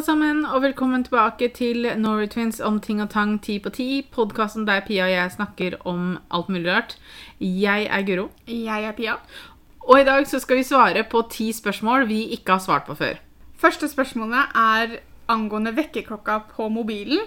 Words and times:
alle 0.00 0.06
sammen, 0.06 0.46
og 0.48 0.62
velkommen 0.62 1.02
tilbake 1.04 1.50
til 1.52 1.84
Norway 2.00 2.28
Twins 2.32 2.56
om 2.64 2.78
ting 2.80 3.02
og 3.02 3.10
tang 3.12 3.34
ti 3.44 3.58
på 3.60 3.68
ti. 3.68 4.00
Podkasten 4.00 4.64
der 4.64 4.80
Pia 4.86 5.04
og 5.04 5.10
jeg 5.12 5.32
snakker 5.34 5.74
om 5.84 6.14
alt 6.32 6.48
mulig 6.48 6.70
rart. 6.72 6.94
Jeg 7.40 7.84
er 7.84 8.06
Guro, 8.08 8.30
Jeg 8.48 8.84
er 8.84 8.92
Pia. 8.92 9.18
og 9.80 10.00
i 10.00 10.04
dag 10.04 10.26
så 10.26 10.38
skal 10.40 10.56
vi 10.56 10.62
svare 10.62 11.04
på 11.04 11.22
ti 11.30 11.52
spørsmål 11.52 12.08
vi 12.08 12.22
ikke 12.32 12.52
har 12.52 12.58
svart 12.58 12.86
på 12.86 12.94
før. 12.94 13.20
Første 13.58 13.88
spørsmålet 13.88 14.56
er 14.56 14.96
angående 15.28 15.76
vekkerklokka 15.76 16.38
på 16.56 16.68
mobilen. 16.68 17.20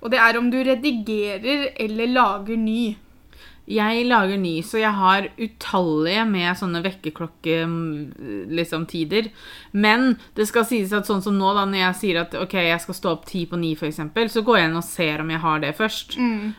Og 0.00 0.10
det 0.10 0.18
er 0.18 0.38
om 0.38 0.50
du 0.50 0.56
redigerer 0.56 1.68
eller 1.76 2.06
lager 2.06 2.56
ny. 2.56 2.96
Jeg 3.70 4.04
lager 4.10 4.40
ny, 4.40 4.56
så 4.66 4.80
jeg 4.80 4.90
har 4.98 5.28
utallige 5.38 6.24
med 6.26 6.58
sånne 6.58 6.82
vekkerklokketider. 6.82 8.48
Liksom, 8.50 8.86
tider. 8.90 9.30
Men 9.72 10.16
det 10.34 10.48
skal 10.50 10.66
sies 10.66 10.92
at 10.96 11.06
sånn 11.06 11.22
som 11.22 11.36
nå, 11.38 11.52
da, 11.54 11.64
når 11.70 11.84
jeg 11.84 11.98
sier 12.00 12.22
at 12.24 12.34
ok, 12.34 12.56
jeg 12.66 12.82
skal 12.82 12.96
stå 12.98 13.12
opp 13.14 13.28
ti 13.30 13.44
på 13.46 13.58
ni, 13.60 13.76
f.eks., 13.78 14.00
så 14.34 14.42
går 14.46 14.58
jeg 14.58 14.70
inn 14.70 14.80
og 14.80 14.86
ser 14.86 15.22
om 15.22 15.30
jeg 15.30 15.42
har 15.44 15.62
det 15.62 15.76
først. 15.78 16.16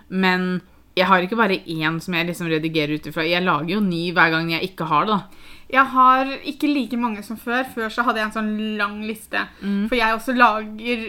Men 0.07 0.61
jeg 0.97 1.07
har 1.07 1.23
ikke 1.23 1.39
bare 1.39 1.59
én 1.71 1.99
som 2.03 2.15
jeg 2.15 2.27
liksom 2.27 2.49
redigerer 2.51 2.99
ut 2.99 3.07
ifra. 3.07 3.27
Jeg 3.27 3.45
lager 3.45 3.75
jo 3.75 3.83
ny 3.83 4.11
hver 4.15 4.31
gang 4.33 4.49
jeg 4.51 4.71
ikke 4.71 4.87
har 4.89 5.07
det. 5.07 5.19
da. 5.19 5.51
Jeg 5.71 5.85
har 5.93 6.33
ikke 6.51 6.67
like 6.67 6.97
mange 6.99 7.23
som 7.23 7.37
før. 7.39 7.63
Før 7.75 7.91
så 7.93 8.03
hadde 8.03 8.19
jeg 8.19 8.27
en 8.29 8.35
sånn 8.39 8.51
lang 8.79 8.97
liste. 9.07 9.45
For 9.87 9.95
jeg 9.95 10.17
også 10.17 10.35
lager 10.35 11.05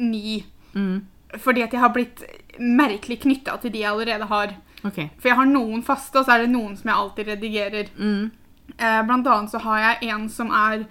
ny. 0.00 0.42
Mm. 0.76 0.98
Fordi 1.40 1.64
at 1.64 1.72
jeg 1.72 1.80
har 1.80 1.94
blitt 1.94 2.20
merkelig 2.60 3.22
knytta 3.22 3.56
til 3.62 3.72
de 3.72 3.80
jeg 3.84 3.92
allerede 3.92 4.28
har. 4.28 4.52
Ok. 4.82 4.98
For 5.18 5.30
jeg 5.30 5.38
har 5.38 5.50
noen 5.50 5.82
faste, 5.86 6.18
og 6.18 6.26
så 6.26 6.36
er 6.36 6.44
det 6.44 6.52
noen 6.52 6.76
som 6.78 6.90
jeg 6.90 6.98
alltid 6.98 7.32
redigerer. 7.32 7.90
Mm. 7.96 8.30
Eh, 8.76 9.02
blant 9.06 9.26
annet 9.26 9.52
så 9.52 9.60
har 9.62 9.82
jeg 9.82 10.12
en 10.14 10.28
som 10.32 10.52
er 10.54 10.86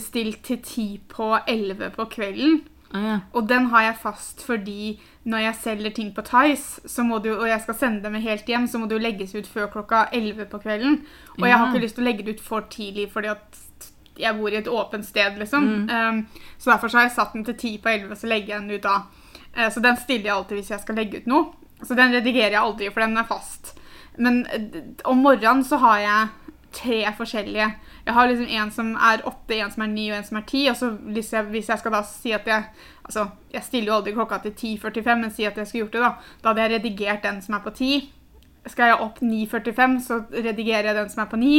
stilt 0.00 0.42
til 0.46 0.62
ti 0.64 0.86
på 1.08 1.34
elleve 1.48 1.90
på 1.94 2.06
kvelden. 2.10 2.62
Ah, 2.94 3.04
ja. 3.04 3.18
Og 3.34 3.48
den 3.50 3.66
har 3.72 3.82
jeg 3.82 3.98
fast 4.02 4.42
fordi 4.46 5.00
når 5.26 5.38
jeg 5.38 5.54
selger 5.62 5.90
ting 5.90 6.12
på 6.14 6.22
Tice, 6.22 6.82
og 7.10 7.48
jeg 7.48 7.60
skal 7.60 7.74
sende 7.74 8.04
dem 8.04 8.14
helt 8.14 8.46
hjem, 8.46 8.66
så 8.66 8.78
må 8.78 8.86
det 8.86 8.98
jo 8.98 9.02
legges 9.02 9.34
ut 9.34 9.46
før 9.46 9.66
klokka 9.72 10.04
11 10.12 10.46
på 10.46 10.58
kvelden. 10.58 11.00
Og 11.40 11.48
jeg 11.48 11.58
har 11.58 11.66
ikke 11.68 11.82
lyst 11.82 11.98
til 11.98 12.04
å 12.04 12.08
legge 12.08 12.22
det 12.22 12.36
ut 12.36 12.44
for 12.44 12.68
tidlig, 12.70 13.08
fordi 13.12 13.32
at 13.32 13.60
jeg 14.18 14.36
bor 14.38 14.52
i 14.52 14.60
et 14.60 14.68
åpent 14.70 15.06
sted, 15.06 15.38
liksom. 15.38 15.88
Um, 15.90 16.26
så 16.58 16.70
derfor 16.70 16.88
så 16.88 17.00
har 17.00 17.08
jeg 17.08 17.16
satt 17.16 17.32
den 17.32 17.44
til 17.44 17.56
10 17.56 17.78
på 17.82 17.88
11, 17.88 18.16
så 18.16 18.30
legger 18.30 18.54
jeg 18.54 18.62
den 18.62 18.70
ut 18.70 18.84
da. 18.84 18.96
Uh, 19.56 19.70
så 19.74 19.82
den 19.82 19.96
stiller 19.96 20.30
jeg 20.30 20.36
alltid 20.36 20.60
hvis 20.60 20.70
jeg 20.70 20.84
skal 20.84 21.00
legge 21.00 21.22
ut 21.22 21.26
noe. 21.32 21.44
Så 21.82 21.96
den 21.98 22.14
redigerer 22.14 22.54
jeg 22.54 22.62
aldri, 22.62 22.90
for 22.92 23.04
den 23.04 23.18
er 23.18 23.28
fast. 23.28 23.74
Men 24.16 24.44
om 25.04 25.24
morgenen 25.24 25.64
så 25.66 25.80
har 25.82 25.98
jeg 25.98 26.28
tre 26.74 27.00
forskjellige. 27.16 27.68
Jeg 28.04 28.14
har 28.14 28.28
liksom 28.28 28.48
en 28.48 28.72
som 28.74 28.90
er 28.96 29.22
åtte, 29.28 29.56
en 29.56 29.70
som 29.72 29.84
er 29.86 29.92
ni 29.92 30.08
og 30.10 30.18
en 30.18 30.26
som 30.26 30.38
er 30.40 30.46
ti. 30.48 30.64
Og 30.70 30.76
så 30.78 30.90
hvis 30.94 31.32
jeg, 31.32 31.48
hvis 31.54 31.70
jeg 31.70 31.80
skal 31.80 31.96
da 31.96 32.02
si 32.08 32.34
at 32.36 32.50
jeg 32.50 32.90
Altså, 33.04 33.26
jeg 33.52 33.60
stiller 33.66 33.90
jo 33.90 33.96
aldri 33.98 34.12
klokka 34.16 34.38
til 34.40 34.54
10.45, 34.56 35.16
men 35.20 35.32
si 35.32 35.44
at 35.44 35.58
jeg 35.60 35.68
skulle 35.68 35.82
gjort 35.82 35.92
det, 35.92 36.00
da. 36.00 36.36
Da 36.40 36.48
hadde 36.48 36.62
jeg 36.62 36.70
redigert 36.72 37.26
den 37.26 37.42
som 37.44 37.58
er 37.58 37.60
på 37.60 37.72
10. 37.76 37.98
Skal 38.72 38.94
jeg 38.94 39.00
opp 39.04 39.18
9.45, 39.20 39.98
så 40.06 40.16
redigerer 40.32 40.88
jeg 40.88 40.96
den 40.96 41.10
som 41.12 41.20
er 41.20 41.28
på 41.28 41.36
9. 41.36 41.50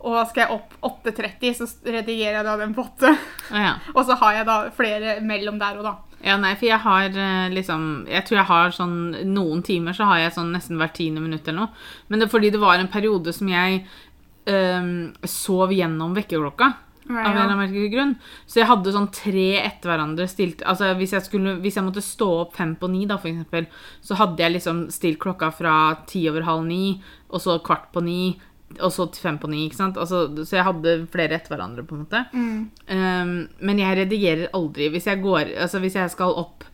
Og 0.00 0.16
skal 0.30 0.46
jeg 0.46 0.54
opp 0.54 0.72
8.30, 1.04 1.58
så 1.58 1.68
redigerer 1.84 2.38
jeg 2.38 2.46
da 2.46 2.54
den 2.56 2.72
på 2.72 2.86
8. 2.86 3.10
Ah, 3.50 3.60
ja. 3.66 3.74
Og 3.96 4.00
så 4.08 4.16
har 4.22 4.38
jeg 4.38 4.48
da 4.48 4.56
flere 4.72 5.18
mellom 5.28 5.60
der 5.60 5.82
og 5.82 5.84
da. 5.90 5.94
Ja, 6.24 6.38
nei, 6.40 6.54
for 6.56 6.68
jeg 6.70 6.80
har 6.80 7.18
eh, 7.20 7.50
liksom 7.52 8.06
Jeg 8.08 8.24
tror 8.24 8.38
jeg 8.38 8.48
har 8.48 8.72
sånn 8.72 8.96
Noen 9.34 9.60
timer 9.66 9.96
så 9.96 10.06
har 10.08 10.22
jeg 10.22 10.36
sånn 10.38 10.54
nesten 10.54 10.80
hvert 10.80 10.96
tiende 10.96 11.20
minutt 11.20 11.44
eller 11.48 11.66
noe. 11.66 11.84
Men 12.08 12.20
det 12.20 12.28
er 12.28 12.32
fordi 12.32 12.52
det 12.54 12.62
var 12.62 12.80
en 12.80 12.92
periode 12.92 13.34
som 13.36 13.50
jeg 13.52 13.82
um, 14.48 15.12
sov 15.28 15.74
gjennom 15.76 16.16
vekkerklokka. 16.16 16.70
Av 17.04 17.18
en 17.18 17.36
eller 17.36 17.52
annen 17.52 17.90
grunn. 17.92 18.14
Så 18.48 18.62
jeg 18.62 18.70
hadde 18.70 18.94
sånn 18.94 19.10
tre 19.12 19.48
etter 19.60 19.90
hverandre 19.90 20.24
stilt 20.30 20.62
Altså 20.64 20.94
hvis 20.96 21.12
jeg, 21.12 21.26
skulle, 21.26 21.58
hvis 21.60 21.76
jeg 21.76 21.84
måtte 21.84 22.00
stå 22.04 22.28
opp 22.46 22.56
fem 22.56 22.72
på 22.80 22.88
ni, 22.88 23.04
da, 23.10 23.18
for 23.20 23.28
eksempel, 23.28 23.68
så 24.00 24.16
hadde 24.16 24.40
jeg 24.40 24.54
liksom 24.56 24.86
stilt 24.94 25.20
klokka 25.20 25.50
fra 25.52 25.76
ti 26.08 26.24
over 26.30 26.48
halv 26.48 26.64
ni, 26.70 26.96
og 27.28 27.44
så 27.44 27.58
kvart 27.66 27.90
på 27.92 28.00
ni, 28.06 28.20
og 28.80 28.92
så 28.92 29.06
til 29.12 29.22
fem 29.22 29.38
på 29.38 29.48
ni. 29.50 29.64
ikke 29.66 29.76
sant? 29.78 29.96
Altså, 30.00 30.26
så 30.44 30.56
jeg 30.58 30.66
hadde 30.66 30.94
flere 31.12 31.36
etter 31.38 31.54
hverandre, 31.54 31.84
på 31.86 31.96
en 31.96 32.04
måte. 32.04 32.22
Um, 32.34 33.34
men 33.60 33.82
jeg 33.82 33.98
redigerer 34.00 34.52
aldri. 34.56 34.88
Hvis 34.94 35.06
jeg, 35.10 35.20
går, 35.22 35.52
altså 35.66 35.80
hvis 35.82 35.98
jeg 35.98 36.10
skal 36.10 36.34
opp 36.44 36.64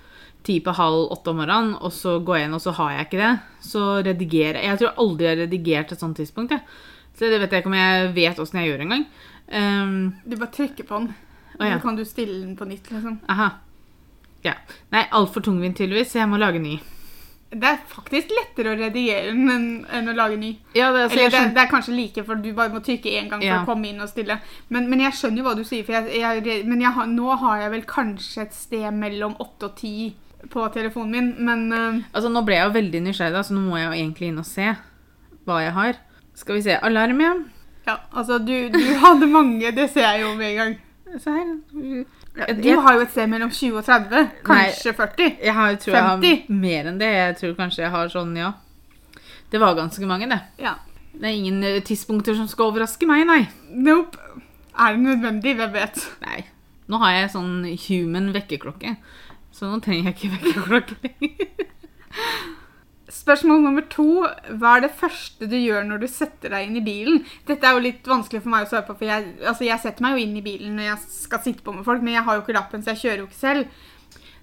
ti 0.47 0.61
på 0.65 0.73
halv 0.73 1.11
åtte 1.13 1.33
om 1.35 1.41
morgenen, 1.43 1.75
og 1.81 1.93
så 1.93 2.19
går 2.25 2.39
jeg 2.39 2.49
inn, 2.49 2.55
og 2.57 2.63
så 2.65 2.73
har 2.79 2.93
jeg 2.95 3.09
ikke 3.09 3.21
det, 3.21 3.33
så 3.71 3.89
redigerer 4.07 4.61
jeg. 4.61 4.69
Jeg 4.71 4.83
tror 4.83 5.03
aldri 5.05 5.27
jeg 5.27 5.35
har 5.37 5.43
redigert 5.45 5.93
et 5.93 6.05
sånt 6.05 6.17
tidspunkt. 6.17 6.55
Jeg. 6.57 6.63
Så 7.19 7.29
det 7.29 7.41
vet 7.43 7.53
jeg 7.53 7.61
ikke 7.61 7.73
om 7.73 7.77
jeg 7.81 8.13
vet 8.17 8.39
åssen 8.41 8.61
jeg 8.63 8.71
gjør 8.71 8.87
engang. 8.87 9.05
Um, 9.51 9.99
Du 10.25 10.37
bare 10.39 10.55
trykker 10.55 10.87
på 10.89 11.03
den, 11.03 11.11
og 11.59 11.67
ja. 11.67 11.75
så 11.75 11.83
kan 11.83 11.99
du 11.99 12.05
stille 12.09 12.39
den 12.47 12.57
på 12.57 12.65
nytt. 12.71 12.89
liksom. 12.91 13.19
aha. 13.29 13.51
Ja. 14.45 14.55
Nei, 14.95 15.05
altfor 15.13 15.45
tungvint 15.45 15.77
tydeligvis, 15.77 16.15
så 16.15 16.23
jeg 16.23 16.31
må 16.31 16.39
lage 16.41 16.63
ny. 16.63 16.79
Det 17.51 17.67
er 17.67 17.79
faktisk 17.91 18.31
lettere 18.31 18.71
å 18.71 18.79
redigere 18.79 19.33
enn, 19.33 19.85
enn 19.91 20.09
å 20.09 20.15
lage 20.15 20.37
ny. 20.39 20.53
Ja, 20.77 20.93
det, 20.95 21.09
Eller 21.11 21.33
det, 21.35 21.41
det 21.57 21.63
er 21.65 21.71
kanskje 21.71 21.97
like, 21.97 22.23
for 22.27 22.39
du 22.39 22.53
bare 22.55 22.71
må 22.71 22.79
trykke 22.87 23.11
én 23.11 23.27
gang 23.31 23.41
for 23.43 23.49
Ja. 23.49 23.63
å 23.65 23.67
komme 23.67 23.89
inn 23.91 23.99
og 24.01 24.11
stille. 24.13 24.37
Men, 24.69 24.87
men 24.91 25.03
jeg 25.03 25.17
skjønner 25.19 25.43
jo 25.43 25.47
hva 25.49 25.57
du 25.59 25.65
sier, 25.67 25.89
jeg, 25.91 26.21
jeg, 26.23 26.61
men 26.71 26.85
jeg 26.85 27.09
nå 27.11 27.35
har 27.43 27.65
jeg 27.65 27.73
vel 27.75 27.83
kanskje 27.91 28.45
et 28.45 28.55
sted 28.55 28.87
mellom 28.95 29.35
8 29.43 29.67
og 29.67 29.75
10 29.75 30.13
på 30.51 30.69
telefonen 30.73 31.11
min, 31.11 31.33
men 31.45 31.67
uh, 31.75 31.99
altså, 32.15 32.31
nå 32.33 32.45
ble 32.47 32.55
jeg 32.57 32.69
jo 32.69 32.77
veldig 32.79 33.01
nysgjerrig, 33.09 33.35
da, 33.35 33.43
så 33.45 33.57
nå 33.57 33.65
må 33.67 33.77
jeg 33.77 33.89
jo 33.89 33.97
egentlig 33.99 34.31
inn 34.31 34.39
og 34.41 34.47
se 34.49 34.69
hva 35.49 35.59
jeg 35.65 35.75
har. 35.77 35.99
Skal 36.39 36.57
vi 36.57 36.63
se. 36.65 36.79
Alarm, 36.87 37.21
ja. 37.21 37.35
ja, 37.91 37.97
altså 38.15 38.39
du, 38.39 38.55
du 38.73 38.79
hadde 39.03 39.27
mange, 39.29 39.75
det 39.77 39.91
ser 39.91 40.07
jeg 40.07 40.23
jo 40.23 40.37
med 40.39 40.53
en 40.55 40.63
gang. 40.63 40.79
Se 41.19 41.31
her. 41.31 41.57
Du 41.73 42.05
Du 42.63 42.77
har 42.79 42.95
jo 42.95 43.01
et 43.01 43.11
sted 43.11 43.27
mellom 43.27 43.51
20 43.51 43.79
og 43.81 43.85
30, 43.85 44.29
kanskje 44.47 44.93
40. 44.95 45.31
Jeg 45.43 45.55
har, 45.55 45.75
tror 45.83 45.95
jeg 45.97 46.05
har 46.07 46.53
mer 46.63 46.91
enn 46.91 47.01
det. 47.01 47.09
Jeg 47.15 47.37
tror 47.41 47.57
kanskje 47.59 47.83
jeg 47.83 47.91
har 47.91 48.13
sånn, 48.13 48.37
ja. 48.39 48.53
Det 49.51 49.59
var 49.61 49.75
ganske 49.75 50.07
mange, 50.07 50.29
det. 50.31 50.39
Ja. 50.63 50.77
Det 51.13 51.27
er 51.27 51.35
ingen 51.35 51.65
eh, 51.67 51.81
tidspunkter 51.83 52.37
som 52.39 52.47
skal 52.49 52.71
overraske 52.71 53.09
meg, 53.11 53.25
nei. 53.27 53.41
Nope. 53.75 54.19
Er 54.79 54.95
det 54.95 55.03
nødvendig? 55.03 55.57
Hvem 55.59 55.75
vet? 55.75 55.99
Nei. 56.23 56.45
Nå 56.91 57.01
har 57.03 57.17
jeg 57.17 57.33
sånn 57.35 57.67
human 57.89 58.31
vekkerklokke, 58.35 58.95
så 59.55 59.69
nå 59.71 59.81
trenger 59.83 60.11
jeg 60.11 60.17
ikke 60.17 60.33
vekkerklokke 60.39 61.01
lenger. 61.05 61.67
Spørsmål 63.11 63.63
nummer 63.65 63.85
to. 63.91 64.07
Hva 64.61 64.77
er 64.77 64.85
det 64.87 64.93
første 64.99 65.49
du 65.51 65.57
gjør 65.59 65.87
når 65.89 66.05
du 66.05 66.09
setter 66.11 66.55
deg 66.55 66.69
inn 66.69 66.79
i 66.79 66.85
bilen? 66.87 67.25
Dette 67.49 67.67
er 67.67 67.75
jo 67.75 67.85
litt 67.85 68.07
vanskelig 68.07 68.45
for 68.45 68.55
meg 68.55 68.67
å 68.67 68.71
svare 68.71 68.87
på, 68.87 68.97
for 69.01 69.11
jeg, 69.11 69.35
altså 69.43 69.67
jeg 69.67 69.83
setter 69.83 70.07
meg 70.07 70.17
jo 70.17 70.25
inn 70.25 70.37
i 70.39 70.45
bilen 70.47 70.79
når 70.79 70.93
jeg 70.93 71.15
skal 71.17 71.43
sitte 71.45 71.67
på 71.67 71.75
med 71.75 71.87
folk, 71.87 72.05
men 72.07 72.15
jeg 72.15 72.27
har 72.29 72.39
jo 72.39 72.45
ikke 72.45 72.57
lappen, 72.57 72.85
så 72.85 72.95
jeg 72.95 73.03
kjører 73.05 73.25
jo 73.25 73.31
ikke 73.31 73.41
selv. 73.41 73.81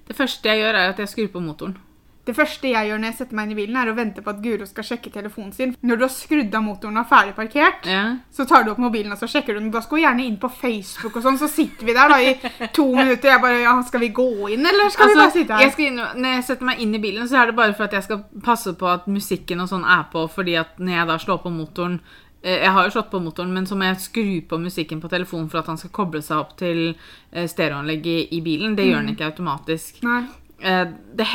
Det 0.08 0.16
første 0.16 0.52
jeg 0.52 0.64
gjør, 0.64 0.80
er 0.80 0.94
at 0.94 1.00
jeg 1.04 1.14
skrur 1.14 1.32
på 1.36 1.44
motoren. 1.44 1.78
Det 2.28 2.36
første 2.36 2.68
jeg 2.68 2.90
gjør 2.90 3.00
når 3.00 3.08
jeg 3.08 3.16
setter 3.22 3.38
meg 3.40 3.48
inn 3.48 3.54
i 3.56 3.60
bilen, 3.62 3.78
er 3.80 3.88
å 3.92 3.96
vente 3.96 4.22
på 4.26 4.30
at 4.34 4.42
Guro 4.44 4.66
skal 4.68 4.84
sjekke 4.84 5.12
telefonen 5.14 5.54
sin. 5.56 5.74
Når 5.82 5.98
du 6.02 6.04
har 6.04 6.12
skrudd 6.12 6.56
av 6.60 6.64
motoren 6.66 6.98
og 7.00 7.06
er 7.06 7.10
ferdig 7.14 7.36
parkert, 7.38 7.88
Ja. 7.88 8.02
så 8.36 8.46
tar 8.50 8.66
du 8.68 8.72
opp 8.74 8.82
mobilen 8.84 9.12
og 9.16 9.18
så 9.22 9.30
sjekker 9.32 9.56
du 9.56 9.62
den. 9.62 9.72
Da 9.72 9.80
skal 9.86 9.98
du 9.98 10.04
gjerne 10.04 10.26
inn 10.28 10.36
på 10.38 10.50
Facebook 10.52 11.16
og 11.16 11.24
sånn, 11.24 11.40
så 11.40 11.48
sitter 11.48 11.86
vi 11.88 11.94
der 11.96 12.10
da 12.12 12.20
i 12.20 12.34
to 12.76 12.86
minutter. 12.94 13.32
Jeg 13.32 13.42
bare, 13.42 13.62
ja, 13.64 13.74
skal 13.88 14.00
vi 14.04 14.10
gå 14.10 14.28
inn, 14.54 14.66
eller 14.68 14.90
skal 14.92 15.08
vi 15.08 15.16
bare 15.16 15.26
Altså, 15.28 15.40
sitte 15.40 15.58
jeg 15.58 15.70
her? 15.70 15.72
skal 15.72 15.86
inn, 15.88 15.96
når 16.22 16.36
jeg 16.36 16.44
setter 16.52 16.66
meg 16.66 16.80
inn 16.84 16.96
i 16.96 17.00
bilen, 17.08 17.28
så 17.32 17.42
er 17.42 17.46
det 17.48 17.56
bare 17.56 17.74
for 17.74 17.84
at 17.88 17.94
jeg 17.98 18.04
skal 18.04 18.24
passe 18.44 18.74
på 18.78 18.88
at 18.92 19.08
musikken 19.08 19.60
og 19.64 19.70
sånn 19.72 19.86
er 19.88 20.04
på, 20.12 20.28
fordi 20.30 20.56
at 20.60 20.78
når 20.80 20.94
jeg 21.00 21.08
da 21.08 21.18
slår 21.18 21.40
på 21.44 21.50
motoren 21.52 22.00
eh, 22.44 22.60
Jeg 22.64 22.72
har 22.72 22.84
jo 22.86 22.92
slått 23.00 23.10
på 23.12 23.20
motoren, 23.24 23.54
men 23.54 23.66
så 23.66 23.76
må 23.76 23.88
jeg 23.88 23.98
skru 24.04 24.42
på 24.48 24.60
musikken 24.62 25.00
på 25.02 25.10
telefonen 25.10 25.50
for 25.50 25.60
at 25.64 25.68
han 25.72 25.78
skal 25.78 25.90
koble 25.90 26.22
seg 26.22 26.38
opp 26.38 26.58
til 26.60 26.96
eh, 27.34 27.48
stereoanlegget 27.48 28.32
i 28.36 28.42
bilen. 28.42 28.76
Det 28.76 28.86
gjør 28.86 29.00
han 29.02 29.10
ikke 29.16 29.26
automatisk. 29.32 30.04
Nei. 30.04 30.26
Eh, 30.60 30.88
det, 31.14 31.26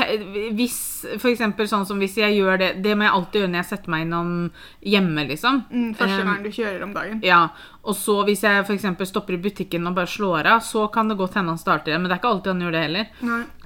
hvis, 0.57 0.77
eksempel 1.31 1.69
sånn 1.71 1.85
som 1.87 2.01
hvis 2.03 2.17
jeg 2.19 2.35
gjør 2.35 2.57
det 2.59 2.71
Det 2.83 2.97
må 2.99 3.05
jeg 3.07 3.13
alltid 3.15 3.37
gjøre 3.39 3.51
når 3.53 3.61
jeg 3.61 3.69
setter 3.69 3.93
meg 3.95 4.03
innom 4.03 4.31
hjemme, 4.83 5.25
liksom. 5.29 5.61
Mm, 5.71 5.91
første 5.95 6.17
Eh, 6.17 6.27
gang 6.27 6.41
du 6.43 6.51
kjører 6.51 6.83
om 6.83 6.95
dagen. 6.97 7.21
Ja, 7.23 7.43
og 7.87 7.95
så 7.95 8.17
hvis 8.27 8.43
jeg 8.43 8.65
for 8.67 8.75
eksempel 8.75 9.07
stopper 9.07 9.37
i 9.37 9.43
butikken 9.45 9.87
og 9.87 9.95
bare 9.95 10.11
slår 10.11 10.49
av, 10.57 10.65
så 10.67 10.89
kan 10.91 11.09
det 11.09 11.19
godt 11.21 11.39
hende 11.39 11.55
han 11.55 11.61
starter 11.61 11.93
igjen, 11.93 12.03
men 12.03 12.11
det 12.11 12.17
er 12.17 12.23
ikke 12.23 12.33
alltid 12.35 12.53
han 12.53 12.65
gjør 12.67 12.75
det 12.75 12.83
heller. 12.83 13.13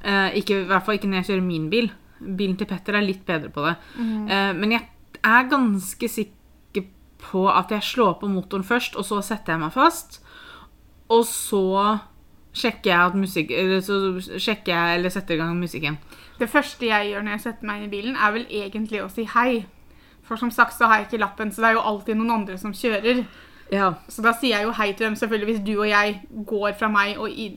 Eh, 0.03 0.37
ikke, 0.43 0.61
I 0.61 0.69
hvert 0.69 0.85
fall 0.85 0.99
ikke 0.99 1.09
når 1.09 1.23
jeg 1.23 1.29
kjører 1.31 1.47
min 1.47 1.71
bil. 1.73 1.89
Bilen 2.21 2.57
til 2.61 2.69
Petter 2.69 2.97
er 2.97 3.05
litt 3.07 3.25
bedre 3.29 3.49
på 3.53 3.65
det. 3.65 3.77
Eh, 4.01 4.53
men 4.57 4.77
jeg 4.77 4.85
er 5.23 5.49
ganske 5.49 6.09
sikker 6.13 6.85
på 7.31 7.47
at 7.49 7.73
jeg 7.73 7.83
slår 7.83 8.19
på 8.21 8.29
motoren 8.29 8.65
først, 8.65 8.97
og 9.01 9.09
så 9.09 9.23
setter 9.25 9.57
jeg 9.57 9.65
meg 9.65 9.73
fast. 9.73 10.21
Og 11.09 11.25
så 11.25 11.65
sjekker 12.57 12.91
jeg 12.91 12.99
at 13.11 13.17
musikk 13.19 13.51
så 13.85 13.97
sjekker 14.41 14.73
jeg 14.73 14.99
eller 14.99 15.13
setter 15.13 15.37
i 15.37 15.41
gang 15.43 15.57
musikken. 15.61 15.99
Det 16.41 16.49
første 16.53 16.89
jeg 16.89 17.11
gjør 17.11 17.25
når 17.25 17.37
jeg 17.37 17.45
setter 17.47 17.69
meg 17.69 17.81
inn 17.81 17.89
i 17.89 17.93
bilen, 17.93 18.17
er 18.17 18.33
vel 18.35 18.47
egentlig 18.51 19.03
å 19.05 19.11
si 19.13 19.27
hei. 19.35 19.65
For 20.27 20.41
som 20.41 20.51
sagt 20.51 20.75
så 20.75 20.89
har 20.91 21.01
jeg 21.01 21.11
ikke 21.11 21.23
lappen, 21.23 21.53
så 21.53 21.63
det 21.63 21.69
er 21.69 21.77
jo 21.79 21.85
alltid 21.93 22.19
noen 22.19 22.35
andre 22.41 22.59
som 22.61 22.75
kjører. 22.77 23.23
Ja. 23.73 23.93
Så 24.09 24.23
da 24.23 24.33
sier 24.37 24.59
jeg 24.61 24.67
jo 24.69 24.75
hei 24.79 24.93
til 24.93 25.09
dem. 25.09 25.17
Selvfølgelig 25.19 25.55
Hvis 25.55 25.63
du 25.67 25.73
og 25.81 25.89
jeg 25.89 26.21
går 26.47 26.75
fra 26.79 26.91
meg 26.91 27.17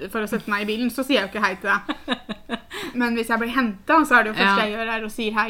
for 0.09 0.25
å 0.25 0.29
sette 0.29 0.49
meg 0.49 0.63
i 0.65 0.69
bilen, 0.71 0.89
så 0.93 1.05
sier 1.05 1.19
jeg 1.19 1.27
jo 1.27 1.31
ikke 1.33 1.43
hei 1.45 1.55
til 1.61 1.69
deg. 1.69 2.23
Men 2.99 3.17
hvis 3.17 3.29
jeg 3.29 3.41
blir 3.41 3.53
henta, 3.53 3.99
så 4.05 4.19
er 4.19 4.25
det 4.25 4.33
jo 4.33 4.39
første 4.39 4.55
Ja. 4.55 4.65
jeg 4.65 4.73
gjør, 4.77 4.93
er 4.95 5.05
å 5.05 5.11
si 5.13 5.29
hei. 5.35 5.49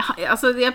Ja, 0.00 0.30
altså, 0.32 0.52
jeg, 0.56 0.72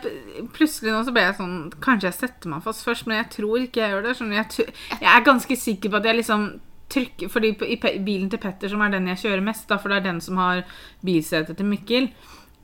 plutselig 0.53 0.91
nå 0.93 0.99
så 1.05 1.11
ble 1.13 1.23
jeg 1.23 1.37
sånn 1.39 1.55
Kanskje 1.81 2.11
jeg 2.11 2.17
setter 2.19 2.51
meg 2.51 2.61
fast 2.61 2.83
først, 2.85 3.07
men 3.09 3.17
jeg 3.17 3.29
tror 3.33 3.63
ikke 3.63 3.81
jeg 3.81 3.95
gjør 3.95 4.05
det. 4.05 4.15
Sånn. 4.19 4.33
Jeg, 4.35 4.67
jeg 4.99 5.11
er 5.11 5.25
ganske 5.25 5.57
sikker 5.57 5.93
på 5.93 6.01
at 6.01 6.09
jeg 6.09 6.19
liksom 6.19 6.49
trykke 6.91 7.29
Fordi 7.31 7.53
i 7.55 7.77
bilen 7.81 8.29
til 8.29 8.41
Petter, 8.41 8.69
som 8.71 8.83
er 8.85 8.93
den 8.93 9.07
jeg 9.11 9.23
kjører 9.25 9.45
mest, 9.45 9.67
da, 9.69 9.79
for 9.81 9.91
det 9.91 9.99
er 9.99 10.09
den 10.09 10.21
som 10.21 10.37
har 10.41 10.63
bilsete 11.05 11.55
til 11.57 11.69
Mikkel, 11.69 12.09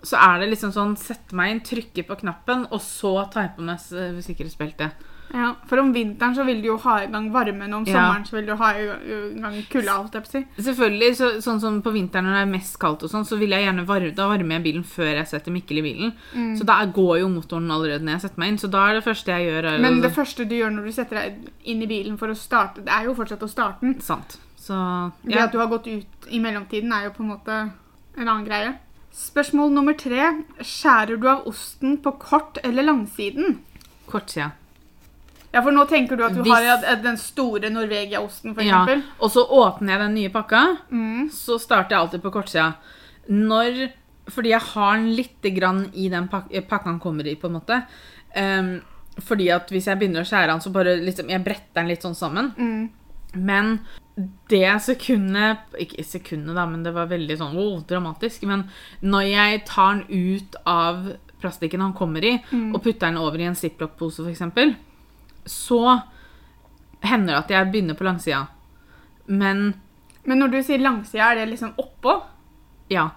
så 0.04 0.18
er 0.18 0.42
det 0.42 0.52
liksom 0.52 0.74
sånn 0.76 0.98
Sette 1.00 1.38
meg 1.38 1.54
inn, 1.54 1.64
trykke 1.66 2.06
på 2.08 2.20
knappen, 2.24 2.68
og 2.72 2.82
så 2.86 3.16
ta 3.34 3.48
på 3.58 3.66
meg 3.66 3.82
sikkerhetsbeltet. 3.82 5.10
Ja, 5.34 5.54
For 5.66 5.80
om 5.80 5.94
vinteren 5.94 6.36
så 6.36 6.44
vil 6.46 6.60
du 6.62 6.68
jo 6.68 6.78
ha 6.84 6.98
i 7.04 7.08
gang 7.08 7.30
varmen, 7.32 7.72
og 7.74 7.82
om 7.82 7.86
Ja. 7.88 7.94
sommeren 7.94 8.26
så 8.28 8.32
vil 8.36 8.46
du 8.48 8.56
ha 8.56 8.72
i 8.74 8.86
gang 9.40 9.66
kulda. 9.70 10.26
si. 10.26 10.46
Selvfølgelig, 10.60 11.16
så, 11.16 11.30
sånn 11.42 11.60
som 11.62 11.82
på 11.82 11.94
vinteren 11.94 12.26
når 12.26 12.34
det 12.34 12.42
er 12.48 12.52
mest 12.52 12.78
kaldt 12.80 13.04
og 13.04 13.10
sånn, 13.10 13.24
så 13.26 13.38
vil 13.40 13.50
jeg 13.50 13.64
gjerne 13.64 13.86
varme, 13.88 14.14
da 14.14 14.28
varmer 14.28 14.60
jeg 14.60 14.64
bilen 14.64 14.84
før 14.84 15.16
jeg 15.16 15.28
setter 15.28 15.52
Mikkel 15.52 15.78
i 15.78 15.82
bilen. 15.82 16.14
Mm. 16.36 16.58
Så 16.58 16.66
da 16.66 16.86
går 16.86 17.20
jo 17.22 17.30
motoren 17.30 17.72
allerede 17.72 18.02
når 18.04 18.20
jeg 18.20 18.22
setter 18.22 18.40
meg 18.40 18.50
inn. 18.50 18.58
Så 18.58 18.70
da 18.70 18.90
er 18.90 18.94
det 19.00 19.04
første 19.06 19.26
jeg 19.32 19.48
gjør 19.48 19.64
er 19.72 19.80
Men 19.80 20.02
det 20.02 20.12
første 20.12 20.48
du 20.50 20.56
gjør 20.56 20.72
når 20.76 20.86
du 20.86 20.92
setter 20.92 21.16
deg 21.16 21.34
inn 21.66 21.82
i 21.82 21.88
bilen 21.88 22.18
for 22.20 22.28
å 22.28 22.36
starte, 22.36 22.84
det 22.84 22.92
er 22.92 23.06
jo 23.06 23.14
fortsatt 23.16 23.40
å 23.40 23.50
starte 23.50 23.80
den. 23.82 24.00
Sant. 24.02 24.38
Så 24.60 25.12
Det 25.26 25.38
at 25.40 25.52
du 25.54 25.58
har 25.60 25.68
gått 25.68 25.88
ut 25.88 26.28
i 26.30 26.40
mellomtiden, 26.40 26.92
er 26.92 27.06
jo 27.06 27.12
på 27.12 27.22
en 27.24 27.30
måte 27.38 27.72
en 28.18 28.28
annen 28.28 28.46
greie. 28.46 28.76
Spørsmål 29.14 29.72
nummer 29.72 29.94
tre. 29.98 30.44
Skjærer 30.60 31.20
du 31.20 31.28
av 31.28 31.48
osten 31.48 31.98
på 31.98 32.18
kort- 32.20 32.60
eller 32.64 32.84
langsiden? 32.84 33.60
kortsida. 34.12 34.52
Ja, 34.52 34.52
for 35.60 35.72
nå 35.76 35.84
tenker 35.90 36.16
du 36.16 36.24
at 36.24 36.34
du 36.34 36.44
Hvis- 36.44 36.54
har 36.54 36.96
den 37.04 37.18
store 37.18 37.70
Norvegia-osten, 37.70 38.54
for 38.56 38.62
Ja. 38.64 38.86
Og 39.20 39.30
så 39.32 39.44
åpner 39.50 39.98
jeg 39.98 40.00
den 40.00 40.14
nye 40.16 40.30
pakka, 40.30 40.78
Mm. 40.90 41.30
så 41.30 41.60
starter 41.60 41.90
jeg 41.90 42.00
alltid 42.00 42.22
på 42.22 42.32
kortsida. 42.32 42.76
Når 43.30 43.92
Fordi 44.30 44.50
jeg 44.50 44.62
har 44.62 44.98
den 44.98 45.16
lite 45.16 45.50
grann 45.50 45.90
i 45.94 46.08
den 46.08 46.28
pak 46.30 46.48
pakka 46.70 46.86
den 46.86 47.00
kommer 47.00 47.26
i, 47.28 47.36
på 47.36 47.48
en 47.48 47.54
måte. 47.60 47.86
Um, 48.36 48.82
fordi 49.20 49.50
at 49.50 49.68
hvis 49.68 49.86
jeg 49.86 49.98
begynner 50.00 50.22
å 50.22 50.30
skjære 50.30 50.48
den, 50.48 50.60
så 50.62 50.72
bare 50.72 51.02
liksom 51.04 51.28
Jeg 51.28 51.44
bretter 51.44 51.74
den 51.74 51.88
litt 51.88 52.02
sånn 52.02 52.16
sammen. 52.16 52.52
Mm. 52.56 52.90
Men 53.36 53.80
det 54.48 54.68
sekundet 54.84 55.58
Ikke 55.80 56.04
sekundet, 56.06 56.54
da, 56.56 56.66
men 56.66 56.84
det 56.84 56.94
var 56.94 57.08
veldig 57.08 57.38
sånn 57.38 57.58
oh, 57.58 57.82
dramatisk. 57.82 58.44
Men 58.44 58.70
når 59.02 59.32
jeg 59.32 59.66
tar 59.66 59.96
den 59.96 60.06
ut 60.40 60.56
av 60.66 61.18
plastikken 61.42 61.82
han 61.82 61.94
kommer 61.94 62.24
i, 62.24 62.36
og 62.54 62.84
putter 62.84 63.08
den 63.10 63.18
over 63.18 63.40
i 63.40 63.48
en 63.50 63.56
ziplock-pose, 63.56 64.22
f.eks., 64.28 64.76
så 65.46 66.02
hender 67.02 67.34
det 67.34 67.40
at 67.44 67.52
jeg 67.56 67.72
begynner 67.72 67.98
på 67.98 68.06
langsida. 68.06 68.46
Men 69.26 69.74
Men 70.26 70.38
når 70.38 70.48
du 70.48 70.64
sier 70.64 70.78
langsida, 70.78 71.32
er 71.32 71.36
det 71.36 71.50
liksom 71.50 71.74
oppå? 71.78 72.22
ja. 72.90 73.10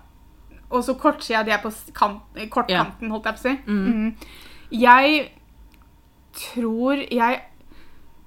Og 0.70 0.82
så 0.84 0.94
kortsida, 0.98 1.42
det 1.44 1.52
er 1.52 1.60
på 1.62 1.70
kant, 1.94 2.22
kortkanten, 2.50 3.10
holdt 3.10 3.26
jeg 3.28 3.34
på 3.34 3.38
å 3.38 3.42
si. 3.42 3.52
Mm. 3.66 3.82
Mm. 3.86 4.14
Jeg 4.74 5.18
tror 6.34 7.02
jeg 7.12 7.42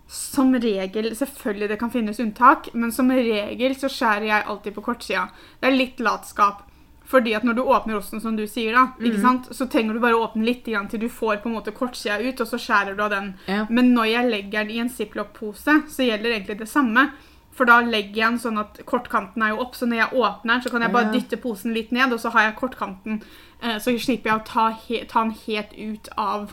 som 0.07 0.53
regel 0.55 1.09
Selvfølgelig 1.15 1.69
det 1.69 1.79
kan 1.81 1.91
finnes 1.91 2.19
unntak, 2.23 2.69
men 2.73 2.93
som 2.95 3.09
regel 3.11 3.75
så 3.75 3.89
skjærer 3.91 4.29
jeg 4.29 4.45
alltid 4.47 4.75
på 4.77 4.85
kortsida. 4.85 5.25
Det 5.59 5.67
er 5.67 5.75
litt 5.75 5.99
latskap. 5.99 6.61
Fordi 7.07 7.33
at 7.35 7.43
når 7.43 7.55
du 7.55 7.61
åpner 7.63 7.95
osten, 7.97 8.19
som 8.21 8.35
du 8.35 8.43
sier, 8.47 8.73
da, 8.73 8.91
Mm. 8.99 9.21
sant? 9.21 9.45
så 9.55 9.65
trenger 9.71 9.93
du 9.93 9.99
bare 9.99 10.13
å 10.17 10.27
åpne 10.27 10.43
litt 10.45 10.65
grann 10.65 10.89
til 10.89 10.99
du 10.99 11.07
får 11.07 11.37
på 11.41 11.45
en 11.47 11.55
måte 11.55 11.71
kortsida 11.71 12.19
ut, 12.19 12.41
og 12.41 12.47
så 12.47 12.57
skjærer 12.59 12.97
du 12.97 13.03
av 13.03 13.09
den. 13.11 13.35
Ja. 13.47 13.65
Men 13.69 13.93
når 13.95 14.11
jeg 14.11 14.29
legger 14.31 14.51
den 14.65 14.69
i 14.71 14.79
en 14.79 14.89
ziplock-pose, 14.89 15.87
så 15.87 16.03
gjelder 16.03 16.33
egentlig 16.35 16.57
det 16.59 16.67
samme. 16.67 17.11
For 17.53 17.65
da 17.65 17.79
legger 17.81 18.15
jeg 18.15 18.29
den 18.29 18.39
sånn 18.39 18.59
at 18.59 18.81
kortkanten 18.85 19.41
er 19.41 19.49
jo 19.55 19.61
opp, 19.63 19.73
så 19.73 19.87
når 19.87 19.95
jeg 20.03 20.19
åpner 20.19 20.47
den, 20.53 20.61
så 20.61 20.69
kan 20.69 20.81
jeg 20.81 20.91
bare 20.91 21.05
Ja. 21.05 21.11
dytte 21.19 21.41
posen 21.41 21.73
litt 21.73 21.91
ned, 21.91 22.11
og 22.13 22.19
så 22.19 22.29
har 22.31 22.41
jeg 22.51 22.55
kortkanten. 22.57 23.23
eh, 23.63 23.79
Så 23.79 23.97
slipper 23.97 24.29
jeg 24.29 24.39
å 24.41 24.45
ta, 24.45 24.77
ta 25.07 25.23
den 25.23 25.31
helt 25.47 25.73
ut 25.77 26.09
av 26.17 26.51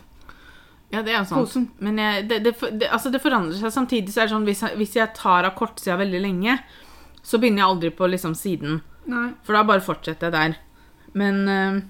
Ja, 0.92 1.02
det 1.02 1.12
er 1.12 1.18
jo 1.18 1.24
sant. 1.24 1.40
Posen. 1.48 1.70
Men 1.80 1.96
jeg, 1.98 2.28
det, 2.28 2.44
det, 2.44 2.54
det, 2.78 2.88
altså 2.92 3.10
det 3.10 3.20
forandrer 3.20 3.58
seg 3.58 3.72
samtidig. 3.72 4.10
så 4.10 4.22
er 4.22 4.26
det 4.28 4.30
sånn, 4.36 4.44
hvis, 4.46 4.60
jeg- 4.62 4.76
hvis 4.78 4.94
jeg 4.94 5.14
tar 5.14 5.44
av 5.44 5.54
kortsida 5.56 5.98
veldig 5.98 6.20
lenge, 6.22 6.60
så 7.22 7.38
begynner 7.40 7.58
jeg 7.58 7.66
aldri 7.66 7.90
på 7.90 8.08
liksom 8.08 8.34
siden. 8.36 8.80
Nei. 9.06 9.26
For 9.44 9.52
da 9.56 9.62
bare 9.68 9.84
fortsetter 9.84 10.30
jeg 10.30 10.32
der. 10.32 10.54
Men 11.14 11.48
øh, 11.48 11.82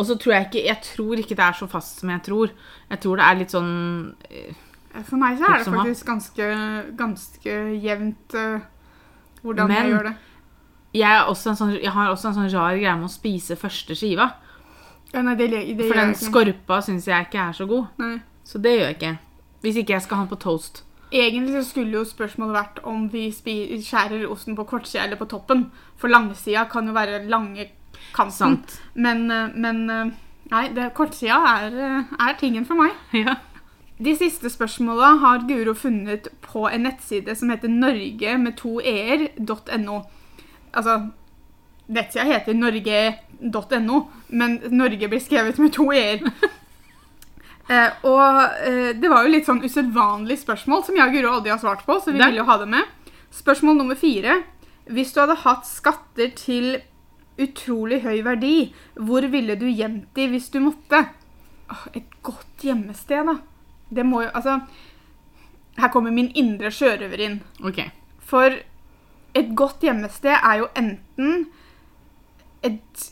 Og 0.00 0.06
så 0.06 0.16
tror 0.18 0.32
jeg 0.32 0.46
ikke 0.48 0.66
Jeg 0.66 0.80
tror 0.82 1.20
ikke 1.20 1.36
det 1.36 1.44
er 1.44 1.52
så 1.58 1.66
fast 1.70 2.00
som 2.00 2.10
jeg 2.10 2.22
tror. 2.26 2.50
Jeg 2.90 3.00
tror 3.00 3.16
det 3.20 3.26
er 3.26 3.38
litt 3.38 3.54
sånn 3.54 3.72
øh, 4.30 4.54
For 5.04 5.16
meg 5.20 5.38
så 5.38 5.46
er 5.50 5.58
det 5.60 5.66
faktisk 5.74 6.06
ganske, 6.06 6.48
ganske 6.98 7.56
jevnt 7.84 8.34
øh, 8.34 8.60
hvordan 9.42 9.68
Men- 9.68 9.76
jeg 9.76 9.92
gjør 9.92 10.08
det. 10.08 10.14
jeg, 10.94 11.36
sånn, 11.36 11.76
jeg 11.82 11.92
har 11.92 12.10
også 12.10 12.28
en 12.28 12.34
sånn 12.40 12.52
rar 12.54 12.76
greie 12.76 12.96
med 12.96 13.06
å 13.06 13.12
spise 13.12 13.56
første 13.56 13.94
skiva. 13.94 14.32
Ja, 15.12 15.22
nei, 15.22 15.34
det, 15.38 15.50
det 15.50 15.86
For 15.86 15.98
den 15.98 16.14
skorpa 16.14 16.80
syns 16.82 17.06
jeg 17.06 17.26
ikke 17.28 17.38
er 17.48 17.52
så 17.52 17.66
god. 17.66 17.86
Nei. 17.98 18.20
Så 18.44 18.58
det 18.62 18.72
gjør 18.76 18.86
jeg 18.88 18.96
ikke. 18.96 19.18
Hvis 19.62 19.76
ikke 19.76 19.94
jeg 19.94 20.02
skal 20.02 20.16
ha 20.16 20.24
den 20.24 20.30
på 20.32 20.40
toast. 20.42 20.82
Egentlig 21.12 21.56
så 21.56 21.64
skulle 21.70 21.98
jo 21.98 22.06
spørsmålet 22.06 22.54
vært 22.54 22.80
om 22.86 23.08
vi 23.10 23.26
skjærer 23.34 24.28
osten 24.30 24.54
på 24.58 24.66
kortsida 24.70 25.04
eller 25.04 25.18
på 25.18 25.26
toppen. 25.30 25.66
For 25.98 26.12
langsida 26.12 26.68
kan 26.70 26.86
jo 26.86 26.94
være 26.94 27.24
lange 27.26 27.66
kanten. 28.14 28.36
Sant. 28.36 28.80
Men, 28.94 29.30
eh, 29.30 29.54
men 29.54 29.90
eh, 29.90 30.12
nei, 30.52 30.64
det, 30.74 30.92
kortsida 30.94 31.40
er, 31.56 31.74
eh, 31.74 32.12
er 32.28 32.36
tingen 32.38 32.66
for 32.66 32.78
meg. 32.78 32.94
Ja. 33.26 33.36
De 34.00 34.14
siste 34.16 34.48
spørsmåla 34.48 35.10
har 35.20 35.42
Guro 35.44 35.74
funnet 35.76 36.30
på 36.40 36.62
en 36.70 36.86
nettside 36.86 37.34
som 37.36 37.50
heter 37.52 37.68
norge 37.68 38.38
med 38.40 38.54
to 38.56 38.78
er.no. 38.80 39.98
Altså, 40.72 40.94
nettsida 41.92 42.24
heter 42.24 42.56
norge.no, 42.56 43.98
men 44.28 44.56
Norge 44.70 45.08
blir 45.08 45.20
skrevet 45.20 45.58
med 45.58 45.74
to 45.76 45.90
er. 45.92 46.24
eh, 47.70 47.90
og 48.10 48.66
eh, 48.66 48.90
det 48.98 49.10
var 49.12 49.24
jo 49.26 49.32
litt 49.32 49.46
sånn 49.48 49.62
usedvanlig 49.64 50.36
spørsmål 50.42 50.84
som 50.86 50.98
jeg 50.98 51.06
og 51.08 51.14
Guro 51.16 51.32
aldri 51.38 51.52
har 51.54 51.62
svart 51.62 51.84
på, 51.86 51.96
så 52.02 52.10
vi 52.12 52.18
ville 52.18 52.42
jo 52.42 52.48
ha 52.48 52.56
det 52.62 52.68
med. 52.72 52.84
Spørsmål 53.30 53.78
nummer 53.78 53.98
fire. 53.98 54.40
Hvis 54.90 55.12
du 55.14 55.20
hadde 55.22 55.38
hatt 55.44 55.66
skatter 55.68 56.32
til 56.34 56.80
utrolig 57.40 58.02
høy 58.04 58.18
verdi, 58.26 58.56
hvor 58.98 59.24
ville 59.32 59.54
du 59.56 59.68
gjemt 59.70 60.10
de 60.18 60.26
hvis 60.32 60.50
du 60.52 60.58
måtte? 60.64 61.04
Åh, 61.70 61.84
et 61.94 62.10
godt 62.26 62.64
gjemmested, 62.66 63.30
da. 63.30 63.36
Det 63.90 64.04
må 64.06 64.20
jo 64.22 64.30
Altså 64.34 64.60
Her 65.80 65.88
kommer 65.90 66.10
min 66.14 66.28
indre 66.38 66.70
sjørøver 66.74 67.22
inn. 67.24 67.38
OK. 67.64 67.78
For 68.26 68.58
et 69.34 69.54
godt 69.56 69.80
gjemmested 69.86 70.34
er 70.34 70.58
jo 70.60 70.68
enten 70.78 71.46
et 72.66 73.06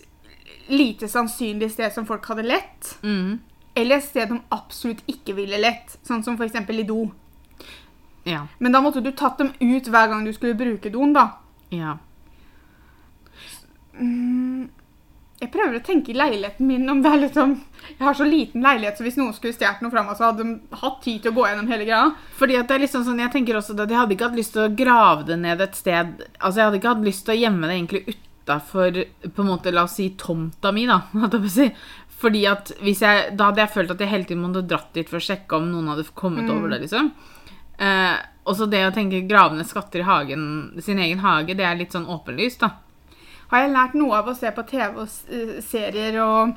lite 0.69 1.08
sannsynlig 1.08 1.70
sted 1.72 1.94
som 1.94 2.05
folk 2.06 2.26
hadde 2.28 2.44
lett, 2.44 2.96
Mm. 3.02 3.38
Eller 3.78 3.98
et 3.98 4.06
sted 4.06 4.30
de 4.32 4.40
absolutt 4.54 5.04
ikke 5.10 5.36
ville 5.38 5.60
lett, 5.62 5.96
sånn 6.06 6.25
som 6.26 6.36
f.eks. 6.38 6.58
i 6.75 6.86
do. 6.88 7.04
Ja. 8.28 8.46
Men 8.58 8.75
da 8.75 8.82
måtte 8.84 9.00
du 9.04 9.12
tatt 9.16 9.38
dem 9.38 9.54
ut 9.58 9.88
hver 9.88 10.10
gang 10.10 10.26
du 10.26 10.32
skulle 10.36 10.58
bruke 10.58 10.92
doen, 10.92 11.14
da. 11.16 11.30
Ja. 11.72 11.96
Mm, 13.98 14.69
jeg 15.38 15.50
prøver 15.55 15.79
å 15.79 15.84
tenke 15.86 16.12
i 16.12 16.17
leiligheten 16.19 16.67
min 16.67 16.88
om 16.91 17.00
det 17.03 17.10
er 17.10 17.20
liksom 17.24 17.56
Jeg 17.88 18.05
har 18.05 18.14
så 18.14 18.26
liten 18.26 18.62
leilighet, 18.62 18.98
så 18.98 19.05
hvis 19.06 19.17
noen 19.19 19.34
skulle 19.34 19.55
stjålet 19.55 19.82
noe 19.82 19.93
fra 19.93 20.05
meg, 20.05 20.19
så 20.19 20.29
hadde 20.29 20.44
de 20.44 20.79
hatt 20.82 21.00
tid 21.05 21.22
til 21.22 21.32
å 21.32 21.36
gå 21.38 21.44
gjennom 21.46 21.70
hele 21.70 21.86
greia. 21.88 22.12
Fordi 22.38 22.56
at 22.58 22.69
det 22.69 22.76
er 22.76 22.84
liksom 22.84 23.05
sånn, 23.06 23.22
jeg 23.22 23.32
tenker 23.32 23.58
også 23.58 23.76
at 23.79 23.84
jeg 23.86 24.00
hadde 24.00 24.17
ikke 24.17 24.29
hatt 24.29 24.38
lyst 24.38 24.55
til 24.56 24.64
å 24.67 24.72
grave 24.81 25.29
det 25.29 25.38
ned 25.41 25.62
et 25.64 25.79
sted 25.79 26.24
Altså, 26.41 26.56
jeg 26.58 26.67
hadde 26.67 26.81
ikke 26.82 26.96
hatt 26.96 27.06
lyst 27.06 27.24
til 27.26 27.36
å 27.36 27.41
gjemme 27.44 27.70
det 27.70 27.79
egentlig 27.79 28.03
utafor 28.12 29.00
på 29.29 29.44
en 29.44 29.50
måte, 29.55 29.72
la 29.72 29.86
oss 29.86 29.96
si, 30.00 30.10
tomta 30.20 30.72
mi, 30.74 30.88
da. 30.91 31.00
Fordi 32.19 32.43
at 32.51 32.72
hvis 32.82 33.03
jeg, 33.05 33.37
Da 33.39 33.51
hadde 33.51 33.63
jeg 33.63 33.75
følt 33.75 33.93
at 33.94 34.01
jeg 34.03 34.10
hele 34.10 34.27
tiden 34.27 34.43
måtte 34.43 34.67
dratt 34.67 34.91
dit 34.96 35.08
for 35.08 35.20
å 35.20 35.22
sjekke 35.22 35.58
om 35.58 35.69
noen 35.70 35.93
hadde 35.93 36.08
kommet 36.19 36.51
over 36.51 36.72
det. 36.72 36.82
liksom. 36.87 37.13
Eh, 37.79 38.17
og 38.48 38.56
så 38.56 38.67
det 38.67 38.81
å 38.87 38.94
tenke 38.94 39.20
gravende 39.29 39.67
skatter 39.69 40.03
i 40.03 40.08
hagen, 40.08 40.44
sin 40.82 40.98
egen 40.98 41.20
hage, 41.22 41.55
det 41.55 41.67
er 41.69 41.77
litt 41.79 41.94
sånn 41.94 42.08
åpenlyst, 42.10 42.65
da. 42.65 42.72
Har 43.53 43.65
jeg 43.65 43.72
lært 43.72 43.94
noe 43.96 44.17
av 44.19 44.29
å 44.29 44.34
se 44.37 44.51
på 44.53 44.65
TV 44.69 44.98
og 45.05 45.05
eh, 45.32 45.53
serier 45.65 46.19
og, 46.25 46.56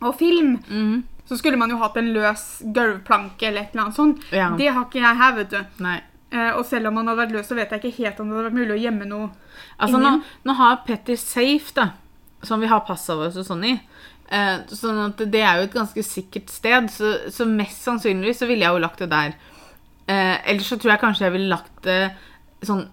og 0.00 0.14
film, 0.20 0.54
mm. 0.68 1.24
så 1.28 1.36
skulle 1.40 1.58
man 1.60 1.72
jo 1.72 1.80
hatt 1.80 1.98
en 2.00 2.12
løs 2.14 2.46
gulvplanke 2.62 3.48
eller 3.48 3.66
et 3.66 3.74
eller 3.74 3.86
annet 3.86 3.98
sånt. 3.98 4.24
Ja. 4.32 4.52
Det 4.56 4.70
har 4.70 4.86
ikke 4.86 5.02
jeg 5.02 5.20
her, 5.24 5.34
vet 5.40 5.52
du. 5.52 5.82
Nei. 5.84 5.98
Eh, 6.32 6.52
og 6.56 6.64
selv 6.68 6.88
om 6.88 6.96
man 7.00 7.10
hadde 7.10 7.24
vært 7.24 7.34
løs, 7.36 7.48
så 7.50 7.58
vet 7.58 7.72
jeg 7.74 7.82
ikke 7.82 8.04
helt 8.04 8.22
om 8.22 8.30
det 8.30 8.38
hadde 8.38 8.48
vært 8.48 8.60
mulig 8.60 8.76
å 8.76 8.82
gjemme 8.86 9.08
noe. 9.10 9.32
Altså, 9.76 10.00
nå, 10.00 10.14
nå 10.48 10.56
har 10.60 10.80
Petter 10.86 11.18
Safe, 11.20 11.74
da, 11.76 11.90
som 12.46 12.62
vi 12.62 12.70
har 12.70 12.86
passet 12.86 13.18
vårt 13.18 13.36
og 13.36 13.48
sånn 13.48 13.66
i. 13.68 13.74
Eh, 14.32 14.58
sånn 14.72 15.00
at 15.02 15.20
det 15.28 15.42
er 15.44 15.60
jo 15.60 15.66
et 15.66 15.76
ganske 15.76 16.02
sikkert 16.06 16.52
sted, 16.52 16.88
så, 16.92 17.14
så 17.32 17.44
mest 17.48 17.84
sannsynligvis 17.84 18.40
så 18.40 18.48
ville 18.48 18.64
jeg 18.64 18.76
jo 18.76 18.84
lagt 18.84 19.02
det 19.04 19.10
der. 19.12 19.34
Eh, 20.08 20.36
ellers 20.48 20.70
så 20.72 20.78
tror 20.80 20.94
jeg 20.94 21.02
kanskje 21.02 21.26
jeg 21.26 21.34
ville 21.34 21.52
lagt 21.52 21.82
det 21.84 22.00
sånn 22.64 22.86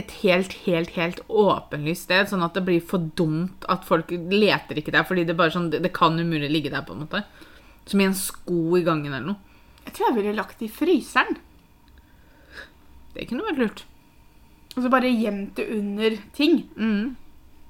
et 0.00 0.12
helt, 0.22 0.54
helt, 0.64 0.92
helt 0.96 1.20
åpenlyst 1.28 2.06
sted, 2.08 2.28
sånn 2.28 2.44
at 2.44 2.56
det 2.56 2.64
blir 2.64 2.84
for 2.84 3.10
dumt 3.16 3.66
at 3.72 3.84
folk 3.84 4.12
leter 4.12 4.80
ikke 4.80 4.94
der, 4.94 5.04
fordi 5.08 5.26
det 5.28 5.36
bare 5.36 5.52
sånn, 5.52 5.68
det, 5.72 5.82
det 5.84 5.92
kan 5.96 6.16
umulig 6.16 6.48
ligge 6.48 6.72
der, 6.72 6.84
på 6.86 6.96
en 6.96 7.04
måte. 7.04 7.24
Som 7.88 8.00
i 8.00 8.08
en 8.08 8.16
sko 8.16 8.78
i 8.78 8.84
gangen 8.86 9.12
eller 9.12 9.32
noe. 9.34 9.58
Jeg 9.82 9.96
tror 9.96 10.08
jeg 10.08 10.18
ville 10.20 10.36
lagt 10.36 10.60
det 10.60 10.68
i 10.68 10.72
fryseren. 10.72 11.40
Det 13.12 13.28
kunne 13.28 13.44
vært 13.48 13.60
lurt. 13.60 13.84
Og 14.72 14.84
så 14.84 14.92
bare 14.92 15.10
gjemt 15.12 15.58
det 15.58 15.68
under 15.74 16.16
ting. 16.36 16.62
Mm. 16.76 17.16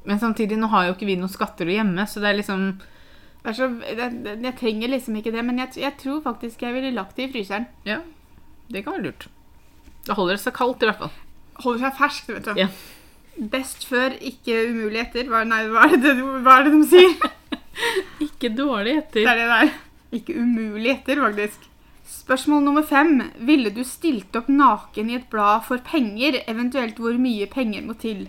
Men 0.07 0.23
samtidig, 0.23 0.59
nå 0.61 0.71
har 0.71 0.87
jo 0.87 0.95
ikke 0.95 1.09
vi 1.09 1.19
noen 1.19 1.33
skatter 1.33 1.67
å 1.67 1.75
gjemme, 1.75 2.07
så 2.07 2.23
det 2.23 2.31
er 2.31 2.39
liksom 2.39 2.67
så, 3.51 3.69
det, 3.83 4.09
det, 4.23 4.37
jeg 4.47 4.55
trenger 4.61 4.93
liksom 4.93 5.17
ikke 5.19 5.33
det, 5.35 5.43
men 5.45 5.59
jeg, 5.59 5.75
jeg 5.83 5.97
tror 5.99 6.21
faktisk 6.23 6.63
jeg 6.63 6.77
ville 6.77 6.95
lagt 6.95 7.17
det 7.19 7.27
i 7.27 7.33
fryseren. 7.33 7.67
Ja, 7.89 7.99
det 8.71 8.85
kan 8.85 8.97
være 8.97 9.09
lurt. 9.09 9.27
Da 10.07 10.15
holder 10.19 10.39
det 10.39 10.45
seg 10.45 10.55
kaldt, 10.57 10.83
i 10.83 10.91
hvert 10.91 11.03
fall. 11.03 11.15
holder 11.65 11.87
seg 11.87 11.97
ferskt, 11.99 12.31
vet 12.31 12.47
du. 12.47 12.53
Ja. 12.59 12.69
Best 13.53 13.87
før, 13.89 14.15
ikke 14.21 14.59
umulig 14.69 15.01
etter. 15.07 15.27
Hva, 15.31 15.43
nei, 15.49 15.65
hva 15.73 15.89
er, 15.89 15.99
det, 16.03 16.15
hva 16.45 16.59
er 16.61 16.69
det 16.69 16.75
de 16.77 16.83
sier? 16.91 17.15
Ikke 18.27 18.51
dårlig 18.53 18.99
Det 19.15 19.23
er 19.25 19.39
det 19.41 19.47
der. 19.49 19.71
Ikke 20.19 20.35
umulig 20.37 20.91
etter, 20.93 21.23
faktisk. 21.23 21.65
Spørsmål 22.13 22.61
nummer 22.67 22.85
fem. 22.87 23.23
Ville 23.49 23.73
du 23.73 23.81
stilt 23.89 24.37
opp 24.37 24.51
naken 24.53 25.11
i 25.11 25.17
et 25.17 25.31
blad 25.33 25.65
for 25.65 25.81
penger? 25.87 26.43
Eventuelt 26.51 27.01
hvor 27.01 27.17
mye 27.19 27.49
penger 27.51 27.87
må 27.87 27.97
til? 27.99 28.27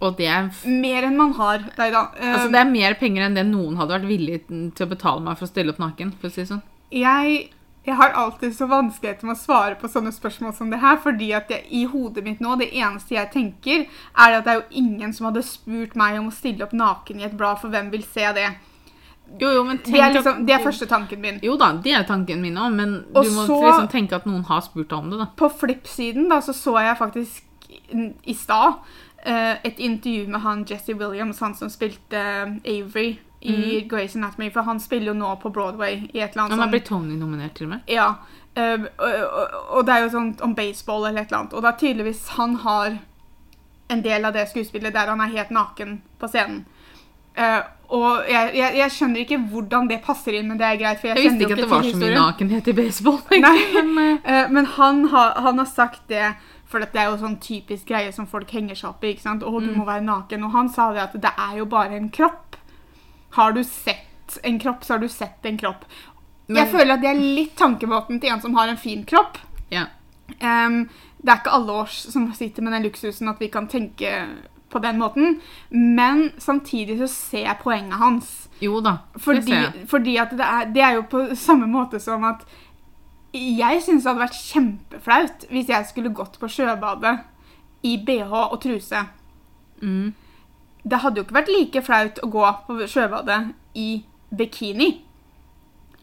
Og 0.00 0.16
det 0.18 0.26
er, 0.28 0.50
Mer 0.68 1.06
enn 1.08 1.16
man 1.16 1.32
har. 1.38 1.62
Nei 1.78 1.90
da. 1.90 2.02
Uh, 2.20 2.32
altså, 2.34 2.48
det 2.52 2.60
er 2.60 2.70
mer 2.70 2.94
penger 3.00 3.22
enn 3.26 3.34
det 3.38 3.46
noen 3.48 3.76
hadde 3.80 3.94
vært 3.96 4.08
villig 4.10 4.42
til 4.48 4.86
å 4.86 4.90
betale 4.90 5.20
meg 5.24 5.38
for 5.38 5.46
å 5.46 5.48
stille 5.48 5.72
opp 5.72 5.78
naken. 5.80 6.12
for 6.20 6.28
å 6.28 6.30
si 6.34 6.42
det 6.42 6.50
sånn. 6.50 6.62
jeg, 6.92 7.50
jeg 7.86 7.94
har 7.96 8.10
alltid 8.18 8.52
så 8.56 8.66
vanskeligheter 8.66 9.24
med 9.26 9.36
å 9.36 9.40
svare 9.40 9.74
på 9.80 9.88
sånne 9.88 10.12
spørsmål 10.12 10.52
som 10.54 10.70
det 10.70 10.80
her, 10.82 10.96
fordi 11.00 11.32
at 11.32 11.48
jeg, 11.48 11.64
i 11.70 11.84
hodet 11.86 12.24
mitt 12.24 12.40
nå, 12.40 12.56
det 12.58 12.72
eneste 12.74 13.14
jeg 13.14 13.30
tenker, 13.32 13.86
er 14.18 14.36
at 14.40 14.44
det 14.44 14.52
er 14.52 14.60
jo 14.60 14.80
ingen 14.82 15.12
som 15.14 15.28
hadde 15.30 15.42
spurt 15.46 15.94
meg 15.96 16.18
om 16.18 16.28
å 16.28 16.34
stille 16.34 16.66
opp 16.66 16.72
naken 16.76 17.20
i 17.20 17.24
et 17.28 17.36
blad, 17.38 17.60
for 17.62 17.70
hvem 17.70 17.90
vil 17.94 18.02
se 18.02 18.26
det? 18.36 18.48
Jo, 19.40 19.48
jo, 19.50 19.62
men 19.64 19.80
Det 19.84 19.98
er, 19.98 20.12
liksom, 20.14 20.44
det 20.46 20.54
er 20.54 20.62
første 20.62 20.86
tanken 20.86 21.20
min. 21.20 21.40
Jo 21.42 21.56
da, 21.56 21.72
det 21.82 21.94
er 21.94 22.04
tanken 22.06 22.42
min 22.42 22.54
òg, 22.58 22.74
men 22.74 23.04
Og 23.14 23.24
du 23.24 23.30
må 23.30 23.46
så- 23.46 23.62
liksom 23.64 23.88
tenke 23.90 24.12
at 24.14 24.26
noen 24.26 24.44
har 24.44 24.60
spurt 24.60 24.88
deg 24.88 24.98
om 24.98 25.10
det. 25.10 25.18
da. 25.18 25.26
På 25.36 25.48
flippsiden 25.50 26.28
da, 26.28 26.38
så 26.40 26.52
så 26.54 26.76
jeg 26.82 26.96
faktisk 26.98 27.42
i- 28.24 28.34
stad 28.34 28.74
et 29.64 29.78
intervju 29.78 30.28
med 30.28 30.40
han 30.40 30.64
Jesse 30.68 30.94
Williams, 30.94 31.40
han 31.40 31.54
som 31.54 31.70
spilte 31.72 32.18
eh, 32.18 32.56
Avery 32.64 33.16
i 33.46 33.82
Grey's 33.90 34.16
Anatomy, 34.16 34.50
for 34.50 34.62
han 34.66 34.80
spiller 34.80 35.12
jo 35.12 35.14
nå 35.14 35.34
på 35.42 35.50
Broadway 35.54 36.08
i 36.12 36.20
et 36.20 36.32
eller 36.32 36.42
annet 36.42 36.50
Han 36.50 36.58
har 36.58 36.66
sånn- 36.66 36.70
blitt 36.70 36.88
Tony-nominert 36.88 37.54
til 37.54 37.66
og 37.66 37.70
med. 37.76 37.80
Ja. 37.86 38.14
eh, 38.56 38.72
og, 38.98 39.12
og, 39.26 39.58
og 39.76 39.86
det 39.86 39.94
er 39.94 40.06
jo 40.06 40.08
sånn 40.14 40.32
om 40.42 40.54
baseball 40.54 41.06
eller 41.06 41.22
et 41.22 41.28
eller 41.30 41.38
annet. 41.44 41.54
Og 41.54 41.64
er 41.64 41.76
tydeligvis 41.78 42.28
han 42.38 42.56
har 42.64 42.98
en 43.88 44.02
del 44.02 44.24
av 44.24 44.32
det 44.34 44.48
skuespillet 44.50 44.94
der 44.94 45.12
han 45.12 45.20
er 45.20 45.30
helt 45.36 45.50
naken 45.54 46.00
på 46.18 46.28
scenen. 46.28 46.64
Uh, 47.36 47.60
og 47.92 48.24
jeg, 48.30 48.50
jeg, 48.56 48.76
jeg 48.80 48.92
skjønner 48.94 49.22
ikke 49.22 49.38
hvordan 49.52 49.88
det 49.90 50.00
passer 50.02 50.38
inn, 50.38 50.48
men 50.48 50.58
det 50.58 50.66
er 50.66 50.78
greit. 50.80 51.00
for 51.02 51.10
jeg, 51.10 51.20
Jeg 51.20 51.30
visste 51.30 51.44
ikke 51.44 51.52
at 51.58 51.60
det 51.60 51.70
var 51.70 51.84
så 51.84 51.98
mye 52.00 52.14
nakenhet 52.16 52.70
i 52.72 52.74
baseball. 52.74 53.18
Nei, 53.44 53.58
men, 53.76 53.90
eh, 54.00 54.30
Eh, 54.32 54.48
men 54.50 54.66
han 54.78 55.04
har, 55.12 55.36
han 55.44 55.60
har 55.60 55.68
sagt 55.70 56.08
det, 56.08 56.32
for 56.84 56.92
det 56.92 57.00
er 57.02 57.10
jo 57.10 57.16
sånn 57.16 57.38
typisk 57.40 57.86
greie 57.86 58.12
som 58.12 58.26
folk 58.26 58.50
henger 58.50 58.74
seg 58.74 58.90
opp 58.90 59.04
i. 59.04 59.14
ikke 59.14 59.22
sant? 59.22 59.42
Å, 59.42 59.60
du 59.60 59.66
Mm. 59.72 59.76
må 59.78 59.84
være 59.86 60.04
naken. 60.04 60.44
Og 60.44 60.50
han 60.52 60.68
sa 60.68 60.92
det 60.92 61.02
at 61.02 61.12
det 61.20 61.32
er 61.38 61.56
jo 61.58 61.64
bare 61.64 61.96
en 61.96 62.10
kropp. 62.10 62.56
Har 63.30 63.52
du 63.52 63.62
sett 63.64 64.38
en 64.44 64.58
kropp, 64.58 64.82
så 64.84 64.94
har 64.94 64.98
du 64.98 65.08
sett 65.08 65.44
en 65.46 65.56
kropp. 65.58 65.84
Men- 66.48 66.56
jeg 66.64 66.72
føler 66.72 66.92
at 66.94 67.00
det 67.00 67.10
er 67.10 67.20
litt 67.20 67.56
tankemåten 67.56 68.20
til 68.20 68.30
en 68.30 68.40
som 68.40 68.54
har 68.54 68.68
en 68.68 68.76
fin 68.76 69.04
kropp. 69.04 69.38
ja. 69.70 69.86
Um, 70.42 70.88
det 71.22 71.28
er 71.32 71.36
ikke 71.38 71.52
alle 71.52 71.70
oss 71.72 72.12
som 72.12 72.32
sitter 72.34 72.60
med 72.62 72.72
den 72.72 72.82
luksusen 72.82 73.28
at 73.28 73.38
vi 73.38 73.46
kan 73.48 73.68
tenke 73.68 74.26
på 74.70 74.80
den 74.82 74.98
måten. 74.98 75.40
Men 75.70 76.32
samtidig 76.38 76.98
så 76.98 77.08
ser 77.08 77.44
jeg 77.44 77.58
poenget 77.62 77.92
hans. 77.94 78.48
Jo 78.60 78.80
da, 78.80 78.98
det 79.14 79.22
Fordi, 79.22 79.42
ser 79.42 79.54
jeg. 79.72 79.86
fordi 79.88 80.16
at 80.18 80.30
det 80.30 80.40
er, 80.40 80.64
det 80.72 80.82
er 80.82 80.92
jo 80.94 81.02
på 81.02 81.36
samme 81.36 81.66
måte 81.68 82.00
som 82.00 82.24
at 82.24 82.44
jeg 83.34 83.82
syns 83.84 84.04
det 84.04 84.10
hadde 84.10 84.24
vært 84.24 84.38
kjempeflaut 84.38 85.48
hvis 85.50 85.72
jeg 85.72 85.88
skulle 85.88 86.14
gått 86.14 86.38
på 86.40 86.50
sjøbadet 86.50 87.16
i 87.86 87.96
bh 88.02 88.32
og 88.32 88.60
truse. 88.62 89.02
Mm. 89.82 90.14
Det 90.86 91.00
hadde 91.02 91.20
jo 91.20 91.26
ikke 91.26 91.38
vært 91.40 91.52
like 91.52 91.82
flaut 91.84 92.22
å 92.22 92.30
gå 92.30 92.46
på 92.66 92.78
sjøbadet 92.90 93.40
i 93.76 93.90
bikini. 94.36 94.92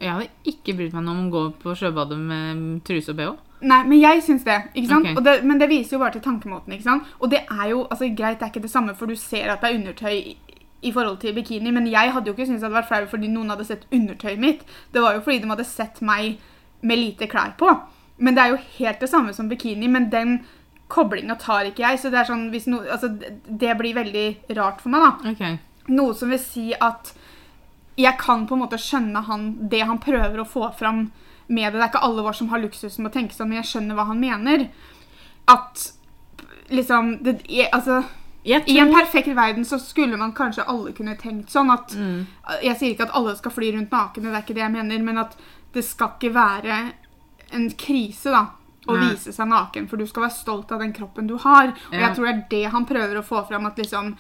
Jeg 0.04 0.12
hadde 0.12 0.52
ikke 0.52 0.76
brydd 0.76 0.96
meg 0.96 1.08
om 1.08 1.26
å 1.28 1.32
gå 1.32 1.44
på 1.64 1.76
sjøbadet 1.80 2.20
med 2.20 2.84
truse 2.88 3.14
og 3.14 3.20
bh. 3.20 3.34
Nei, 3.64 3.80
men 3.88 4.00
jeg 4.02 4.24
syns 4.26 4.44
det. 4.44 4.58
ikke 4.76 4.90
sant? 4.90 5.08
Okay. 5.08 5.24
Det. 5.24 5.34
Men 5.48 5.60
det 5.62 5.70
viser 5.72 5.96
jo 5.96 6.02
bare 6.02 6.18
til 6.18 6.26
tankemåten. 6.26 6.74
ikke 6.76 6.84
sant? 6.84 7.12
Og 7.20 7.32
det 7.32 7.46
er 7.48 7.70
jo 7.72 7.86
altså 7.88 8.10
greit, 8.12 8.40
det 8.40 8.50
er 8.50 8.52
ikke 8.52 8.66
det 8.66 8.74
samme, 8.74 8.96
for 8.96 9.08
du 9.08 9.16
ser 9.16 9.54
at 9.54 9.64
det 9.64 9.70
er 9.70 9.78
undertøy 9.80 10.36
i 10.84 10.92
forhold 10.92 11.22
til 11.22 11.36
bikini, 11.36 11.72
men 11.72 11.88
jeg 11.88 12.12
hadde 12.12 12.28
jo 12.28 12.34
ikke 12.36 12.46
syntes 12.46 12.60
det 12.60 12.68
hadde 12.68 12.76
vært 12.82 12.90
flaut 12.90 13.12
fordi 13.14 13.30
noen 13.32 13.54
hadde 13.54 13.68
sett 13.68 13.86
undertøyet 13.96 14.42
mitt. 14.42 14.66
Det 14.92 15.02
var 15.02 15.16
jo 15.16 15.22
fordi 15.24 15.40
de 15.40 15.52
hadde 15.54 15.68
sett 15.68 16.02
meg 16.04 16.42
med 16.84 17.00
lite 17.00 17.28
klær 17.32 17.56
på. 17.60 17.72
Men 18.24 18.36
det 18.36 18.44
er 18.44 18.54
jo 18.54 18.62
helt 18.78 19.02
det 19.02 19.10
samme 19.10 19.34
som 19.34 19.50
bikini, 19.50 19.90
men 19.90 20.10
den 20.14 20.38
koblinga 20.94 21.36
tar 21.42 21.66
ikke 21.70 21.84
jeg. 21.86 22.00
Så 22.00 22.12
det 22.14 22.28
sånn, 22.28 22.50
no, 22.72 22.84
altså, 22.84 23.10
det- 23.10 23.78
blir 23.78 23.96
veldig 23.96 24.56
rart 24.58 24.82
for 24.82 24.90
meg, 24.90 25.02
da. 25.02 25.32
Okay. 25.32 25.60
Noe 25.88 26.14
som 26.14 26.30
vil 26.30 26.40
si 26.40 26.74
at 26.74 27.14
jeg 27.98 28.18
kan 28.18 28.48
på 28.48 28.56
en 28.56 28.64
måte 28.64 28.80
skjønne 28.80 29.24
han, 29.26 29.70
det 29.70 29.82
han 29.82 30.00
prøver 30.00 30.40
å 30.42 30.48
få 30.48 30.74
fram 30.78 31.12
med 31.48 31.74
det. 31.74 31.80
Det 31.80 31.84
er 31.84 31.92
ikke 31.92 32.04
alle 32.04 32.24
våre 32.24 32.34
som 32.34 32.50
har 32.50 32.60
luksusen 32.60 33.04
med 33.04 33.12
å 33.12 33.14
tenke 33.14 33.34
sånn, 33.34 33.50
men 33.50 33.62
jeg 33.62 33.72
skjønner 33.72 33.96
hva 33.96 34.08
han 34.08 34.20
mener. 34.20 34.70
At 35.48 35.92
liksom 36.70 37.24
det, 37.24 37.42
jeg, 37.50 37.70
altså, 37.72 38.04
Jeg 38.46 38.68
I 38.68 38.78
en 38.80 38.92
perfekt 38.92 39.30
verden 39.36 39.64
så 39.64 39.78
skulle 39.80 40.18
man 40.18 40.34
kanskje 40.34 40.66
alle 40.68 40.92
kunne 40.92 41.16
tenkt 41.16 41.50
sånn 41.50 41.70
at 41.72 41.94
mm. 41.96 42.26
Jeg 42.62 42.76
sier 42.76 42.92
ikke 42.92 43.06
at 43.08 43.16
alle 43.16 43.36
skal 43.38 43.52
fly 43.56 43.70
rundt 43.72 43.92
nakne, 43.92 44.24
det 44.24 44.36
er 44.36 44.44
ikke 44.44 44.56
det 44.58 44.66
jeg 44.66 44.72
mener, 44.74 45.00
men 45.00 45.18
at 45.18 45.38
det 45.74 45.84
skal 45.86 46.14
ikke 46.18 46.34
være 46.36 46.94
en 47.54 47.70
krise 47.78 48.32
da, 48.34 48.46
å 48.88 48.96
Nei. 48.98 49.10
vise 49.14 49.32
seg 49.34 49.48
naken, 49.48 49.88
for 49.90 49.98
du 49.98 50.06
skal 50.08 50.24
være 50.28 50.36
stolt 50.38 50.72
av 50.72 50.80
den 50.84 50.94
kroppen 50.94 51.28
du 51.28 51.38
har. 51.38 51.68
Og 51.70 51.94
Ja. 51.94 52.08
jeg 52.08 52.16
tror 52.16 52.26
det 52.26 52.34
er 52.36 52.48
det 52.50 52.72
han 52.72 52.86
prøver 52.86 53.18
å 53.20 53.24
få 53.26 53.48
fram, 53.48 53.66
at 53.66 53.78
liksom 53.78 54.16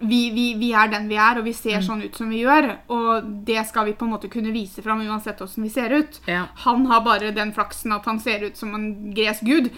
vi, 0.00 0.30
vi, 0.30 0.54
vi 0.54 0.72
er 0.72 0.88
den 0.92 1.08
vi 1.08 1.16
er, 1.18 1.38
og 1.38 1.44
vi 1.44 1.50
Mm. 1.50 1.56
ser 1.58 1.80
sånn 1.82 2.02
ut 2.04 2.14
som 2.14 2.28
vi 2.30 2.42
gjør. 2.44 2.78
Og 2.88 3.24
det 3.44 3.66
skal 3.66 3.84
vi 3.86 3.92
på 3.94 4.04
en 4.06 4.12
måte 4.12 4.30
kunne 4.30 4.52
vise 4.54 4.80
fram 4.82 5.00
uansett 5.00 5.38
hvordan 5.38 5.62
vi 5.64 5.68
ser 5.70 5.90
ut. 5.90 6.20
Ja. 6.26 6.46
Han 6.64 6.86
har 6.86 7.00
bare 7.00 7.32
den 7.34 7.52
flaksen 7.52 7.92
at 7.92 8.04
han 8.04 8.20
ser 8.20 8.44
ut 8.46 8.56
som 8.56 8.74
en 8.74 9.12
gresk 9.12 9.42
gud. 9.44 9.70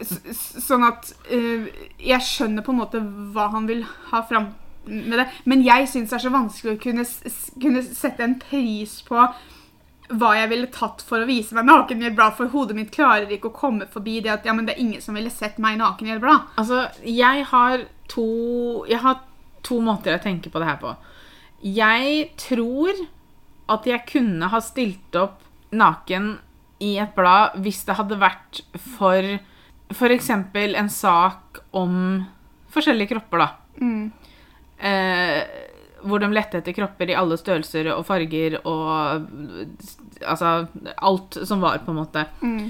S- 0.00 0.56
sånn 0.66 0.82
at 0.88 1.12
uh, 1.32 1.66
jeg 2.02 2.20
skjønner 2.26 2.64
på 2.66 2.72
en 2.74 2.80
måte 2.80 3.00
hva 3.32 3.48
han 3.52 3.66
vil 3.70 3.84
ha 4.10 4.22
fram 4.26 4.48
med 4.86 5.18
det. 5.18 5.26
Men 5.44 5.64
jeg 5.64 5.88
syns 5.90 6.12
det 6.12 6.18
er 6.18 6.24
så 6.26 6.32
vanskelig 6.34 6.76
å 6.76 6.82
kunne, 6.82 7.04
kunne 7.62 7.82
sette 7.86 8.24
en 8.26 8.38
pris 8.42 9.00
på 9.06 9.26
hva 10.12 10.34
jeg 10.36 10.50
ville 10.50 10.68
tatt 10.72 11.00
for 11.06 11.22
å 11.24 11.28
vise 11.28 11.56
meg 11.56 11.64
naken 11.64 12.02
i 12.02 12.08
et 12.10 12.16
blad, 12.16 12.34
for 12.36 12.52
hodet 12.52 12.76
mitt 12.76 12.92
klarer 12.92 13.30
ikke 13.32 13.48
å 13.48 13.56
komme 13.56 13.88
forbi 13.90 14.18
det 14.24 14.34
at 14.34 14.44
ja, 14.46 14.52
men 14.56 14.68
det 14.68 14.74
er 14.74 14.82
ingen 14.84 15.02
som 15.02 15.16
ville 15.16 15.32
sett 15.32 15.56
meg 15.62 15.78
naken 15.80 16.10
i 16.10 16.14
et 16.16 16.22
blad. 16.22 16.50
Altså, 16.60 16.84
jeg 17.08 17.46
har 17.50 17.86
to 18.12 18.84
Jeg 18.84 19.00
har 19.00 19.22
to 19.64 19.78
måter 19.80 20.12
jeg 20.12 20.24
tenker 20.26 20.52
på 20.52 20.60
det 20.60 20.68
her 20.68 20.80
på. 20.82 20.92
Jeg 21.64 22.34
tror 22.36 22.92
at 23.72 23.86
jeg 23.88 24.04
kunne 24.10 24.50
ha 24.52 24.60
stilt 24.60 25.16
opp 25.16 25.40
naken 25.72 26.34
i 26.84 26.98
et 27.00 27.14
blad 27.16 27.56
hvis 27.64 27.80
det 27.88 27.96
hadde 27.96 28.20
vært 28.20 28.60
for 28.76 29.24
f.eks. 29.94 30.30
en 30.30 30.90
sak 30.90 31.62
om 31.72 31.96
forskjellige 32.74 33.14
kropper, 33.14 33.44
da. 33.44 33.48
Mm. 33.80 34.12
Eh, 34.78 35.42
hvor 36.04 36.20
de 36.20 36.28
lette 36.34 36.60
etter 36.60 36.76
kropper 36.76 37.10
i 37.10 37.16
alle 37.16 37.36
størrelser 37.40 37.88
og 37.94 38.04
farger 38.08 38.58
og 38.68 39.30
Altså 40.24 40.66
alt 40.96 41.36
som 41.48 41.60
var, 41.60 41.80
på 41.84 41.92
en 41.92 41.98
måte. 41.98 42.22
Mm. 42.40 42.68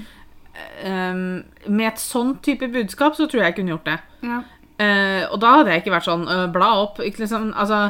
Um, 0.85 1.19
med 1.67 1.87
et 1.91 2.01
sånn 2.01 2.33
type 2.43 2.67
budskap 2.71 3.15
så 3.15 3.27
tror 3.27 3.43
jeg 3.43 3.51
jeg 3.51 3.57
kunne 3.59 3.73
gjort 3.75 3.89
det. 3.89 3.95
Ja. 4.25 4.39
Uh, 4.75 5.23
og 5.29 5.37
da 5.43 5.51
hadde 5.59 5.71
jeg 5.71 5.83
ikke 5.83 5.93
vært 5.93 6.07
sånn 6.07 6.25
uh, 6.27 6.47
Bla 6.51 6.71
opp. 6.81 6.99
Liksom, 6.99 7.51
altså, 7.55 7.85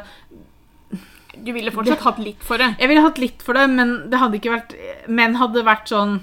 Du 1.34 1.50
ville 1.56 1.74
fortsatt 1.74 2.04
hatt 2.06 2.22
litt 2.22 2.44
for 2.46 2.62
det. 2.62 2.76
jeg 2.78 2.92
ville 2.92 3.06
hatt 3.06 3.22
litt 3.22 3.46
for 3.46 3.58
det, 3.58 3.66
men 3.74 3.96
det 4.12 4.22
hadde 4.22 4.38
ikke 4.38 4.54
vært 4.54 4.76
Men 5.08 5.40
hadde 5.42 5.66
vært 5.66 5.90
sånn 5.94 6.20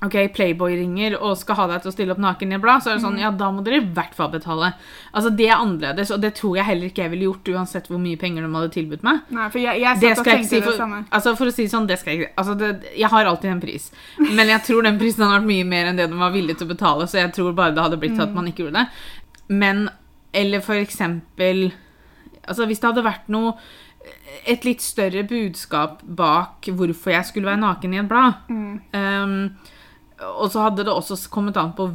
OK, 0.00 0.14
Playboy 0.32 0.74
ringer 0.78 1.14
og 1.18 1.34
skal 1.36 1.58
ha 1.58 1.66
deg 1.74 1.82
til 1.84 1.90
å 1.90 1.92
stille 1.92 2.14
opp 2.14 2.20
naken 2.24 2.52
i 2.52 2.56
et 2.56 2.62
blad, 2.62 2.80
så 2.80 2.92
er 2.92 2.96
det 2.96 3.04
sånn 3.04 3.18
Ja, 3.20 3.28
da 3.36 3.50
må 3.52 3.60
dere 3.66 3.82
i 3.82 3.84
hvert 3.84 4.14
fall 4.16 4.30
betale. 4.32 4.70
Altså, 5.12 5.32
det 5.36 5.48
er 5.50 5.58
annerledes, 5.58 6.12
og 6.14 6.22
det 6.22 6.30
tror 6.38 6.56
jeg 6.56 6.68
heller 6.70 6.88
ikke 6.88 7.02
jeg 7.04 7.12
ville 7.12 7.26
gjort 7.26 7.50
uansett 7.52 7.90
hvor 7.90 8.00
mye 8.00 8.16
penger 8.20 8.46
de 8.46 8.52
hadde 8.54 8.70
tilbudt 8.78 9.04
meg. 9.04 9.26
Nei, 9.36 9.48
for 9.52 9.60
jeg, 9.60 9.82
jeg 9.82 10.00
Det 10.00 10.12
skal 10.16 10.30
jeg 10.32 10.46
ikke 10.46 10.52
si. 10.54 10.60
For, 10.64 10.94
altså 11.18 11.34
for 11.36 11.50
å 11.50 11.54
si 11.54 11.66
sånn, 11.68 11.88
det 11.90 11.98
skal 12.00 12.14
jeg 12.14 12.22
ikke 12.22 12.32
altså 12.40 12.54
det, 12.62 12.70
Jeg 12.96 13.12
har 13.12 13.28
alltid 13.28 13.52
en 13.52 13.60
pris. 13.60 13.90
Men 14.22 14.52
jeg 14.54 14.64
tror 14.70 14.88
den 14.88 15.00
prisen 15.02 15.26
hadde 15.26 15.36
vært 15.36 15.50
mye 15.50 15.66
mer 15.74 15.90
enn 15.90 16.00
det 16.00 16.08
de 16.08 16.20
var 16.22 16.32
villige 16.32 16.62
til 16.62 16.70
å 16.70 16.72
betale, 16.72 17.08
så 17.10 17.20
jeg 17.20 17.34
tror 17.36 17.52
bare 17.58 17.76
det 17.76 17.84
hadde 17.84 18.00
blitt 18.00 18.16
sånn 18.16 18.30
at 18.30 18.38
man 18.38 18.48
ikke 18.48 18.64
gjorde 18.64 18.80
det. 18.80 19.04
Men 19.50 19.88
Eller 20.32 20.62
for 20.62 20.78
eksempel 20.78 21.72
Altså 22.46 22.62
hvis 22.70 22.78
det 22.78 22.86
hadde 22.86 23.02
vært 23.02 23.26
noe 23.34 23.56
Et 24.46 24.62
litt 24.64 24.80
større 24.80 25.24
budskap 25.26 26.04
bak 26.06 26.70
hvorfor 26.70 27.12
jeg 27.12 27.26
skulle 27.28 27.50
være 27.50 27.60
naken 27.60 27.94
i 27.94 27.98
et 28.00 28.08
blad. 28.08 28.46
Mm. 28.48 28.78
Um, 28.94 29.74
og 30.26 30.50
så 30.52 30.66
hadde 30.66 30.84
det 30.84 30.92
også 30.92 31.16
kommet 31.32 31.58
an 31.60 31.72
på 31.76 31.88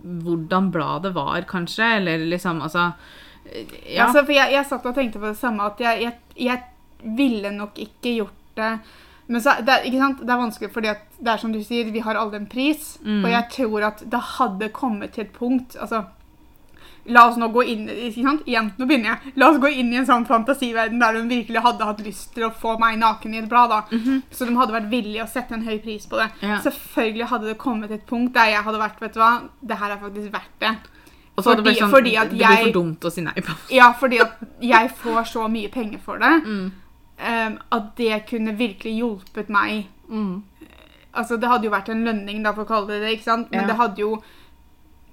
hvordan 0.00 0.70
bladet 0.72 1.14
var, 1.16 1.40
kanskje. 1.48 1.96
Eller 2.00 2.26
liksom, 2.26 2.62
altså 2.62 2.92
Ja. 3.86 4.04
Altså, 4.04 4.22
for 4.24 4.32
jeg, 4.36 4.52
jeg 4.52 4.66
satt 4.68 4.84
og 4.86 4.94
tenkte 4.94 5.18
på 5.18 5.30
det 5.30 5.38
samme, 5.40 5.64
at 5.64 5.80
jeg, 5.80 6.02
jeg, 6.02 6.12
jeg 6.36 7.14
ville 7.16 7.50
nok 7.50 7.78
ikke 7.80 8.12
gjort 8.20 8.36
det. 8.56 8.72
Men 9.26 9.42
så, 9.42 9.56
det, 9.64 9.78
er, 9.78 10.14
det 10.20 10.30
er 10.30 10.42
vanskelig 10.42 10.70
fordi 10.74 10.92
det 11.18 11.32
er 11.32 11.40
som 11.40 11.52
du 11.54 11.60
sier, 11.64 11.90
vi 11.90 12.02
har 12.04 12.18
alle 12.20 12.36
en 12.36 12.48
pris. 12.50 12.96
Mm. 13.02 13.24
Og 13.24 13.30
jeg 13.30 13.48
tror 13.56 13.86
at 13.88 14.04
det 14.12 14.22
hadde 14.36 14.70
kommet 14.76 15.14
til 15.16 15.24
et 15.24 15.32
punkt 15.34 15.76
altså, 15.80 16.04
La 17.10 17.26
oss 17.28 17.36
nå 17.40 17.48
gå 17.52 17.62
inn? 17.66 17.88
Igjen, 17.88 18.72
nå 18.78 18.86
begynner 18.86 19.10
jeg. 19.10 19.32
La 19.36 19.48
oss 19.50 19.58
gå 19.62 19.68
inn 19.72 19.92
i 19.92 19.96
en 20.00 20.06
sånn 20.06 20.26
fantasiverden 20.28 21.00
der 21.02 21.12
de 21.18 21.22
virkelig 21.28 21.62
hadde 21.64 21.84
hatt 21.88 22.00
lyst 22.06 22.34
til 22.34 22.44
å 22.46 22.52
få 22.54 22.76
meg 22.78 22.98
naken 23.00 23.34
i 23.34 23.38
et 23.42 23.48
blad. 23.50 23.70
da. 23.70 23.80
Så 24.30 24.46
de 24.46 24.54
hadde 24.56 24.72
vært 24.76 24.90
villige 24.92 25.24
å 25.24 25.28
sette 25.28 25.52
en 25.54 25.64
høy 25.66 25.78
pris 25.82 26.06
på 26.06 26.16
det. 26.20 26.28
Ja. 26.42 26.60
Selvfølgelig 26.64 27.26
hadde 27.32 27.46
det 27.50 27.58
kommet 27.58 27.90
et 27.90 28.06
punkt 28.06 28.32
der 28.34 28.52
jeg 28.54 28.62
hadde 28.66 28.78
vært 28.78 29.00
Vet 29.00 29.14
du 29.14 29.20
hva, 29.20 29.32
det 29.62 29.78
her 29.80 29.90
er 29.96 29.98
faktisk 30.02 30.32
verdt 30.32 30.60
det. 30.60 30.74
Og 31.36 31.44
så 31.44 31.50
hadde 31.54 31.62
det 31.64 31.64
Fordi- 31.64 31.74
det, 31.74 31.80
sånn, 31.80 31.90
fordi 31.90 32.16
at 32.16 32.30
det 32.30 32.38
blir 32.38 32.64
for 32.64 32.72
dumt 32.82 33.00
å 33.04 33.10
si 33.12 33.20
nei 33.22 33.32
på. 33.40 33.52
Ja, 33.70 33.92
fordi 33.92 34.20
at 34.20 34.38
jeg 34.60 34.90
får 35.02 35.24
så 35.32 35.48
mye 35.48 35.68
penger 35.72 35.98
for 36.04 36.18
det. 36.18 36.32
Mm. 36.44 36.72
Um, 37.20 37.58
at 37.72 37.96
det 37.96 38.26
kunne 38.28 38.56
virkelig 38.58 38.94
hjulpet 38.98 39.48
meg. 39.48 39.86
Mm. 40.10 40.42
Altså, 41.14 41.36
det 41.40 41.48
hadde 41.48 41.64
jo 41.64 41.70
vært 41.70 41.88
en 41.90 42.04
lønning, 42.04 42.42
da, 42.44 42.52
for 42.52 42.64
å 42.64 42.68
kalle 42.68 42.86
det 42.88 43.00
det, 43.02 43.12
ikke 43.18 43.24
sant? 43.24 43.50
Men 43.50 43.60
Ja. 43.60 43.66
det 43.66 43.76
hadde 43.76 43.98
jo 43.98 44.22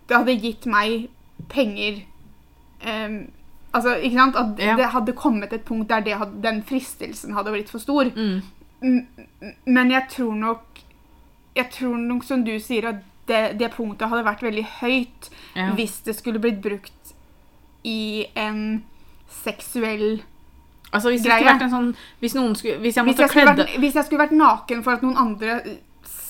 Det 0.08 0.16
hadde 0.16 0.39
gitt 0.42 0.66
meg 0.66 1.10
penger 1.50 2.01
um, 2.88 3.27
Altså, 3.74 3.96
ikke 4.00 4.15
sant? 4.17 4.36
At 4.36 4.60
Ja. 4.60 4.75
det 4.75 4.86
hadde 4.94 5.13
kommet 5.13 5.53
et 5.53 5.65
punkt 5.65 5.89
der 5.89 6.00
det 6.01 6.13
hadde, 6.17 6.41
den 6.41 6.63
fristelsen 6.63 7.34
hadde 7.36 7.51
blitt 7.51 7.70
for 7.70 7.79
stor. 7.84 8.08
Mm. 8.15 8.41
Men 9.65 9.91
jeg 9.91 10.08
tror 10.10 10.34
nok 10.36 10.62
Jeg 11.56 11.70
tror 11.72 11.98
nok, 11.98 12.24
som 12.24 12.44
du 12.46 12.60
sier, 12.60 12.88
at 12.88 12.96
det, 13.27 13.60
det 13.60 13.72
punktet 13.74 14.10
hadde 14.10 14.24
vært 14.25 14.44
veldig 14.44 14.65
høyt 14.82 15.29
Ja. 15.56 15.72
hvis 15.74 16.00
det 16.06 16.15
skulle 16.15 16.39
blitt 16.39 16.62
brukt 16.62 17.13
i 17.84 18.25
en 18.36 18.84
seksuell 19.29 20.22
Altså, 20.94 21.10
hvis 21.10 21.24
Greie. 21.24 21.44
vært 21.44 21.62
en 21.65 21.70
sånn 21.74 21.96
Hvis 22.22 22.32
skulle 22.56 22.77
Hvis 22.79 22.96
jeg 22.96 23.03
hvis 23.06 23.20
jeg, 23.20 23.46
vært, 23.46 23.70
hvis 23.79 23.96
jeg 23.96 24.06
skulle 24.06 24.24
vært 24.24 24.32
naken 24.38 24.84
for 24.84 24.91
at 24.91 25.01
noen 25.03 25.17
andre 25.17 25.62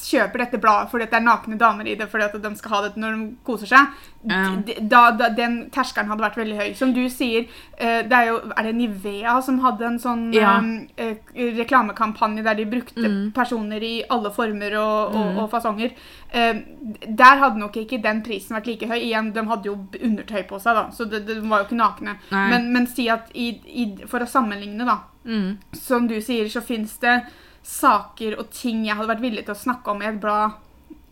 kjøper 0.08 0.44
dette 0.44 0.60
bladet 0.62 0.92
fordi 0.92 1.06
det 1.10 1.18
er 1.20 1.26
nakne 1.26 1.58
damer 1.60 1.88
i 1.90 1.96
det 2.00 2.08
fordi 2.12 2.24
at 2.28 2.36
de 2.44 2.52
skal 2.60 2.74
ha 2.76 2.82
det 2.86 3.00
når 3.02 3.16
de 3.18 3.26
koser 3.48 3.70
seg, 3.72 3.96
um. 4.24 4.62
da, 4.90 5.02
da, 5.20 5.30
den 5.36 5.58
terskelen 5.74 6.10
hadde 6.12 6.24
vært 6.24 6.38
veldig 6.40 6.58
høy. 6.60 6.70
Som 6.80 6.94
du 6.96 7.04
sier, 7.12 7.48
eh, 7.78 8.02
det 8.08 8.18
er 8.18 8.30
jo 8.32 8.38
Er 8.58 8.64
det 8.70 8.76
Nivea 8.76 9.38
som 9.42 9.60
hadde 9.64 9.86
en 9.88 10.00
sånn 10.00 10.34
Ja. 10.34 10.58
eh, 10.98 11.16
reklamekampanje 11.58 12.44
der 12.44 12.56
de 12.56 12.66
brukte 12.66 13.08
Mm. 13.08 13.32
personer 13.34 13.84
i 13.84 14.04
alle 14.10 14.32
former 14.32 14.76
og, 14.78 15.16
og, 15.16 15.38
og 15.44 15.50
fasonger? 15.52 15.92
Eh, 16.32 16.62
der 17.08 17.38
hadde 17.44 17.60
nok 17.60 17.78
ikke 17.78 18.02
den 18.04 18.22
prisen 18.24 18.56
vært 18.56 18.68
like 18.68 18.88
høy. 18.88 18.98
Igjen, 19.00 19.34
de 19.34 19.44
hadde 19.48 19.70
jo 19.70 19.78
undertøy 20.04 20.44
på 20.48 20.60
seg, 20.60 20.76
da, 20.76 20.88
så 20.92 21.06
de, 21.10 21.20
de 21.20 21.40
var 21.48 21.62
jo 21.62 21.68
ikke 21.70 21.82
nakne. 21.82 22.18
Men, 22.32 22.72
men 22.74 22.88
si 22.88 23.08
at 23.10 23.30
i, 23.34 23.52
i, 23.68 23.86
for 24.08 24.20
å 24.24 24.28
sammenligne, 24.30 24.86
da 24.86 24.98
mm. 25.26 25.58
som 25.78 26.08
du 26.08 26.18
sier, 26.22 26.50
så 26.50 26.62
fins 26.62 26.98
det 27.04 27.22
saker 27.68 28.38
og 28.40 28.50
ting 28.56 28.86
jeg 28.88 28.96
hadde 28.96 29.10
vært 29.12 29.24
villig 29.26 29.44
til 29.48 29.54
å 29.56 29.60
snakke 29.60 29.92
om 29.92 30.02
i 30.02 30.08
et 30.10 30.20
blad. 30.24 30.56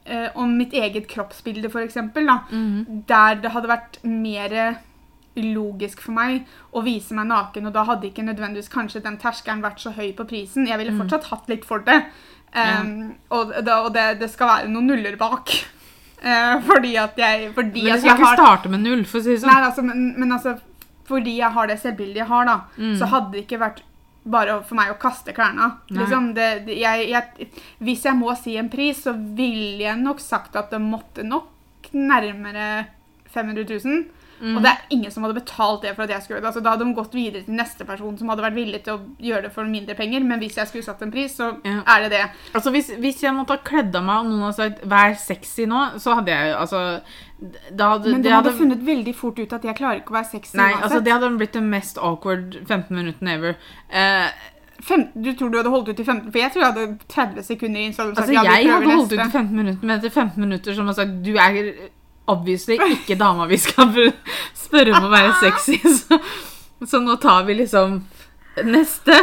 Eh, 0.06 0.28
om 0.38 0.52
mitt 0.58 0.74
eget 0.78 1.08
kroppsbilde, 1.10 1.68
f.eks. 1.74 1.98
Mm. 1.98 3.04
Der 3.10 3.40
det 3.42 3.52
hadde 3.56 3.72
vært 3.72 3.98
mer 4.06 4.78
logisk 5.36 6.00
for 6.06 6.16
meg 6.16 6.46
å 6.72 6.84
vise 6.86 7.12
meg 7.18 7.28
naken, 7.28 7.66
og 7.68 7.74
da 7.76 7.84
hadde 7.90 8.08
ikke 8.08 8.24
nødvendigvis 8.24 8.70
kanskje 8.72 9.02
den 9.04 9.18
terskelen 9.20 9.64
vært 9.66 9.82
så 9.84 9.92
høy 9.98 10.14
på 10.16 10.24
prisen. 10.30 10.68
Jeg 10.70 10.78
ville 10.80 10.94
Mm. 10.94 11.02
fortsatt 11.02 11.26
hatt 11.32 11.50
litt 11.50 11.66
for 11.66 11.80
det. 11.80 12.06
Um, 12.56 13.16
Og, 13.32 13.52
da, 13.66 13.82
og 13.84 13.94
det, 13.94 14.20
det 14.22 14.30
skal 14.32 14.48
være 14.48 14.70
noen 14.72 14.88
nuller 14.88 15.18
bak. 15.18 15.50
Uh, 16.24 16.62
fordi 16.70 16.96
at 16.98 17.18
jeg 17.20 17.52
fordi 17.54 17.84
Men 17.84 17.94
du 17.98 18.00
skal 18.00 18.16
ikke 18.16 18.26
har- 18.30 18.38
starte 18.38 18.70
med 18.70 18.80
null, 18.86 19.04
for 19.04 19.20
å 19.20 19.24
si 19.24 19.34
det 19.34 19.42
sånn. 19.42 19.52
Nei, 19.52 19.66
altså, 19.68 19.84
men, 19.84 20.14
men 20.18 20.32
altså, 20.32 20.56
fordi 21.06 21.36
jeg 21.42 21.52
har 21.52 21.68
det 21.68 21.80
selvbildet 21.82 22.16
jeg 22.24 22.28
har, 22.32 22.46
da, 22.46 22.56
Mm. 22.78 22.96
så 22.98 23.06
hadde 23.12 23.32
det 23.34 23.44
ikke 23.48 23.60
vært 23.60 23.82
bare 24.26 24.58
for 24.66 24.78
meg 24.80 24.92
å 24.94 25.00
kaste 25.02 25.34
klærne. 25.38 25.70
Liksom, 25.94 26.32
det, 26.38 26.50
det, 26.66 26.80
jeg, 26.82 27.10
jeg, 27.14 27.50
hvis 27.86 28.06
jeg 28.08 28.18
må 28.18 28.34
si 28.40 28.56
en 28.58 28.72
pris, 28.74 29.04
så 29.06 29.14
ville 29.14 29.84
jeg 29.84 30.02
nok 30.02 30.24
sagt 30.24 30.58
at 30.58 30.74
det 30.74 30.82
måtte 30.82 31.26
nok 31.26 31.92
nærmere 31.94 32.88
500 33.36 33.68
000. 33.86 34.15
Mm. 34.42 34.58
Og 34.58 34.64
det 34.64 34.72
er 34.72 34.78
ingen 34.90 35.12
som 35.12 35.24
hadde 35.24 35.38
betalt 35.40 35.82
det 35.82 35.96
for 35.96 36.04
at 36.04 36.10
jeg 36.10 36.22
skulle 36.24 36.36
gjøre 36.36 36.44
det. 36.44 36.50
Altså, 36.52 36.64
da 36.64 36.74
hadde 36.76 36.86
de 36.86 36.96
gått 36.98 37.14
videre 37.16 37.44
til 37.46 37.54
neste 37.56 37.86
person 37.88 38.18
som 38.18 38.30
hadde 38.30 38.44
vært 38.44 38.58
villig 38.58 38.82
til 38.84 38.94
å 38.98 39.00
gjøre 39.30 39.44
det 39.48 39.52
for 39.56 39.64
mindre 39.70 39.96
penger. 39.96 40.24
Men 40.24 40.40
hvis 40.44 40.58
jeg 40.60 40.68
skulle 40.68 40.84
satt 40.84 41.02
en 41.02 41.12
pris, 41.12 41.36
så 41.38 41.54
Ja. 41.66 41.82
er 41.88 42.02
det 42.04 42.10
det. 42.12 42.24
Altså, 42.54 42.72
hvis, 42.72 42.90
hvis 43.00 43.24
jeg 43.24 43.34
måtte 43.34 43.56
ha 43.56 43.58
kledd 43.64 43.96
av 43.96 44.04
meg 44.04 44.20
og 44.20 44.26
noen 44.32 44.42
hadde 44.48 44.56
sagt 44.56 44.82
'vær 44.86 45.16
sexy 45.18 45.66
nå', 45.66 46.00
så 46.00 46.16
hadde 46.16 46.32
jeg 46.32 46.56
altså 46.56 47.00
da 47.72 47.90
hadde, 47.90 48.12
Men 48.12 48.22
de 48.24 48.30
hadde 48.30 48.50
hadde 48.50 48.58
funnet 48.58 48.86
veldig 48.86 49.16
fort 49.16 49.40
ut 49.40 49.54
at 49.54 49.64
jeg 49.64 49.76
klarer 49.76 50.00
ikke 50.02 50.14
å 50.14 50.20
være 50.20 50.32
sexy 50.32 50.58
Nei, 50.58 50.72
uansett. 50.72 50.84
altså 50.84 51.04
det 51.04 51.14
hadde 51.14 51.38
blitt 51.38 51.54
den 51.54 51.70
mest 51.70 51.98
awkward 51.98 52.56
15 52.66 52.96
minuttene 52.96 53.34
ever. 53.34 53.56
Eh, 53.92 54.30
Fem, 54.82 55.08
du 55.16 55.32
tror 55.34 55.50
du 55.52 55.58
hadde 55.58 55.70
holdt 55.72 55.88
ut 55.90 56.00
i 56.00 56.04
15? 56.04 56.32
For 56.32 56.40
jeg 56.40 56.52
tror 56.52 56.62
jeg 56.62 56.74
hadde 56.74 56.98
30 57.08 57.44
sekunder 57.48 57.80
inn. 57.80 57.94
Altså, 57.98 58.26
vi 58.28 58.34
jeg 58.36 58.72
hadde 58.72 58.92
holdt 58.92 59.14
ut 59.14 59.20
i 59.20 59.30
15 59.32 59.56
minutter, 59.56 59.86
men 59.88 59.98
etter 60.00 60.10
15 60.12 60.42
minutter 60.42 60.74
som 60.76 60.86
har 60.86 60.94
sagt 60.94 61.24
'du 61.24 61.32
er 61.38 61.72
obviously 62.32 62.78
ikke 62.96 63.18
dama 63.20 63.46
vi 63.50 63.58
skal 63.62 63.92
spørre 64.58 64.96
om 64.98 65.08
å 65.08 65.12
være 65.14 65.34
sexy', 65.42 65.82
så, 66.00 66.20
så 66.86 67.02
nå 67.04 67.16
tar 67.22 67.44
vi 67.48 67.58
liksom 67.62 68.00
neste. 68.66 69.18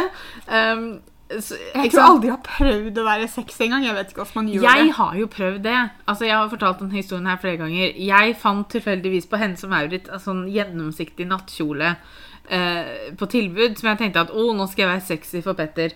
Um, 0.47 1.01
så, 1.41 1.57
Jeg 1.73 1.91
tror 1.91 2.03
aldri 2.05 2.29
jeg 2.29 2.35
har 2.35 2.43
prøvd 2.45 2.97
å 3.01 3.05
være 3.07 3.27
sexy 3.31 3.63
engang. 3.65 3.85
Jeg 3.87 3.95
vet 3.97 4.11
ikke 4.11 4.21
hvordan 4.21 4.37
man 4.43 4.51
gjør 4.53 4.65
Jeg 4.67 4.83
det. 4.85 4.95
har 4.99 5.15
jo 5.17 5.29
prøvd 5.33 5.61
det. 5.65 5.77
Altså, 6.05 6.25
Jeg 6.27 6.37
har 6.37 6.49
fortalt 6.51 6.79
den 6.83 6.91
historien 6.93 7.29
her 7.31 7.39
flere 7.41 7.57
ganger. 7.57 7.95
Jeg 7.97 8.35
fant 8.41 8.69
tilfeldigvis 8.69 9.25
på 9.31 9.39
Hennes 9.41 9.63
og 9.65 9.71
Maurits 9.73 10.11
en 10.13 10.21
sånn 10.21 10.43
gjennomsiktig 10.53 11.25
nattkjole 11.31 11.95
eh, 12.49 13.09
på 13.17 13.29
tilbud 13.33 13.79
som 13.79 13.89
jeg 13.89 14.01
tenkte 14.03 14.27
at 14.27 14.35
å, 14.35 14.51
nå 14.53 14.67
skal 14.69 14.85
jeg 14.85 14.91
være 14.93 15.07
sexy 15.09 15.41
for 15.45 15.57
Petter. 15.57 15.95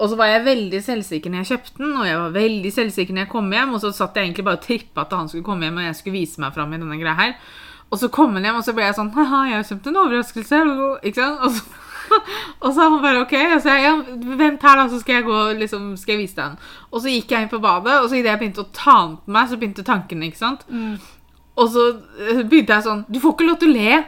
Og 0.00 0.08
så 0.08 0.16
var 0.16 0.30
jeg 0.30 0.46
veldig 0.46 0.78
selvsikker 0.84 1.32
når 1.32 1.42
jeg 1.42 1.50
kjøpte 1.50 1.82
den, 1.82 1.96
og 2.00 2.06
jeg 2.08 2.20
var 2.22 2.36
veldig 2.36 2.70
selvsikker 2.72 3.16
når 3.16 3.26
jeg 3.26 3.32
kom 3.34 3.50
hjem. 3.52 3.74
Og 3.76 3.82
så 3.82 3.90
satt 3.92 4.16
jeg 4.16 4.30
egentlig 4.30 4.46
bare 4.46 4.60
og 4.60 4.64
trippa 4.64 5.04
til 5.04 5.20
han 5.20 5.28
skulle 5.28 5.46
komme 5.46 5.68
hjem, 5.68 5.82
og 5.82 5.86
jeg 5.86 5.98
skulle 5.98 6.16
vise 6.16 6.40
meg 6.40 6.56
fram 6.56 6.72
i 6.72 6.80
denne 6.80 6.98
greia 7.00 7.18
her. 7.18 7.36
Og 7.90 8.00
så 8.00 8.08
kom 8.14 8.32
han 8.38 8.46
hjem, 8.46 8.60
og 8.60 8.64
så 8.64 8.74
ble 8.76 8.86
jeg 8.86 8.96
sånn 8.96 9.12
Haha, 9.16 9.44
jeg 9.50 9.58
har 9.58 9.68
kjøpt 9.68 9.90
en 9.90 10.00
overraskelse. 10.04 10.60
Ikke 11.10 11.20
sant? 11.20 11.44
Og 11.44 11.56
så, 11.56 11.64
og 12.64 12.74
så 12.76 12.86
han 12.86 12.98
bare 13.04 13.24
OK. 13.26 13.34
Og 13.42 13.60
så 13.60 13.74
jeg, 13.76 13.88
ja, 13.88 13.94
vent 14.40 14.64
her, 14.66 14.80
da, 14.80 14.86
så 14.88 15.00
skal 15.02 15.18
jeg 15.18 15.26
gå 15.28 15.40
liksom, 15.60 15.90
skal 16.00 16.16
jeg 16.16 16.22
vise 16.22 16.38
deg 16.38 16.44
den. 16.54 16.70
Og 16.90 17.04
så 17.04 17.12
gikk 17.12 17.34
jeg 17.34 17.44
inn 17.44 17.52
på 17.52 17.62
badet, 17.62 17.98
og 18.00 18.08
så 18.08 18.20
idet 18.20 18.32
jeg 18.32 18.42
begynte 18.44 18.64
å 18.64 18.70
ta 18.72 18.96
den 19.02 19.18
på 19.20 19.36
meg, 19.36 19.50
så 19.50 19.60
begynte 19.60 19.86
tankene, 19.86 20.30
ikke 20.30 20.40
sant. 20.40 20.64
Mm. 20.70 20.94
Og 21.60 21.68
så 21.74 21.90
eh, 22.22 22.40
begynte 22.46 22.78
jeg 22.78 22.86
sånn 22.86 23.02
Du 23.10 23.18
får 23.20 23.34
ikke 23.34 23.50
lov 23.50 23.60
til 23.60 23.74
å 23.74 23.76
le. 23.76 24.00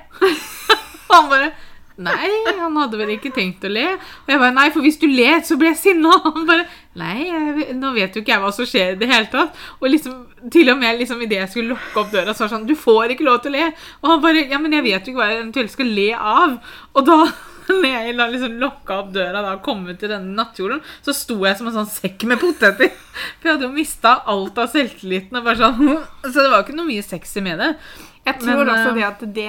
Han 1.13 1.29
bare 1.29 1.53
Nei, 2.01 2.29
han 2.57 2.77
hadde 2.81 2.97
vel 2.97 3.13
ikke 3.15 3.33
tenkt 3.37 3.65
å 3.69 3.71
le. 3.73 3.85
Og 4.25 4.31
jeg 4.33 4.41
bare 4.41 4.57
Nei, 4.57 4.69
for 4.73 4.85
hvis 4.85 4.99
du 5.01 5.07
ler, 5.11 5.43
så 5.45 5.59
blir 5.61 5.73
jeg 5.75 5.81
sinna. 5.83 6.15
Og 6.17 6.29
han 6.39 6.49
bare 6.49 6.67
Nei, 6.99 7.29
jeg, 7.29 7.77
nå 7.79 7.93
vet 7.97 8.17
jo 8.17 8.23
ikke 8.25 8.35
jeg 8.35 8.45
hva 8.45 8.53
som 8.57 8.69
skjer 8.69 8.95
i 8.95 8.99
det 9.01 9.09
hele 9.11 9.31
tatt. 9.33 9.57
Og 9.81 9.89
liksom, 9.93 10.19
til 10.53 10.73
og 10.73 10.81
med 10.81 11.01
liksom 11.01 11.23
idet 11.25 11.43
jeg 11.43 11.53
skulle 11.53 11.77
lukke 11.77 12.03
opp 12.03 12.13
døra, 12.13 12.33
så 12.33 12.45
var 12.45 12.51
det 12.51 12.57
sånn 12.57 12.69
Du 12.69 12.77
får 12.79 13.15
ikke 13.15 13.29
lov 13.29 13.41
til 13.45 13.53
å 13.53 13.59
le. 13.59 13.71
Og 14.03 14.13
han 14.15 14.23
bare 14.25 14.45
Ja, 14.49 14.61
men 14.63 14.77
jeg 14.79 14.87
vet 14.89 15.09
jo 15.09 15.15
ikke 15.15 15.23
hva 15.23 15.31
jeg 15.31 15.41
eventuelt 15.43 15.75
skal 15.75 15.93
le 16.01 16.09
av. 16.17 16.57
Og 16.97 17.09
da 17.09 17.19
når 17.69 17.85
jeg 17.87 18.15
da 18.19 18.29
liksom 18.31 18.57
lokka 18.61 18.97
opp 19.05 19.13
døra 19.15 19.43
da, 19.43 19.53
og 19.57 19.63
kom 19.65 19.85
ut 19.87 19.99
til 20.01 20.11
denne 20.11 20.35
nattjorden, 20.37 20.81
så 21.05 21.15
sto 21.17 21.37
jeg 21.47 21.59
som 21.59 21.69
en 21.71 21.77
sånn 21.77 21.93
sekk 21.93 22.27
med 22.31 22.41
poteter. 22.43 22.91
For 23.39 23.51
jeg 23.51 23.57
hadde 23.57 23.69
jo 23.69 23.77
mista 23.77 24.17
alt 24.33 24.59
av 24.59 24.73
selvtilliten. 24.73 25.39
Og 25.39 25.47
bare 25.47 25.61
sånn, 25.61 25.95
så 26.25 26.35
det 26.41 26.49
var 26.49 26.65
ikke 26.65 26.79
noe 26.79 26.89
mye 26.89 27.05
sexy 27.07 27.45
med 27.45 27.63
det. 27.63 27.71
Jeg 28.27 28.39
tror 28.41 28.65
Men, 28.65 28.75
også 28.75 28.91
eh, 28.91 28.99
det 28.99 29.07
at 29.09 29.25
det 29.37 29.49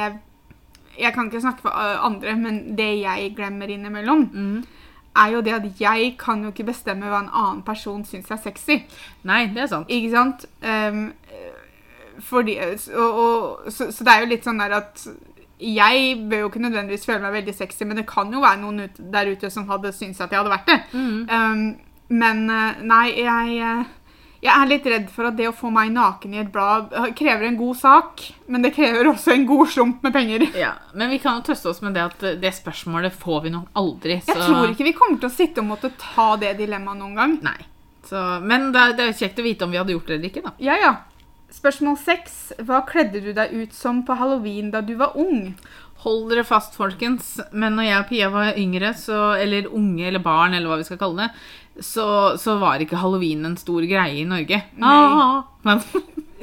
Jeg 1.00 1.14
kan 1.14 1.26
ikke 1.30 1.42
snakke 1.42 1.62
for 1.62 1.70
uh, 1.70 2.06
andre, 2.06 2.36
men 2.38 2.78
det 2.78 2.90
jeg 3.02 3.34
glemmer 3.36 3.68
innimellom, 3.68 4.30
Mm. 4.34 4.64
er 5.16 5.28
jo 5.32 5.42
det 5.42 5.54
at 5.54 5.82
jeg 5.82 6.16
kan 6.20 6.42
jo 6.44 6.50
ikke 6.52 6.64
bestemme 6.72 7.06
hva 7.10 7.20
en 7.22 7.30
annen 7.34 7.62
person 7.64 8.06
syns 8.06 8.32
er 8.32 8.38
sexy. 8.42 8.80
Nei, 9.24 9.46
det 9.54 9.62
er 9.64 9.68
sant. 9.68 9.90
Ikke 9.90 10.10
sant? 10.12 10.46
Um, 10.62 11.14
eh, 11.30 12.20
fordi, 12.20 12.58
og, 12.96 13.20
og, 13.20 13.72
så, 13.72 13.92
så 13.92 14.04
det 14.04 14.14
er 14.14 14.20
jo 14.24 14.30
litt 14.32 14.46
sånn 14.46 14.62
der 14.62 14.74
at 14.80 15.08
jeg 15.64 16.18
bør 16.30 16.40
jo 16.44 16.48
ikke 16.50 16.60
nødvendigvis 16.66 17.06
føle 17.06 17.22
meg 17.24 17.34
veldig 17.38 17.54
sexy, 17.56 17.86
men 17.86 17.98
det 17.98 18.08
kan 18.10 18.34
jo 18.34 18.42
være 18.44 18.62
noen 18.62 18.80
ut, 18.88 18.98
der 19.14 19.30
ute 19.32 19.50
som 19.54 19.68
hadde 19.70 19.94
syntes 19.96 20.22
at 20.22 20.32
jeg 20.34 20.42
hadde 20.42 20.52
vært 20.54 20.68
det. 20.72 20.80
Mm. 20.94 21.30
Um, 21.30 21.64
men 22.10 22.50
eh, 22.50 22.82
nei, 22.84 23.06
jeg, 23.22 23.58
eh, 23.62 23.86
jeg 24.44 24.52
er 24.52 24.68
litt 24.68 24.88
redd 24.92 25.06
for 25.14 25.30
at 25.30 25.38
det 25.38 25.48
å 25.48 25.56
få 25.56 25.70
meg 25.72 25.94
naken 25.96 26.34
i 26.36 26.42
et 26.42 26.50
blad 26.52 26.92
krever 27.16 27.48
en 27.48 27.60
god 27.60 27.78
sak, 27.80 28.24
men 28.52 28.66
det 28.66 28.74
krever 28.76 29.08
også 29.14 29.32
en 29.36 29.46
god 29.48 29.70
slump 29.72 30.04
med 30.04 30.16
penger. 30.16 30.48
Ja, 30.64 30.74
Men 30.94 31.14
vi 31.14 31.20
kan 31.24 31.40
jo 31.40 31.46
trøste 31.48 31.72
oss 31.72 31.82
med 31.84 31.96
det 31.96 32.04
at 32.04 32.26
det 32.42 32.52
spørsmålet 32.56 33.16
får 33.16 33.46
vi 33.46 33.54
nok 33.54 33.72
aldri. 33.80 34.20
Jeg 34.20 34.36
tror 34.40 34.74
ikke 34.74 34.88
vi 34.90 34.96
kommer 34.98 35.22
til 35.22 35.32
å 35.32 35.34
sitte 35.34 35.64
og 35.64 35.70
måtte 35.72 35.94
ta 36.00 36.34
det 36.42 36.58
dilemmaet 36.60 37.00
noen 37.00 37.16
gang. 37.20 37.38
Nei. 37.46 37.60
Så, 38.04 38.20
men 38.44 38.72
det 38.76 38.82
er, 38.82 38.98
det 39.00 39.08
er 39.08 39.18
kjekt 39.24 39.40
å 39.40 39.48
vite 39.48 39.66
om 39.66 39.72
vi 39.72 39.80
hadde 39.80 39.96
gjort 39.96 40.12
det 40.12 40.18
eller 40.18 40.32
ikke, 40.32 40.44
da. 40.44 40.54
Ja, 40.64 40.76
ja. 40.82 40.94
Spørsmål 41.54 41.96
seks. 42.02 42.38
Hva 42.66 42.82
kledde 42.90 43.22
du 43.24 43.32
deg 43.36 43.54
ut 43.54 43.76
som 43.78 44.02
på 44.06 44.18
halloween 44.20 44.72
da 44.74 44.82
du 44.84 44.96
var 45.00 45.16
ung? 45.20 45.54
Hold 46.04 46.32
dere 46.34 46.44
fast, 46.44 46.76
folkens. 46.76 47.38
Men 47.56 47.78
når 47.78 47.88
jeg 47.88 48.00
og 48.02 48.08
Pia 48.10 48.30
var 48.34 48.58
yngre, 48.60 48.92
så, 49.00 49.20
eller 49.40 49.70
unge 49.72 50.10
eller 50.10 50.24
barn, 50.24 50.56
eller 50.58 50.72
hva 50.72 50.80
vi 50.82 50.88
skal 50.88 51.00
kalle 51.00 51.28
det, 51.28 51.46
så, 51.80 52.38
så 52.38 52.58
var 52.62 52.82
ikke 52.84 53.00
halloween 53.02 53.46
en 53.46 53.58
stor 53.58 53.86
greie 53.90 54.22
i 54.22 54.28
Norge. 54.30 54.62
Ah, 54.82 55.44
men, 55.66 55.82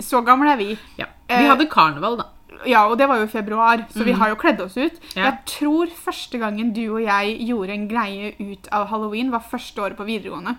Så 0.01 0.23
gamle 0.27 0.55
er 0.55 0.61
vi. 0.61 0.75
ja. 0.99 1.07
Vi 1.31 1.47
hadde 1.47 1.69
karneval, 1.71 2.17
da. 2.19 2.27
Ja, 2.67 2.83
og 2.91 2.99
det 2.99 3.07
var 3.09 3.21
jo 3.21 3.29
i 3.29 3.31
februar, 3.31 3.85
så 3.95 4.05
vi 4.05 4.13
har 4.13 4.33
jo 4.33 4.37
kledd 4.41 4.61
oss 4.61 4.75
ut. 4.77 4.97
Ja. 5.15 5.31
Jeg 5.31 5.37
tror 5.49 5.93
første 5.97 6.41
gangen 6.41 6.75
du 6.77 6.83
og 6.91 7.01
jeg 7.05 7.37
gjorde 7.47 7.77
en 7.77 7.87
greie 7.89 8.35
ut 8.41 8.69
av 8.75 8.89
halloween, 8.91 9.31
var 9.33 9.47
første 9.49 9.81
året 9.81 9.97
på 9.97 10.05
videregående. 10.09 10.57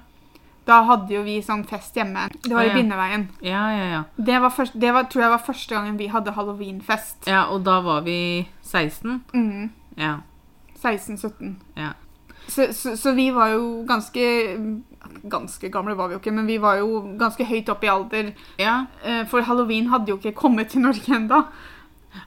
Da 0.65 0.81
hadde 0.87 1.13
jo 1.13 1.23
vi 1.25 1.39
sånn 1.43 1.63
fest 1.67 1.95
hjemme. 1.97 2.27
Det 2.45 2.53
var 2.53 2.67
i 2.67 2.71
ja. 2.71 2.75
Bindeveien. 2.77 3.27
Ja, 3.43 3.61
ja, 3.73 3.85
ja. 3.91 4.01
Det, 4.15 4.37
var 4.43 4.53
først, 4.53 4.77
det 4.81 4.93
var, 4.93 5.07
tror 5.11 5.25
jeg 5.25 5.33
var 5.33 5.45
første 5.45 5.75
gangen 5.75 5.97
vi 5.99 6.09
hadde 6.13 6.33
halloweenfest. 6.37 7.25
Ja, 7.29 7.47
og 7.53 7.65
da 7.65 7.79
var 7.85 8.05
vi 8.05 8.17
16. 8.61 9.23
Mm. 9.33 9.71
Ja. 9.99 10.19
16-17. 10.81 11.55
Ja. 11.77 11.93
Så, 12.47 12.73
så, 12.73 12.95
så 12.97 13.13
vi 13.15 13.29
var 13.31 13.49
jo 13.53 13.83
ganske 13.87 14.23
Ganske 15.31 15.69
gamle 15.73 15.95
var 15.97 16.07
vi 16.09 16.15
jo 16.15 16.19
ikke, 16.21 16.31
men 16.33 16.45
vi 16.47 16.57
var 16.61 16.77
jo 16.79 17.01
ganske 17.19 17.43
høyt 17.45 17.69
opp 17.73 17.83
i 17.83 17.89
alder. 17.91 18.33
ja. 18.61 18.85
Eh, 19.03 19.23
For 19.27 19.41
halloween 19.41 19.87
hadde 19.91 20.07
jo 20.13 20.17
ikke 20.17 20.33
kommet 20.37 20.69
til 20.69 20.81
Norge 20.81 21.09
ennå. 21.15 21.43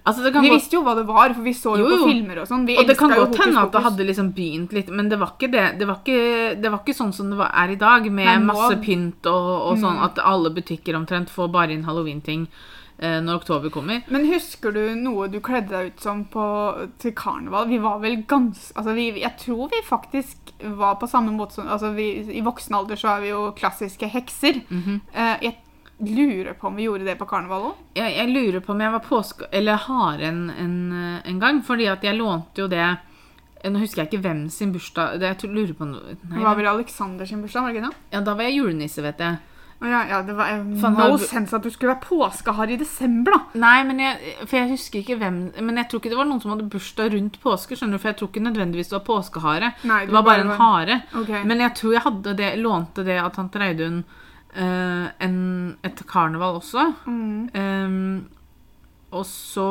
Altså, 0.05 0.22
Vi 0.24 0.31
godt 0.33 0.48
visste 0.48 0.77
jo 0.77 0.83
hva 0.83 0.94
det 0.96 1.07
var, 1.07 1.33
for 1.37 1.42
vi 1.44 1.53
så 1.53 1.74
jo, 1.79 1.85
Jo, 1.85 1.88
jo. 1.90 1.96
på 2.05 2.09
filmer 2.11 2.38
og 2.40 2.46
sånn. 2.48 2.62
Og 2.79 2.87
det 2.88 2.96
kan 2.98 3.11
godt 3.12 3.37
hende 3.37 3.61
at 3.62 3.72
det 3.72 3.83
hadde 3.85 4.07
liksom 4.09 4.31
begynt 4.37 4.72
litt, 4.72 4.88
men 4.90 5.09
det 5.09 5.18
var 5.20 5.35
ikke 5.37 5.50
det. 5.53 5.64
Det 5.79 5.87
var 5.87 5.98
ikke, 6.03 6.61
det 6.61 6.70
var 6.72 6.81
ikke 6.83 6.96
sånn 6.96 7.12
som 7.12 7.31
det 7.31 7.37
var, 7.38 7.50
er 7.55 7.70
i 7.74 7.77
dag, 7.77 8.07
med 8.11 8.27
Nei, 8.27 8.38
masse 8.48 8.79
pynt 8.85 9.27
og, 9.27 9.50
og 9.70 9.79
sånn 9.79 9.98
Mm. 10.00 10.05
at 10.09 10.18
alle 10.24 10.50
butikker 10.50 10.96
omtrent 10.96 11.29
får 11.31 11.50
bare 11.53 11.72
inn 11.77 11.85
halloween-ting 11.85 12.48
når 12.99 13.41
oktober 13.41 13.73
kommer. 13.75 14.05
Men 14.09 14.25
husker 14.31 14.71
du 14.73 14.95
noe 14.95 15.27
du 15.29 15.41
kledde 15.43 15.73
deg 15.75 15.89
ut 15.93 16.01
som 16.05 16.21
på, 16.31 16.45
til 17.03 17.13
karneval? 17.19 17.67
Vi 17.69 17.81
var 17.83 17.99
vel 18.01 18.21
ganske 18.31 18.71
altså 18.79 18.95
vi, 18.95 19.09
Jeg 19.21 19.35
tror 19.41 19.69
vi 19.73 19.81
faktisk 19.85 20.53
var 20.79 20.95
på 21.01 21.09
samme 21.11 21.33
måte 21.35 21.59
som 21.59 21.67
altså 21.69 21.91
vi, 21.97 22.07
I 22.39 22.41
voksen 22.47 22.77
alder 22.79 22.97
så 22.97 23.17
er 23.17 23.25
vi 23.25 23.33
jo 23.33 23.49
klassiske 23.59 24.07
hekser. 24.15 24.61
Mhm. 24.69 25.01
Eh, 25.13 25.37
jeg 25.43 25.57
lurer 26.05 26.55
på 26.59 26.67
om 26.71 26.77
vi 26.79 26.87
gjorde 26.87 27.05
det 27.07 27.17
på 27.19 27.27
karneval 27.27 27.69
òg. 27.73 27.83
Jeg, 27.99 28.15
jeg 28.17 28.31
lurer 28.31 28.61
på 28.65 28.73
om 28.75 28.81
jeg 28.83 28.93
var 28.95 29.03
påske... 29.05 29.47
Eller 29.55 29.77
haren 29.89 30.41
en, 30.51 30.79
eh, 30.93 31.21
en 31.31 31.39
gang, 31.43 31.61
fordi 31.67 31.87
at 31.91 32.03
jeg 32.07 32.17
lånte 32.19 32.63
jo 32.65 32.69
det 32.71 32.83
eh, 32.85 33.71
Nå 33.71 33.79
husker 33.81 34.03
jeg 34.03 34.11
ikke 34.13 34.23
hvem 34.27 34.47
sin 34.53 34.73
bursdag 34.75 35.19
det, 35.23 35.31
Jeg 35.43 35.51
lurer 35.55 35.75
på 35.79 35.87
noe 35.89 36.17
Nei, 36.29 36.43
var 36.43 36.59
vel 36.59 36.67
Alexander 36.73 37.27
sin 37.27 37.43
bursdag? 37.43 37.63
var 37.63 37.73
det 37.73 37.79
ikke 37.81 37.91
det? 37.91 38.01
ja, 38.13 38.21
da 38.27 38.35
var 38.35 38.49
jeg 38.49 38.59
julenisse, 38.59 39.03
vet 39.07 39.23
jeg. 39.23 39.39
Ja, 39.83 40.01
ja, 40.09 40.23
det 40.23 40.33
var 40.37 40.49
eh, 40.49 40.63
no 40.65 41.17
du- 41.19 41.25
sense 41.27 41.53
at 41.57 41.63
du 41.63 41.71
skulle 41.71 41.93
være 41.95 42.05
påskehare 42.07 42.73
i 42.73 42.77
desember, 42.81 43.33
da. 43.33 43.41
Nei, 43.61 43.83
men 43.85 43.99
jeg, 44.01 44.35
for 44.47 44.57
jeg 44.57 44.71
husker 44.71 45.01
ikke 45.03 45.19
hvem 45.21 45.41
Men 45.61 45.77
jeg 45.77 45.89
tror 45.91 46.01
ikke 46.01 46.13
det 46.15 46.17
var 46.21 46.25
noen 46.31 46.41
som 46.41 46.53
hadde 46.55 46.69
bursdag 46.73 47.13
rundt 47.13 47.41
påske, 47.43 47.77
skjønner 47.77 47.99
du, 47.99 47.99
for 47.99 48.09
jeg 48.13 48.17
tror 48.21 48.31
ikke 48.33 48.45
nødvendigvis 48.47 48.89
det 48.89 48.97
var 48.97 49.05
påskehare. 49.09 49.73
Nei, 49.85 50.07
Det 50.07 50.13
var 50.15 50.23
bare 50.23 50.41
en 50.47 50.55
hare. 50.61 51.03
Okay. 51.15 51.43
Men 51.45 51.59
jeg 51.61 51.75
tror 51.75 51.93
jeg 51.93 52.03
hadde 52.07 52.37
det, 52.39 52.53
lånte 52.63 53.05
det 53.05 53.19
av 53.21 53.33
tante 53.35 53.59
Reidun 53.61 54.05
uh, 54.57 55.09
en, 55.21 55.77
et 55.85 56.07
karneval 56.07 56.61
også. 56.63 56.95
mm. 57.07 57.51
Um, 57.55 58.29
og 59.15 59.23
så 59.27 59.69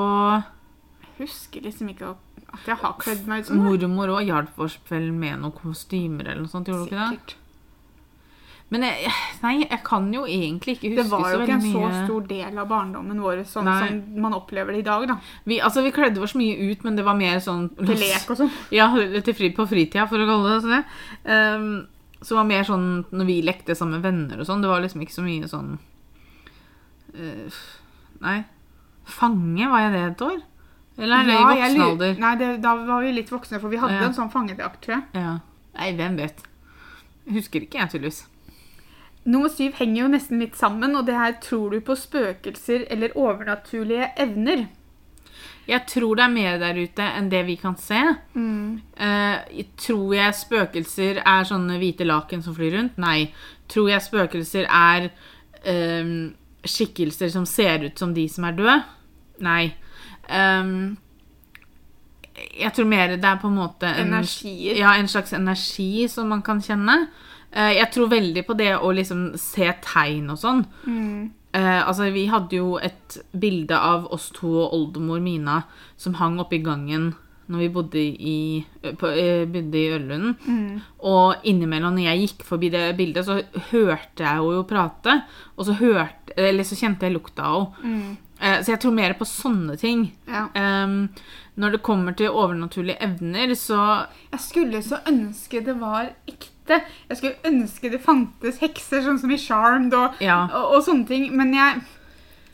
Jeg 1.18 1.28
husker 1.28 1.62
liksom 1.66 1.89
ikke 1.92 2.13
at 2.13 2.68
jeg 2.68 2.76
har 2.80 2.94
kledd 3.02 3.26
meg 3.28 3.42
ut 3.42 3.48
sånn. 3.50 3.60
det. 3.66 3.88
Mormor 3.89 4.12
òg 4.20 4.28
hjalp 4.30 4.60
oss 4.62 4.78
vel 4.89 5.10
med 5.12 5.39
noen 5.42 5.52
kostymer 5.58 6.28
eller 6.30 6.44
noe 6.46 6.52
sånt. 6.52 6.68
Gjorde 6.70 6.86
du 6.86 6.94
ikke 6.96 7.18
det? 7.18 7.36
Men 8.73 8.86
jeg, 8.88 9.10
nei, 9.43 9.54
jeg 9.62 9.80
kan 9.86 10.08
jo 10.13 10.23
egentlig 10.26 10.78
ikke 10.80 10.95
Det 10.97 11.04
var 11.12 11.28
jo 11.30 11.41
ikke 11.43 11.58
en 11.60 11.65
mye... 11.65 11.89
så 11.91 12.06
stor 12.08 12.23
del 12.30 12.58
av 12.58 12.69
barndommen 12.71 13.19
vår 13.21 13.43
sånn 13.45 13.67
Nei. 13.69 13.76
som 13.84 14.21
man 14.23 14.34
opplever 14.34 14.73
det 14.73 14.82
i 14.82 14.86
dag, 14.88 15.06
da. 15.12 15.17
Vi, 15.45 15.60
altså, 15.62 15.84
vi 15.86 15.91
kledde 15.93 16.23
oss 16.23 16.34
mye 16.39 16.71
ut, 16.71 16.86
men 16.88 16.97
det 16.97 17.06
var 17.06 17.19
mer 17.19 17.38
sånn 17.43 17.67
Til 17.78 17.99
lek 18.02 18.32
og 18.34 18.39
sånn. 18.39 18.49
Ja, 18.73 18.88
til 18.95 19.38
fri, 19.38 19.52
på 19.54 19.67
fritida, 19.69 20.08
for 20.10 20.23
å 20.23 20.30
kalle 20.30 20.56
det 20.56 20.71
det. 20.73 20.82
Um, 21.30 21.69
så 22.23 22.34
det 22.34 22.39
var 22.39 22.49
mer 22.49 22.65
sånn 22.65 22.88
når 23.12 23.30
vi 23.30 23.38
lekte 23.45 23.76
sammen 23.78 23.99
med 23.99 24.08
venner 24.08 24.41
og 24.41 24.47
sånn. 24.49 24.63
Det 24.63 24.71
var 24.71 24.82
liksom 24.82 25.04
ikke 25.06 25.17
så 25.19 25.26
mye 25.28 25.52
sånn 25.52 25.76
uh, 27.19 27.62
Nei. 28.23 28.39
Fange, 29.04 29.69
var 29.69 29.86
jeg 29.86 29.93
det 29.93 30.04
et 30.08 30.28
år? 30.32 30.41
Eller 30.97 31.17
er 31.19 31.26
det 31.28 31.34
i 31.34 31.38
jeg 31.38 31.47
voksen 31.49 31.82
alder? 31.88 32.19
Nei, 32.21 32.36
det, 32.39 32.52
da 32.63 32.76
var 32.88 33.02
vi 33.04 33.15
litt 33.17 33.32
voksne, 33.34 33.60
for 33.60 33.73
vi 33.73 33.82
hadde 33.82 33.97
Ja. 33.97 34.06
en 34.08 34.15
sånn 34.15 34.32
fangedrakt, 34.34 34.82
tror 34.86 34.97
jeg. 34.97 35.04
Ja. 35.17 35.39
Nei, 35.78 35.89
hvem 35.97 36.17
vet. 36.21 36.45
Husker 37.34 37.65
ikke 37.65 37.82
jeg, 37.82 37.89
tydeligvis. 37.93 38.23
Nummer 39.24 39.50
syv 39.50 39.78
henger 39.80 40.02
jo 40.02 40.12
nesten 40.12 40.42
litt 40.44 40.56
sammen, 40.60 40.96
og 41.00 41.06
det 41.08 41.16
her 41.16 41.38
tror 41.44 41.72
du 41.72 41.84
på 41.86 41.96
spøkelser 41.96 42.88
eller 42.92 43.16
overnaturlige 43.16 44.10
evner? 44.20 44.66
Jeg 45.64 45.86
tror 45.88 46.20
det 46.20 46.26
er 46.26 46.34
mer 46.34 46.58
der 46.60 46.80
ute 46.84 47.06
enn 47.18 47.30
det 47.32 47.46
vi 47.48 47.56
kan 47.56 47.78
se. 47.80 48.02
Eh, 48.36 49.62
tror 49.80 50.16
jeg 50.18 50.36
spøkelser 50.36 51.22
er 51.24 51.48
sånne 51.48 51.78
hvite 51.80 52.08
laken 52.08 52.44
som 52.44 52.56
flyr 52.58 52.76
rundt? 52.76 53.00
Nei. 53.00 53.30
Tror 53.72 53.88
jeg 53.94 54.04
spøkelser 54.04 54.68
er 54.68 55.08
eh, 55.64 56.12
skikkelser 56.68 57.32
som 57.32 57.48
ser 57.48 57.88
ut 57.88 58.00
som 58.00 58.12
de 58.16 58.28
som 58.32 58.50
er 58.50 58.60
døde? 58.60 58.76
Nei. 59.44 59.72
Ehm, 60.32 60.98
jeg 62.60 62.74
tror 62.76 62.88
mer 62.90 63.16
det 63.16 63.28
er 63.28 63.40
på 63.42 63.50
en 63.50 63.60
måte 63.60 63.88
en, 63.88 64.14
Energier. 64.14 64.78
Ja, 64.80 64.96
en 64.98 65.08
slags 65.08 65.34
energi 65.34 66.08
som 66.12 66.30
man 66.32 66.44
kan 66.46 66.62
kjenne. 66.64 67.06
Eh, 67.54 67.78
jeg 67.78 67.92
tror 67.94 68.12
veldig 68.12 68.44
på 68.48 68.58
det 68.58 68.74
å 68.76 68.92
liksom 68.96 69.32
se 69.39 69.70
tegn 69.86 70.32
og 70.34 70.39
sånn. 70.42 70.63
Mm. 70.89 71.32
Eh, 71.54 71.82
altså, 71.88 72.10
vi 72.13 72.26
hadde 72.32 72.58
jo 72.58 72.78
et 72.82 73.20
bilde 73.38 73.78
av 73.78 74.08
oss 74.13 74.32
to 74.34 74.50
og 74.66 74.74
oldemor 74.74 75.22
Mina 75.22 75.63
som 76.02 76.18
hang 76.18 76.39
oppe 76.42 76.58
i 76.58 76.66
gangen 76.66 77.13
når 77.52 77.60
vi 77.60 77.70
bodde 77.76 78.02
i, 78.02 78.38
på, 78.98 79.10
eh, 79.12 79.44
bodde 79.52 79.78
i 79.78 79.89
Ørlunden. 79.94 80.36
Mm. 80.48 80.82
Og 81.12 81.46
innimellom 81.50 81.98
når 81.98 82.08
jeg 82.08 82.22
gikk 82.24 82.46
forbi 82.48 82.72
det 82.74 82.86
bildet, 82.98 83.28
så 83.28 83.42
hørte 83.72 84.24
jeg 84.24 84.30
henne 84.32 84.56
jo 84.56 84.66
prate. 84.68 85.20
Og 85.58 85.68
så, 85.68 85.76
hørte, 85.78 86.34
eller 86.39 86.66
så 86.66 86.78
kjente 86.80 87.06
jeg 87.06 87.18
lukta 87.18 87.50
av 87.52 87.66
henne. 87.84 88.13
Mm. 88.13 88.22
Eh, 88.44 88.60
så 88.63 88.74
jeg 88.74 88.82
tror 88.84 88.96
mer 88.96 89.13
på 89.20 89.28
sånne 89.28 89.78
ting. 89.80 90.08
Ja. 90.28 90.48
Em, 90.58 90.98
når 91.56 91.72
det 91.76 91.84
kommer 91.86 92.16
til 92.18 92.30
overnaturlige 92.34 92.98
evner, 93.06 93.54
så 93.56 94.08
Jeg 94.32 94.39
skulle 94.39 94.82
så 94.84 94.98
ønske 95.08 95.62
det 95.66 95.76
var 95.80 96.10
ekte. 96.28 96.80
Jeg 97.10 97.18
skulle 97.18 97.36
ønske 97.46 97.92
det 97.92 98.02
fantes 98.02 98.58
hekser, 98.63 99.04
sånn 99.06 99.20
som 99.22 99.32
i 99.32 99.38
Charmed 99.38 99.94
og, 99.94 100.13
Ja. 100.24 100.48
og, 100.54 100.76
og 100.78 100.84
sånne 100.84 101.06
ting. 101.08 101.28
Men 101.36 101.54
jeg 101.54 101.82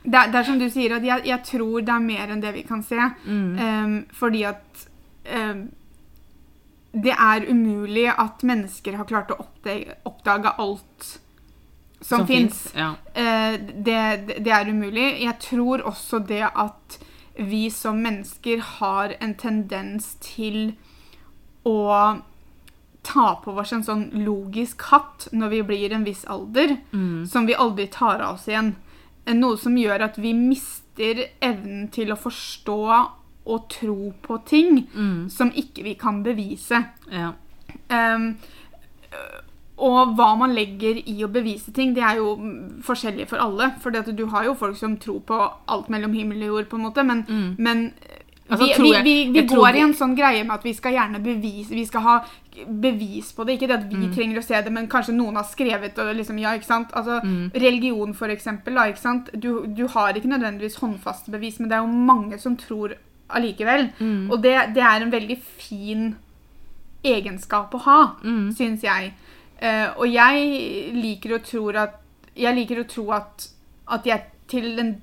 det 0.04 0.16
er, 0.16 0.28
det 0.32 0.36
er 0.40 0.44
som 0.48 0.60
du 0.60 0.70
sier, 0.72 0.94
at 0.96 1.04
jeg, 1.04 1.26
jeg 1.28 1.44
tror 1.44 1.82
det 1.84 1.92
er 1.94 2.00
mer 2.00 2.30
enn 2.32 2.40
det 2.42 2.54
vi 2.56 2.62
kan 2.64 2.82
se. 2.84 2.96
mm, 3.26 3.58
Um, 3.60 4.06
fordi 4.16 4.44
at 4.48 4.86
um, 5.36 5.70
det 6.94 7.12
er 7.14 7.46
umulig 7.52 8.08
at 8.18 8.42
mennesker 8.44 8.96
har 8.98 9.06
klart 9.06 9.30
å 9.32 9.38
oppdage, 9.44 9.96
oppdage 10.10 10.54
alt 10.58 11.20
som, 12.02 12.26
fins. 12.26 12.72
finnes. 12.72 12.74
Ja. 12.76 12.94
Uh, 13.16 13.58
det, 13.84 14.00
det- 14.28 14.40
det 14.46 14.52
er 14.56 14.72
umulig. 14.72 15.22
Jeg 15.22 15.36
tror 15.40 15.84
også 15.86 16.20
det 16.26 16.44
at 16.48 16.98
vi 17.36 17.70
som 17.72 18.02
mennesker 18.02 18.60
har 18.80 19.16
en 19.20 19.34
tendens 19.36 20.16
til 20.22 20.74
å 21.66 22.22
ta 23.04 23.36
på 23.44 23.54
oss 23.58 23.72
en 23.74 23.84
sånn 23.84 24.10
logisk 24.26 24.82
hatt 24.92 25.28
når 25.32 25.50
vi 25.50 25.62
blir 25.64 25.94
en 25.96 26.04
viss 26.04 26.26
alder, 26.26 26.78
Mm. 26.92 27.26
som 27.28 27.46
vi 27.46 27.54
aldri 27.56 27.88
tar 27.88 28.20
av 28.22 28.36
oss 28.36 28.48
igjen. 28.48 28.76
Eh, 29.26 29.34
Noe 29.34 29.58
som 29.58 29.76
gjør 29.78 30.02
at 30.02 30.18
vi 30.18 30.34
mister 30.34 31.26
evnen 31.42 31.88
til 31.92 32.12
å 32.12 32.18
forstå 32.20 33.10
og 33.46 33.70
tro 33.70 34.14
på 34.22 34.46
ting 34.46 34.88
Mm. 34.94 35.30
som 35.32 35.52
ikke 35.52 35.84
vi 35.84 35.94
kan 35.96 36.24
bevise. 36.24 36.86
ja. 37.12 37.34
Ehm, 37.90 38.38
og 39.80 40.16
hva 40.18 40.36
man 40.38 40.54
legger 40.56 40.98
i 41.08 41.18
å 41.24 41.32
bevise 41.32 41.72
ting, 41.74 41.94
det 41.96 42.04
er 42.04 42.18
jo 42.18 42.36
forskjellig 42.84 43.28
for 43.28 43.38
alle. 43.40 43.72
For 43.80 43.92
du 43.92 44.26
har 44.28 44.44
jo 44.46 44.54
folk 44.60 44.76
som 44.78 44.98
tror 44.98 45.22
på 45.22 45.38
alt 45.68 45.90
mellom 45.90 46.14
himmel 46.14 46.44
og 46.44 46.48
jord, 46.54 46.70
på 46.70 46.76
en 46.80 46.84
måte, 46.92 47.06
men, 47.06 47.24
Mm. 47.30 47.56
men 47.58 47.94
Altså, 48.52 48.66
vi, 48.82 48.92
vi, 49.04 49.04
vi, 49.04 49.42
vi 49.42 49.42
går 49.46 49.76
i 49.76 49.82
en 49.86 49.92
sånn 49.94 50.16
greie 50.18 50.44
med 50.44 50.56
at 50.56 50.64
vi 50.66 50.72
skal 50.74 50.92
gjerne 50.96 51.20
bevise 51.22 51.70
Vi 51.70 51.84
skal 51.86 52.02
ha 52.02 52.16
bevis 52.66 53.32
på 53.38 53.46
det. 53.46 53.60
Ikke 53.60 53.68
det 53.68 53.76
at 53.78 53.90
vi 53.92 53.96
Mm. 54.08 54.14
trenger 54.16 54.40
å 54.40 54.44
se 54.44 54.62
det, 54.64 54.72
men 54.74 54.88
kanskje 54.88 55.14
noen 55.14 55.36
har 55.36 55.44
skrevet 55.44 56.00
og 56.00 56.16
liksom, 56.18 56.40
ja, 56.42 56.56
ikke 56.58 56.66
sant? 56.66 56.90
Altså, 56.96 57.20
Mm. 57.24 57.52
Religion, 57.54 58.14
for 58.16 58.28
eksempel. 58.28 58.74
Da, 58.74 58.88
ikke 58.90 58.98
sant? 58.98 59.30
Du, 59.40 59.68
du 59.68 59.88
har 59.88 60.14
ikke 60.14 60.26
nødvendigvis 60.34 60.80
håndfaste 60.82 61.30
bevis, 61.32 61.60
men 61.60 61.70
det 61.70 61.76
er 61.78 61.82
jo 61.86 61.94
mange 61.94 62.40
som 62.40 62.58
tror 62.58 62.96
allikevel. 63.30 63.92
Mm. 64.00 64.32
Og 64.32 64.42
det, 64.42 64.74
det 64.74 64.82
er 64.84 65.02
en 65.06 65.12
veldig 65.12 65.38
fin 65.60 66.16
egenskap 67.04 67.72
å 67.74 67.80
ha, 67.86 68.16
Mm. 68.24 68.50
syns 68.56 68.82
jeg. 68.82 69.14
Eh, 69.60 69.88
og 69.98 70.08
jeg 70.08 70.94
liker 70.96 71.36
å 71.36 71.42
tro 71.44 71.66
at 71.76 71.98
Jeg 72.40 72.56
liker 72.56 72.80
å 72.80 72.88
tro 72.88 73.04
at, 73.12 73.50
at 73.92 74.06
jeg 74.08 74.24
til 74.48 74.80
en 74.80 74.94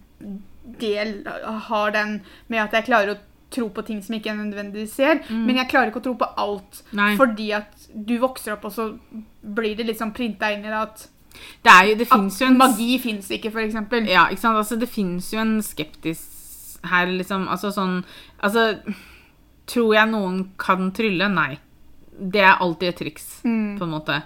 del 0.80 1.10
har 1.68 1.90
den 1.92 2.22
med 2.48 2.62
at 2.62 2.72
jeg 2.72 2.86
klarer 2.86 3.12
å 3.12 3.18
tro 3.52 3.68
på 3.70 3.82
ting 3.86 4.00
som 4.02 4.16
ikke 4.16 4.30
jeg 4.32 4.38
nødvendigvis 4.38 4.94
ser. 4.96 5.20
Men 5.30 5.56
jeg 5.60 5.68
klarer 5.70 5.90
ikke 5.92 6.00
å 6.00 6.06
tro 6.06 6.14
på 6.18 6.28
alt. 6.40 6.80
Mm. 6.90 6.96
Nei. 6.98 7.10
Fordi 7.20 7.50
at 7.58 7.84
du 7.92 8.16
vokser 8.22 8.54
opp, 8.56 8.64
og 8.64 8.72
så 8.72 8.86
blir 9.42 9.76
det 9.78 9.86
liksom 9.90 10.14
printa 10.16 10.48
inn 10.54 10.64
i 10.64 10.72
det 10.72 10.80
at, 10.80 11.04
Det 11.62 11.70
er 11.70 11.84
jo 11.90 11.96
Det 12.00 12.08
at 12.16 12.40
jo 12.40 12.46
en 12.46 12.56
magi 12.56 12.98
fins 12.98 13.28
ikke, 13.30 13.50
for. 13.52 13.60
Ja, 14.08 14.26
ikke 14.32 14.40
sant? 14.40 14.56
Altså, 14.56 14.78
det 14.80 14.88
fins 14.88 15.28
jo 15.34 15.38
en 15.42 15.58
skeptis 15.62 16.78
her, 16.88 17.06
liksom. 17.12 17.46
Altså 17.52 17.68
sånn 17.76 17.98
Altså, 18.40 18.80
tror 19.66 19.94
jeg 19.94 20.08
noen 20.10 20.50
kan 20.56 20.90
trylle? 20.96 21.28
Nei. 21.28 21.58
Det 22.16 22.40
er 22.40 22.56
alltid 22.56 22.88
et 22.88 22.96
triks, 22.96 23.42
Mm. 23.44 23.76
på 23.78 23.84
en 23.84 23.90
måte. 23.90 24.22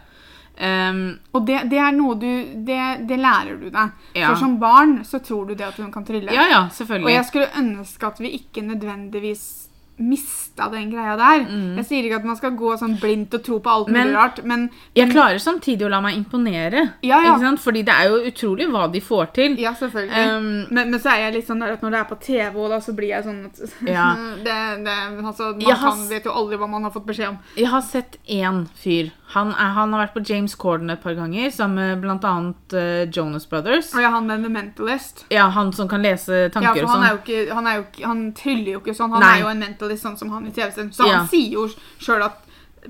Ehm, 0.60 1.18
Og 1.32 1.46
det, 1.46 1.62
det 1.70 1.78
er 1.80 1.94
noe 1.96 2.18
du 2.20 2.28
det, 2.68 2.82
det 3.08 3.18
lærer 3.18 3.56
du 3.56 3.70
deg. 3.70 3.96
Ja. 4.14 4.28
For 4.28 4.42
som 4.42 4.58
barn 4.60 4.98
så 5.08 5.22
tror 5.24 5.48
du 5.48 5.54
det 5.54 5.66
at 5.70 5.80
hun 5.80 5.92
kan 5.92 6.04
trylle. 6.04 6.32
ja, 6.36 6.46
ja, 6.50 6.62
Og 6.68 7.10
jeg 7.10 7.24
skulle 7.24 7.48
ønske 7.56 8.06
at 8.06 8.20
vi 8.20 8.34
ikke 8.36 8.66
nødvendigvis 8.66 9.70
mista 10.00 10.68
den 10.72 10.90
greia 10.90 11.16
der. 11.16 11.42
Jeg 11.76 11.84
sier 11.84 12.06
ikke 12.06 12.20
at 12.22 12.24
man 12.24 12.38
skal 12.38 12.54
gå 12.56 12.72
sånn 12.80 12.94
blindt 13.00 13.34
og 13.36 13.42
tro 13.44 13.58
på 13.60 13.72
alt 13.72 13.90
mulig 13.92 14.14
rart, 14.14 14.40
men 14.48 14.70
Jeg 14.96 15.10
klarer 15.12 15.38
samtidig 15.42 15.84
å 15.84 15.90
la 15.92 16.00
meg 16.00 16.16
imponere. 16.16 16.86
Ja, 17.04 17.20
ja. 17.20 17.34
Ikke 17.34 17.44
sant? 17.44 17.60
Fordi 17.60 17.82
det 17.84 17.92
er 17.94 18.08
jo 18.08 18.22
utrolig 18.30 18.68
hva 18.72 18.86
de 18.92 19.02
får 19.04 19.32
til. 19.36 19.58
Ja, 19.60 19.74
selvfølgelig. 19.76 20.24
Um, 20.32 20.48
men, 20.70 20.90
men 20.94 21.02
så 21.02 21.12
er 21.12 21.26
jeg 21.26 21.36
litt 21.36 21.50
sånn 21.50 21.62
at 21.66 21.84
når 21.84 21.96
det 21.96 22.00
er 22.00 22.08
på 22.08 22.20
TV, 22.24 22.58
da, 22.72 22.80
så 22.80 22.96
blir 22.96 23.12
jeg 23.12 23.28
sånn 23.28 23.42
at 23.50 23.62
Ja. 23.86 24.08
det, 24.46 24.58
det, 24.86 24.96
altså, 25.20 25.52
Man 25.52 25.68
har 25.68 25.84
kan, 25.84 26.04
vet 26.08 26.30
jo 26.30 26.36
aldri 26.42 26.60
hva 26.60 26.70
man 26.70 26.88
har 26.88 26.96
fått 26.96 27.08
beskjed 27.10 27.34
om. 27.34 27.38
Jeg 27.60 27.68
har 27.74 27.84
sett 27.84 28.16
én 28.24 28.64
fyr. 28.80 29.12
Han, 29.30 29.52
er, 29.54 29.72
han 29.76 29.92
har 29.94 30.00
vært 30.06 30.14
på 30.16 30.22
James 30.26 30.54
Corden 30.58 30.90
et 30.90 31.00
par 31.02 31.14
ganger, 31.14 31.50
sammen 31.54 31.76
med 31.78 32.00
bl.a. 32.02 32.32
Uh, 32.74 33.04
Jonas 33.14 33.46
Brothers. 33.46 33.92
Og 33.94 34.02
ja, 34.02 34.10
han 34.10 34.26
med 34.26 34.50
Mentalist. 34.50 35.24
Ja, 35.30 35.48
Han 35.54 35.72
som 35.72 35.88
kan 35.88 36.02
lese 36.02 36.48
Ja, 36.48 36.48
tanker 36.50 36.80
han 36.82 36.84
og 36.84 36.90
sånn. 36.96 37.04
er 37.06 37.14
jo 37.14 37.20
ikke 37.22 37.54
Han, 37.54 37.66
er 37.70 37.76
jo 37.76 37.84
ikke, 37.86 38.06
han 38.10 38.22
tryller 38.34 38.72
jo 38.72 38.80
ikke 38.80 38.94
sånn. 38.98 39.12
Han 39.14 39.22
Nei. 39.22 39.32
er 39.36 39.44
jo 39.44 39.50
en 39.52 39.62
mentalist, 39.62 40.02
sånn 40.02 40.16
som 40.18 40.30
han 40.34 40.46
i 40.46 40.50
TV-serien. 40.50 40.90
Så 40.92 41.06
Ja. 41.06 41.18
han 41.20 41.28
sier 41.30 41.52
jo 41.60 41.68
sjøl 42.00 42.24
at 42.26 42.46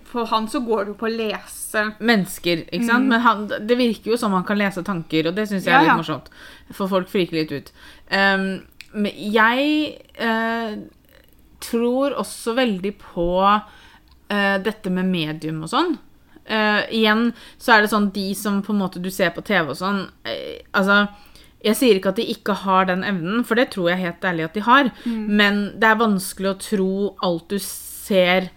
for 0.06 0.24
han 0.30 0.46
så 0.48 0.60
går 0.62 0.84
det 0.84 0.92
jo 0.92 0.98
på 1.00 1.08
å 1.08 1.16
lese 1.16 1.80
Mennesker, 1.98 2.60
ikke 2.70 2.86
sant? 2.86 3.08
Men 3.10 3.20
han, 3.24 3.40
det 3.48 3.76
virker 3.76 4.12
jo 4.12 4.16
som 4.16 4.32
han 4.32 4.44
kan 4.46 4.56
lese 4.58 4.84
tanker, 4.86 5.26
og 5.28 5.34
det 5.34 5.48
syns 5.50 5.64
jeg 5.66 5.74
Mm. 5.74 5.74
Ja, 5.74 5.78
er 5.78 5.82
litt 5.82 5.90
ja. 5.90 5.96
morsomt. 5.98 6.30
For 6.72 6.88
folk 6.88 7.08
friker 7.10 7.32
litt 7.40 7.50
ut. 7.52 7.72
Um, 8.10 8.62
men 8.94 9.12
jeg 9.34 9.98
uh, 10.22 10.78
tror 11.60 12.14
også 12.22 12.54
veldig 12.54 12.94
på 13.02 13.26
uh, 13.42 14.58
dette 14.62 14.90
med 14.94 15.10
medium 15.10 15.62
og 15.66 15.72
sånn. 15.74 15.98
Eh, 16.50 16.84
igjen 16.98 17.28
så 17.62 17.76
er 17.76 17.84
det 17.84 17.92
sånn 17.92 18.08
de 18.14 18.30
som 18.34 18.58
på 18.66 18.74
en 18.74 18.80
måte 18.82 19.02
du 19.02 19.10
ser 19.14 19.30
på 19.36 19.44
TV 19.46 19.68
og 19.70 19.76
sånn 19.78 20.00
uh, 20.26 20.56
Altså, 20.74 21.04
jeg 21.62 21.78
sier 21.78 21.98
ikke 21.98 22.10
at 22.10 22.18
de 22.18 22.24
ikke 22.32 22.56
har 22.64 22.88
den 22.88 23.04
evnen, 23.06 23.44
for 23.46 23.60
det 23.60 23.68
tror 23.74 23.92
jeg 23.92 24.02
helt 24.02 24.24
ærlig 24.26 24.46
at 24.48 24.56
de 24.56 24.62
har. 24.64 24.88
Men 25.04 25.60
det 25.78 25.90
er 25.90 26.00
vanskelig 26.00 26.48
å 26.50 26.60
tro 26.64 26.94
alt 27.26 27.52
du 27.52 27.58
ser 27.62 28.48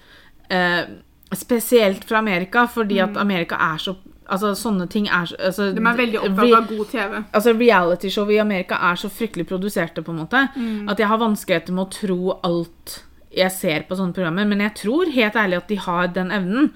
uh, 0.50 0.88
Spesielt 1.34 2.06
fra 2.06 2.22
Amerika, 2.22 2.64
fordi 2.70 3.00
at 3.04 3.18
Amerika 3.20 3.60
er 3.74 3.82
så 3.82 3.98
Altså, 4.24 4.54
sånne 4.56 4.86
ting 4.88 5.10
er 5.12 5.26
så 5.28 5.36
altså, 5.36 5.66
De 5.76 5.82
er 5.84 5.98
veldig 5.98 6.20
opptatt 6.22 6.54
av 6.56 6.68
god 6.70 6.86
TV. 6.94 7.16
Altså, 7.36 7.52
Realityshow 7.60 8.30
i 8.32 8.38
Amerika 8.40 8.78
er 8.88 8.96
så 9.02 9.10
fryktelig 9.12 9.50
produserte, 9.50 10.02
på 10.02 10.14
en 10.14 10.22
måte, 10.24 10.46
at 10.90 11.02
jeg 11.02 11.10
har 11.12 11.20
vanskeligheter 11.20 11.76
med 11.76 11.84
å 11.84 11.92
tro 11.92 12.38
alt 12.40 13.02
jeg 13.36 13.52
ser 13.52 13.84
på 13.90 13.98
sånne 14.00 14.16
programmer. 14.16 14.48
Men 14.48 14.64
jeg 14.64 14.78
tror 14.80 15.12
helt 15.12 15.36
ærlig 15.38 15.60
at 15.60 15.74
de 15.74 15.80
har 15.84 16.08
den 16.16 16.32
evnen. 16.32 16.72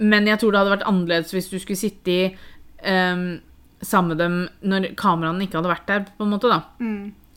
Men 0.00 0.28
jeg 0.30 0.40
tror 0.40 0.52
det 0.52 0.62
hadde 0.62 0.76
vært 0.76 0.88
annerledes 0.88 1.34
hvis 1.34 1.50
du 1.52 1.58
skulle 1.60 1.80
sitte 1.80 2.12
i 2.12 2.22
um, 2.86 3.40
sammen 3.82 4.14
med 4.14 4.22
dem 4.22 4.36
når 4.70 4.92
kameraene 4.98 5.44
ikke 5.46 5.58
hadde 5.60 5.72
vært 5.72 5.90
der, 5.90 6.06
på 6.16 6.26
en 6.26 6.32
måte, 6.32 6.50
da. 6.52 6.62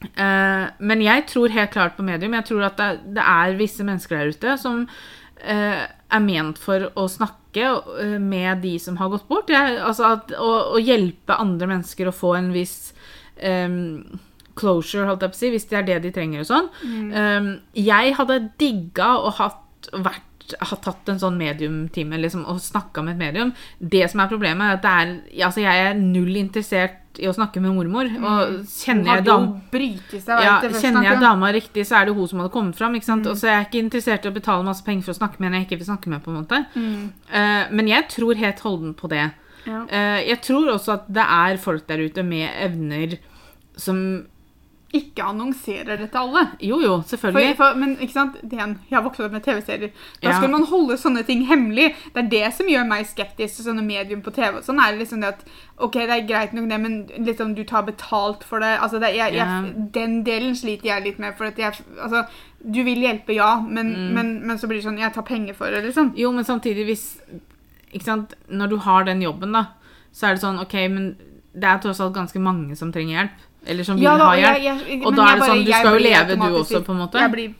Eh, 0.05 0.65
men 0.85 1.03
jeg 1.03 1.25
tror 1.31 1.53
helt 1.53 1.73
klart 1.73 1.95
på 1.97 2.05
medium. 2.05 2.35
Jeg 2.37 2.49
tror 2.49 2.67
at 2.67 2.77
det, 2.79 2.89
det 3.17 3.25
er 3.25 3.59
visse 3.59 3.85
mennesker 3.87 4.19
der 4.19 4.33
ute 4.35 4.57
som 4.61 4.83
uh, 4.85 5.81
er 5.85 6.23
ment 6.23 6.59
for 6.61 6.87
å 6.99 7.07
snakke 7.11 7.71
uh, 7.73 8.17
med 8.21 8.61
de 8.65 8.75
som 8.81 8.99
har 9.01 9.11
gått 9.13 9.27
bort. 9.31 9.49
Jeg, 9.53 9.79
altså 9.79 10.11
at, 10.17 10.35
å, 10.37 10.51
å 10.75 10.81
hjelpe 10.81 11.39
andre 11.41 11.69
mennesker 11.73 12.09
å 12.11 12.15
få 12.15 12.35
en 12.37 12.51
viss 12.55 12.93
um, 13.41 14.03
closure, 14.55 15.07
holdt 15.09 15.25
jeg 15.25 15.33
på 15.33 15.39
å 15.39 15.41
si, 15.41 15.51
hvis 15.55 15.67
det 15.71 15.81
er 15.81 15.89
det 15.89 15.99
de 16.05 16.13
trenger 16.15 16.45
og 16.45 16.47
sånn. 16.47 16.69
Em, 17.11 17.49
jeg 17.75 18.13
hadde 18.15 18.37
digga 18.61 19.09
å 19.19 19.33
hatt, 19.35 19.89
vært 19.91 20.34
har 20.59 20.79
tatt 20.83 21.09
en 21.09 21.21
sånn 21.21 21.39
mediumtime 21.39 22.19
liksom, 22.21 22.45
og 22.51 22.61
snakka 22.61 23.03
med 23.05 23.15
et 23.15 23.23
medium. 23.23 23.53
Det 23.79 24.03
som 24.11 24.21
er 24.21 24.29
problemet, 24.31 24.67
er 24.67 24.77
at 24.77 24.85
det 24.85 24.93
er, 24.93 25.15
altså, 25.47 25.63
jeg 25.65 25.87
er 25.87 25.97
null 25.99 26.35
interessert 26.39 27.01
i 27.21 27.29
å 27.29 27.33
snakke 27.35 27.61
med 27.63 27.75
mormor. 27.77 28.09
Og 28.11 28.57
kjenner 28.69 29.17
jeg 29.17 29.25
dam 29.29 29.47
seg 29.71 30.43
ja, 30.43 30.57
kjenner 30.67 31.07
jeg 31.07 31.21
dama 31.23 31.51
riktig, 31.55 31.85
så 31.87 32.01
er 32.01 32.09
det 32.09 32.17
hun 32.17 32.27
som 32.29 32.43
hadde 32.43 32.53
kommet 32.53 32.77
fram. 32.77 32.97
ikke 32.97 33.07
sant? 33.07 33.29
Og 33.31 33.39
så 33.39 33.49
er 33.49 33.57
jeg 33.59 33.69
ikke 33.69 33.83
interessert 33.85 34.27
i 34.27 34.31
å 34.31 34.35
betale 34.35 34.67
masse 34.67 34.85
penger 34.85 35.07
for 35.07 35.15
å 35.15 35.19
snakke 35.21 35.39
med 35.39 35.49
henne 35.49 35.63
jeg 35.63 35.69
ikke 35.69 35.81
vil 35.81 35.89
snakke 35.89 36.11
med. 36.11 36.23
på 36.25 36.33
en 36.33 36.39
måte. 36.41 36.61
Eh, 36.75 37.63
men 37.71 37.91
jeg 37.91 38.09
tror 38.11 38.41
helt 38.41 38.63
holden 38.65 38.95
på 38.99 39.11
det. 39.11 39.29
Ja. 39.65 39.81
Uh, 39.89 40.19
jeg 40.21 40.41
tror 40.45 40.75
også 40.75 40.99
at 40.99 41.07
det 41.09 41.25
er 41.25 41.57
folk 41.61 41.87
der 41.89 42.03
ute 42.05 42.21
med 42.25 42.51
evner 42.61 43.17
som 43.81 43.97
Ikke 44.95 45.23
annonserer 45.27 45.97
det 45.99 46.07
til 46.11 46.17
alle. 46.21 46.41
Jo, 46.63 46.77
jo, 46.79 47.01
selvfølgelig. 47.03 47.55
for, 47.57 47.73
men 47.75 47.97
ikke 47.97 48.13
sant, 48.13 48.37
det 48.41 48.53
er 48.59 48.63
en- 48.63 48.79
jeg 48.89 48.95
har 48.97 49.03
vokst 49.03 49.19
opp 49.19 49.31
med 49.33 49.43
TV-serier. 49.43 49.91
Da 50.21 50.29
Ja. 50.29 50.37
skal 50.37 50.49
man 50.49 50.63
holde 50.65 50.95
sånne 50.97 51.25
ting 51.25 51.41
hemmelig. 51.47 51.93
Det 52.13 52.23
er 52.23 52.29
det 52.29 52.53
som 52.53 52.67
gjør 52.67 52.87
meg 52.87 53.05
skeptisk 53.05 53.55
til 53.57 53.65
sånne 53.65 53.83
medium 53.83 54.21
på 54.21 54.31
TV. 54.33 54.61
Sånn 54.63 54.79
er 54.79 54.91
det 54.91 54.99
liksom 55.07 55.21
det 55.21 55.27
at 55.33 55.43
Ok, 55.77 55.91
det 55.93 56.09
er 56.09 56.25
greit 56.27 56.53
nok 56.53 56.69
det, 56.69 56.79
men 56.79 57.07
liksom 57.19 57.53
du 57.53 57.63
tar 57.65 57.83
betalt 57.83 58.43
for 58.45 58.59
det. 58.61 58.79
Altså, 58.79 58.97
det 58.99 59.13
jeg, 59.15 59.33
Ja. 59.33 59.61
jeg, 59.61 59.91
den 59.91 60.23
delen 60.23 60.55
sliter 60.55 60.85
jeg 60.85 61.03
litt 61.03 61.19
med. 61.19 61.35
For 61.37 61.45
at 61.45 61.57
jeg 61.57 61.73
Altså, 62.01 62.25
du 62.63 62.83
vil 62.83 62.97
hjelpe, 63.01 63.35
ja, 63.35 63.59
men, 63.59 63.93
Mm. 63.93 64.13
men, 64.13 64.47
men 64.47 64.57
så 64.57 64.67
blir 64.67 64.81
det 64.81 64.85
sånn 64.85 64.97
Jeg 64.99 65.13
tar 65.13 65.23
penger 65.23 65.53
for 65.53 65.65
det, 65.69 65.83
liksom. 65.83 66.13
Jo, 66.15 66.31
men 66.31 66.43
samtidig, 66.45 66.85
hvis 66.85 67.17
Ikke 67.93 68.03
sant, 68.05 68.33
når 68.49 68.69
du 68.69 68.77
har 68.77 69.03
den 69.03 69.21
jobben, 69.21 69.51
da, 69.53 69.65
så 70.13 70.27
er 70.27 70.33
det 70.35 70.41
sånn 70.41 70.59
OK, 70.61 70.73
men 70.89 71.15
det 71.53 71.63
er 71.63 71.77
tross 71.79 71.99
alt 72.01 72.13
ganske 72.13 72.39
mange 72.41 72.75
som 72.75 72.91
trenger 72.91 73.15
hjelp. 73.23 73.31
Eller 73.65 73.83
som 73.83 73.95
vil 73.95 74.03
Ja, 74.03 74.17
da, 74.17 74.25
ha 74.25 74.35
jeg- 74.35 74.61
hjelp. 74.61 74.87
jeg- 74.87 75.05
og 75.05 75.15
da 75.15 75.21
er 75.23 75.31
det 75.35 75.39
bare- 75.39 75.49
sånn, 75.49 75.65
du 75.65 75.71
skal 75.71 75.93
jo 75.99 76.03
leve, 76.03 76.35
du 76.35 76.57
også, 76.59 76.83
på 76.85 76.91
en 76.91 76.97
måte. 76.99 77.19
Jeg 77.19 77.31
blir 77.31 77.53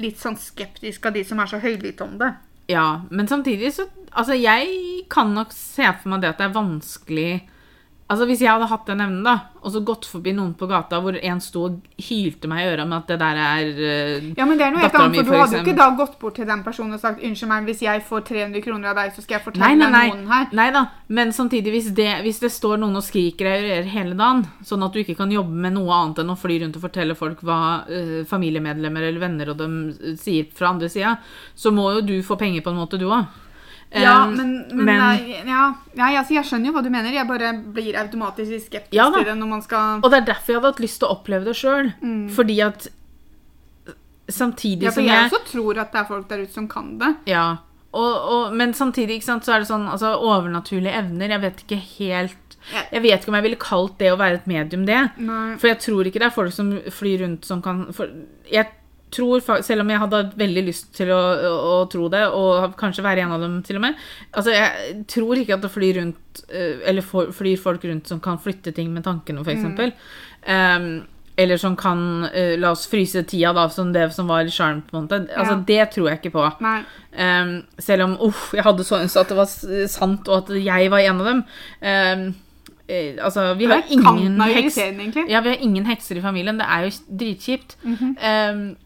litt 0.00 0.18
sånn 0.18 0.36
skeptisk 0.38 1.06
av 1.06 1.12
de 1.14 1.24
som 1.24 1.40
er 1.40 1.46
så 1.46 1.60
høylytte 1.60 2.00
om 2.02 2.18
det. 2.18 2.34
Ja, 2.68 3.00
men 3.10 3.26
samtidig 3.26 3.72
så 3.72 3.86
Altså, 4.16 4.32
jeg 4.40 5.06
kan 5.10 5.34
nok 5.34 5.52
se 5.52 5.82
for 6.02 6.08
meg 6.08 6.22
det 6.22 6.28
at 6.30 6.38
det 6.38 6.46
er 6.46 6.54
vanskelig 6.54 7.42
Altså, 8.06 8.26
Hvis 8.28 8.42
jeg 8.44 8.52
hadde 8.52 8.68
hatt 8.70 8.86
den 8.86 9.00
evnen, 9.02 9.24
da, 9.26 9.32
og 9.66 9.72
så 9.74 9.80
gått 9.82 10.04
forbi 10.06 10.30
noen 10.36 10.52
på 10.54 10.68
gata 10.70 11.00
hvor 11.02 11.16
en 11.18 11.40
sto 11.42 11.64
og 11.66 12.02
hylte 12.06 12.46
meg 12.46 12.62
i 12.62 12.66
øra 12.70 12.84
med 12.86 13.00
at 13.00 13.08
det 13.10 13.16
der 13.18 13.40
er 13.42 13.70
uh, 13.74 14.28
Ja, 14.38 14.44
men 14.46 14.60
det 14.60 14.66
er 14.68 14.74
noe 14.76 14.84
helt 14.84 14.98
annet, 15.00 15.16
for 15.18 15.34
du 15.34 15.40
hadde 15.40 15.58
jo 15.58 15.62
ikke 15.64 15.74
da 15.80 15.86
gått 15.98 16.14
bort 16.20 16.36
til 16.38 16.46
den 16.46 16.62
personen 16.62 16.94
og 16.94 17.02
sagt 17.02 17.24
unnskyld 17.26 17.50
meg, 17.50 17.64
hvis 17.66 17.82
jeg 17.82 18.04
får 18.06 18.22
300 18.28 18.62
kroner 18.62 18.92
av 18.92 19.00
deg, 19.00 19.10
så 19.16 19.24
skal 19.24 19.38
jeg 19.38 19.44
fortelle 19.48 19.72
nei, 19.74 19.90
nei. 19.90 20.04
noen 20.12 20.30
her. 20.30 20.46
nei 20.54 20.68
da. 20.76 20.84
Men 21.18 21.34
samtidig, 21.34 21.72
hvis 21.74 21.88
det, 21.98 22.06
hvis 22.22 22.38
det 22.44 22.52
står 22.54 22.78
noen 22.82 23.00
og 23.00 23.02
skriker 23.06 23.50
deg 23.50 23.66
i 23.66 23.72
øret 23.80 23.90
hele 23.96 24.14
dagen, 24.20 24.44
sånn 24.68 24.86
at 24.86 24.94
du 24.94 25.02
ikke 25.02 25.18
kan 25.18 25.34
jobbe 25.34 25.64
med 25.66 25.74
noe 25.74 25.98
annet 25.98 26.22
enn 26.22 26.30
å 26.30 26.38
fly 26.38 26.60
rundt 26.62 26.78
og 26.78 26.86
fortelle 26.86 27.18
folk 27.18 27.42
hva 27.46 27.58
uh, 27.90 28.20
familiemedlemmer 28.30 29.08
eller 29.08 29.24
venner 29.24 29.50
og 29.50 29.58
dem 29.58 29.74
eh, 29.96 30.14
sier 30.20 30.46
fra 30.54 30.70
andre 30.76 30.92
sida, 30.92 31.16
så 31.58 31.74
må 31.74 31.88
jo 31.96 32.06
du 32.06 32.14
få 32.26 32.38
penger 32.38 32.62
på 32.62 32.70
en 32.70 32.80
måte, 32.84 33.02
du 33.02 33.08
òg. 33.10 33.26
Ja, 33.94 34.26
men, 34.26 34.66
men, 34.74 34.98
nei, 34.98 35.36
ja, 35.46 35.60
ja, 35.94 36.08
altså, 36.18 36.34
jeg 36.34 36.44
skjønner 36.48 36.68
jo 36.68 36.74
hva 36.74 36.82
du 36.84 36.90
mener. 36.90 37.14
Jeg 37.14 37.28
bare 37.28 37.52
blir 37.54 37.96
automatisk 38.00 38.66
skeptisk 38.66 38.96
Ja 38.96 39.06
til 39.14 39.24
det 39.28 39.36
når 39.38 39.48
man 39.48 39.62
skal 39.64 40.02
Og 40.02 40.10
det 40.10 40.18
er 40.18 40.26
derfor 40.32 40.52
jeg 40.52 40.60
hadde 40.60 40.72
hatt 40.74 40.82
lyst 40.82 40.98
til 41.00 41.08
å 41.08 41.14
oppleve 41.14 41.46
det 41.46 41.54
sjøl. 41.56 41.92
Fordi 42.34 42.58
at 42.66 42.88
samtidig 44.28 44.82
Mm. 44.82 44.88
Ja, 44.88 44.90
for 44.90 45.00
som 45.00 45.06
jeg 45.06 45.14
jeg 45.14 45.30
også 45.30 45.52
tror 45.52 45.78
at 45.80 45.92
det 45.92 46.00
er 46.00 46.08
folk 46.08 46.28
der 46.28 46.42
ute 46.42 46.52
som 46.52 46.68
kan 46.68 46.98
det. 46.98 47.12
Ja. 47.30 47.46
Og, 47.92 48.14
og, 48.34 48.54
men 48.54 48.74
samtidig 48.74 49.20
ikke 49.20 49.24
sant, 49.30 49.46
så 49.46 49.54
er 49.54 49.62
det 49.62 49.68
sånn 49.70 49.86
altså, 49.88 50.16
overnaturlige 50.20 50.92
evner 50.92 51.30
Jeg 51.32 51.40
vet 51.40 51.62
ikke 51.62 51.78
helt 51.96 52.56
Jeg 52.92 53.02
vet 53.04 53.22
ikke 53.22 53.30
om 53.30 53.38
jeg 53.38 53.46
ville 53.46 53.60
kalt 53.62 53.94
det 54.02 54.10
å 54.12 54.18
være 54.18 54.40
et 54.40 54.48
medium, 54.50 54.84
det. 54.88 54.98
Nei. 55.22 55.54
For 55.62 55.70
jeg 55.70 55.78
tror 55.84 56.08
ikke 56.08 56.20
det 56.20 56.26
er 56.26 56.34
folk 56.34 56.52
som 56.52 56.74
flyr 56.92 57.22
rundt 57.22 57.46
som 57.46 57.62
kan 57.62 57.86
for 57.96 58.10
Jeg 58.50 58.66
tror, 59.10 59.40
Selv 59.62 59.84
om 59.84 59.90
jeg 59.90 60.02
hadde 60.02 60.22
veldig 60.36 60.62
lyst 60.66 60.92
til 60.96 61.10
å, 61.14 61.18
å, 61.18 61.56
å 61.72 61.74
tro 61.90 62.08
det, 62.12 62.24
og 62.34 62.76
kanskje 62.80 63.04
være 63.06 63.26
en 63.26 63.34
av 63.36 63.42
dem 63.44 63.58
til 63.66 63.78
og 63.78 63.86
med 63.86 63.98
Altså, 64.32 64.54
Jeg 64.54 65.02
tror 65.10 65.40
ikke 65.40 65.56
at 65.58 65.66
det 65.66 65.72
flyr 65.74 66.00
rundt 66.00 66.40
eh, 66.50 66.80
Eller 66.88 67.06
for, 67.06 67.32
flyr 67.36 67.60
folk 67.60 67.84
rundt 67.88 68.08
som 68.10 68.22
kan 68.22 68.40
flytte 68.42 68.74
ting 68.76 68.92
med 68.94 69.06
tankene, 69.06 69.44
f.eks. 69.46 69.94
Um, 70.46 71.04
eller 71.36 71.58
som 71.60 71.74
kan 71.76 71.98
uh, 72.32 72.54
La 72.60 72.70
oss 72.72 72.86
fryse 72.88 73.20
tida, 73.28 73.52
da, 73.56 73.66
som 73.72 73.92
det 73.92 74.08
som 74.14 74.30
var 74.30 74.48
sjarm. 74.48 74.82
på 74.86 74.96
en 74.96 75.04
måte. 75.04 75.26
Altså, 75.36 75.58
Ja. 75.58 75.64
Det 75.68 75.90
tror 75.96 76.08
jeg 76.08 76.20
ikke 76.22 76.32
på. 76.38 76.46
Um, 77.16 77.52
selv 77.78 78.06
om 78.06 78.16
uff, 78.28 78.54
jeg 78.54 78.64
hadde 78.64 78.84
så 78.84 79.02
ønsket 79.02 79.20
at 79.20 79.28
det 79.34 79.36
var 79.36 79.86
sant, 79.92 80.28
og 80.28 80.44
at 80.44 80.56
jeg 80.64 80.90
var 80.90 81.04
en 81.04 81.20
av 81.20 81.28
dem. 81.30 81.44
Um, 81.82 82.24
eh, 82.88 83.18
altså, 83.20 83.54
vi 83.58 83.68
har 83.68 83.82
ingen 83.90 84.40
heks... 84.40 84.78
Ja, 85.28 85.40
vi 85.44 85.52
har 85.52 85.60
ingen 85.60 85.86
hekser 85.86 86.16
i 86.16 86.24
familien. 86.24 86.58
Det 86.60 86.66
er 86.68 86.86
jo 86.86 86.96
dritkjipt. 87.20 87.76
um, 87.84 88.76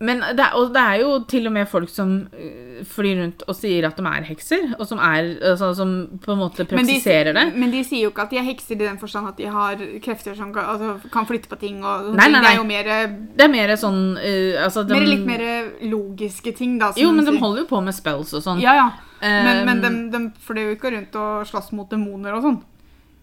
men 0.00 0.22
det 0.32 0.40
er, 0.40 0.54
det 0.72 0.80
er 0.80 1.00
jo 1.02 1.08
til 1.28 1.48
og 1.50 1.52
med 1.52 1.66
folk 1.68 1.90
som 1.92 2.12
uh, 2.32 2.78
flyr 2.88 3.18
rundt 3.18 3.42
og 3.44 3.56
sier 3.58 3.84
at 3.84 3.98
de 4.00 4.04
er 4.08 4.24
hekser, 4.30 4.70
og 4.78 4.86
som, 4.88 5.00
er, 5.04 5.34
altså, 5.50 5.74
som 5.76 5.90
på 6.24 6.32
en 6.32 6.38
måte 6.40 6.64
Men 6.70 6.88
de, 6.88 6.96
det. 7.04 7.42
men 7.52 7.74
de 7.74 7.82
sier 7.84 8.06
jo 8.06 8.12
ikke 8.12 8.24
at 8.24 8.32
de 8.32 8.38
er 8.40 8.46
hekser 8.46 8.78
i 8.78 8.80
den 8.80 8.96
forstand 9.00 9.28
at 9.28 9.36
de 9.36 9.50
har 9.52 9.82
krefter 10.00 10.38
som 10.38 10.54
kan, 10.54 10.70
altså, 10.72 11.10
kan 11.12 11.28
flytte 11.28 11.50
på 11.52 11.58
ting. 11.60 11.82
Og, 11.84 12.14
nei, 12.14 12.30
Nei, 12.30 12.40
nei, 12.40 12.40
Det 12.40 12.52
er 12.54 12.56
jo 12.56 12.64
mer, 12.70 12.88
Det 13.36 13.44
er 13.44 13.52
mer 13.52 13.74
sånn 13.76 14.00
uh, 14.16 14.64
altså, 14.64 14.86
de, 14.88 14.96
mer 14.96 15.04
litt 15.10 15.26
mer 15.28 15.44
logiske 15.92 16.54
ting, 16.56 16.78
da. 16.80 16.94
som 16.94 17.02
Jo, 17.02 17.10
men 17.12 17.28
de 17.28 17.34
holder 17.36 17.66
jo 17.66 17.68
på 17.68 17.80
med 17.84 17.96
spells 17.96 18.32
og 18.32 18.44
sånn. 18.46 18.62
Ja, 18.64 18.76
ja. 18.78 18.88
Men, 19.20 19.66
men 19.68 19.84
Um, 19.84 19.98
de, 20.08 20.16
de 20.16 20.46
flyr 20.46 20.70
jo 20.70 20.76
ikke 20.78 20.94
rundt 20.94 21.16
og 21.20 21.44
slåss 21.48 21.74
mot 21.76 21.90
demoner 21.92 22.38
og 22.38 22.46
sånn. 22.46 22.56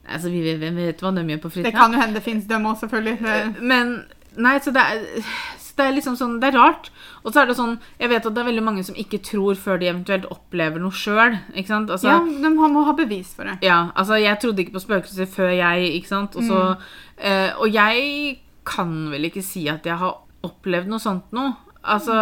Altså, 0.05 0.29
vi, 0.29 0.43
vi, 0.45 0.53
vi 0.61 0.69
vet 0.77 1.01
hva 1.01 1.09
de 1.15 1.25
gjør 1.25 1.41
på 1.41 1.51
Det 1.65 1.73
kan 1.73 1.95
jo 1.95 2.03
hende 2.03 2.19
det 2.19 2.23
fins 2.27 2.45
dem 2.45 2.69
òg, 2.69 2.77
selvfølgelig. 2.83 3.65
Men 3.65 3.97
Nei, 4.37 4.57
så 4.61 4.71
det 4.73 4.81
er, 4.81 5.29
det 5.77 5.85
er 5.85 5.93
liksom 5.93 6.15
sånn 6.17 6.39
Det 6.41 6.49
er 6.49 6.57
rart. 6.57 6.89
Og 7.23 7.31
så 7.31 7.41
er 7.41 7.49
det 7.49 7.57
sånn 7.59 7.75
Jeg 8.01 8.11
vet 8.11 8.25
at 8.25 8.33
det 8.35 8.41
er 8.41 8.49
veldig 8.49 8.65
mange 8.65 8.85
som 8.87 8.97
ikke 8.97 9.21
tror 9.25 9.59
før 9.59 9.79
de 9.81 9.91
eventuelt 9.91 10.27
opplever 10.33 10.81
noe 10.81 10.95
sjøl. 10.95 11.37
Altså, 11.53 12.09
ja, 12.09 12.17
de 12.21 12.51
må 12.53 12.83
ha 12.87 12.95
bevis 12.97 13.33
for 13.37 13.49
det. 13.49 13.59
ja, 13.65 13.91
altså 13.95 14.19
jeg 14.21 14.41
trodde 14.41 14.63
ikke 14.63 14.77
på 14.77 14.83
spøkelser 14.83 15.29
før 15.29 15.53
jeg, 15.53 15.91
ikke 15.99 16.11
sant. 16.11 16.37
Og, 16.39 16.43
mm. 16.43 16.89
eh, 17.29 17.51
og 17.57 17.73
jeg 17.73 18.37
kan 18.67 18.95
vel 19.13 19.29
ikke 19.29 19.45
si 19.45 19.67
at 19.71 19.85
jeg 19.87 19.97
har 20.01 20.17
opplevd 20.47 20.91
noe 20.91 21.01
sånt 21.03 21.31
nå. 21.35 21.49
Altså 21.87 22.15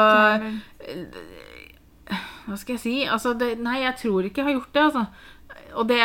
Hva 2.45 2.57
skal 2.59 2.75
jeg 2.75 2.83
si? 2.83 2.97
Altså, 3.09 3.33
det, 3.37 3.55
nei, 3.65 3.79
jeg 3.81 3.97
tror 4.03 4.27
ikke 4.27 4.43
jeg 4.43 4.51
har 4.51 4.59
gjort 4.59 4.75
det, 4.75 4.83
altså. 4.83 5.05
Og, 5.75 5.87
det, 5.89 5.99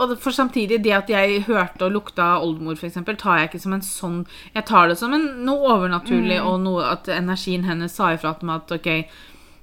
og 0.00 0.14
for 0.18 0.32
samtidig, 0.32 0.78
det 0.82 0.92
at 0.96 1.10
jeg 1.12 1.42
hørte 1.44 1.84
og 1.84 1.92
lukta 1.92 2.38
oldemor, 2.40 2.78
eksempel, 2.88 3.16
tar 3.20 3.36
jeg 3.38 3.50
ikke 3.50 3.60
som 3.60 3.74
en 3.76 3.82
sånn 3.84 4.20
Jeg 4.54 4.64
tar 4.70 4.88
det 4.88 4.96
som 4.98 5.12
en, 5.12 5.26
noe 5.44 5.68
overnaturlig, 5.74 6.38
Mm. 6.40 6.46
og 6.48 6.60
noe 6.64 6.86
at 6.88 7.08
energien 7.12 7.64
hennes 7.68 7.92
sa 7.92 8.14
ifra 8.14 8.32
til 8.38 8.46
meg 8.48 8.62
at 8.62 8.72
OK, 8.78 8.86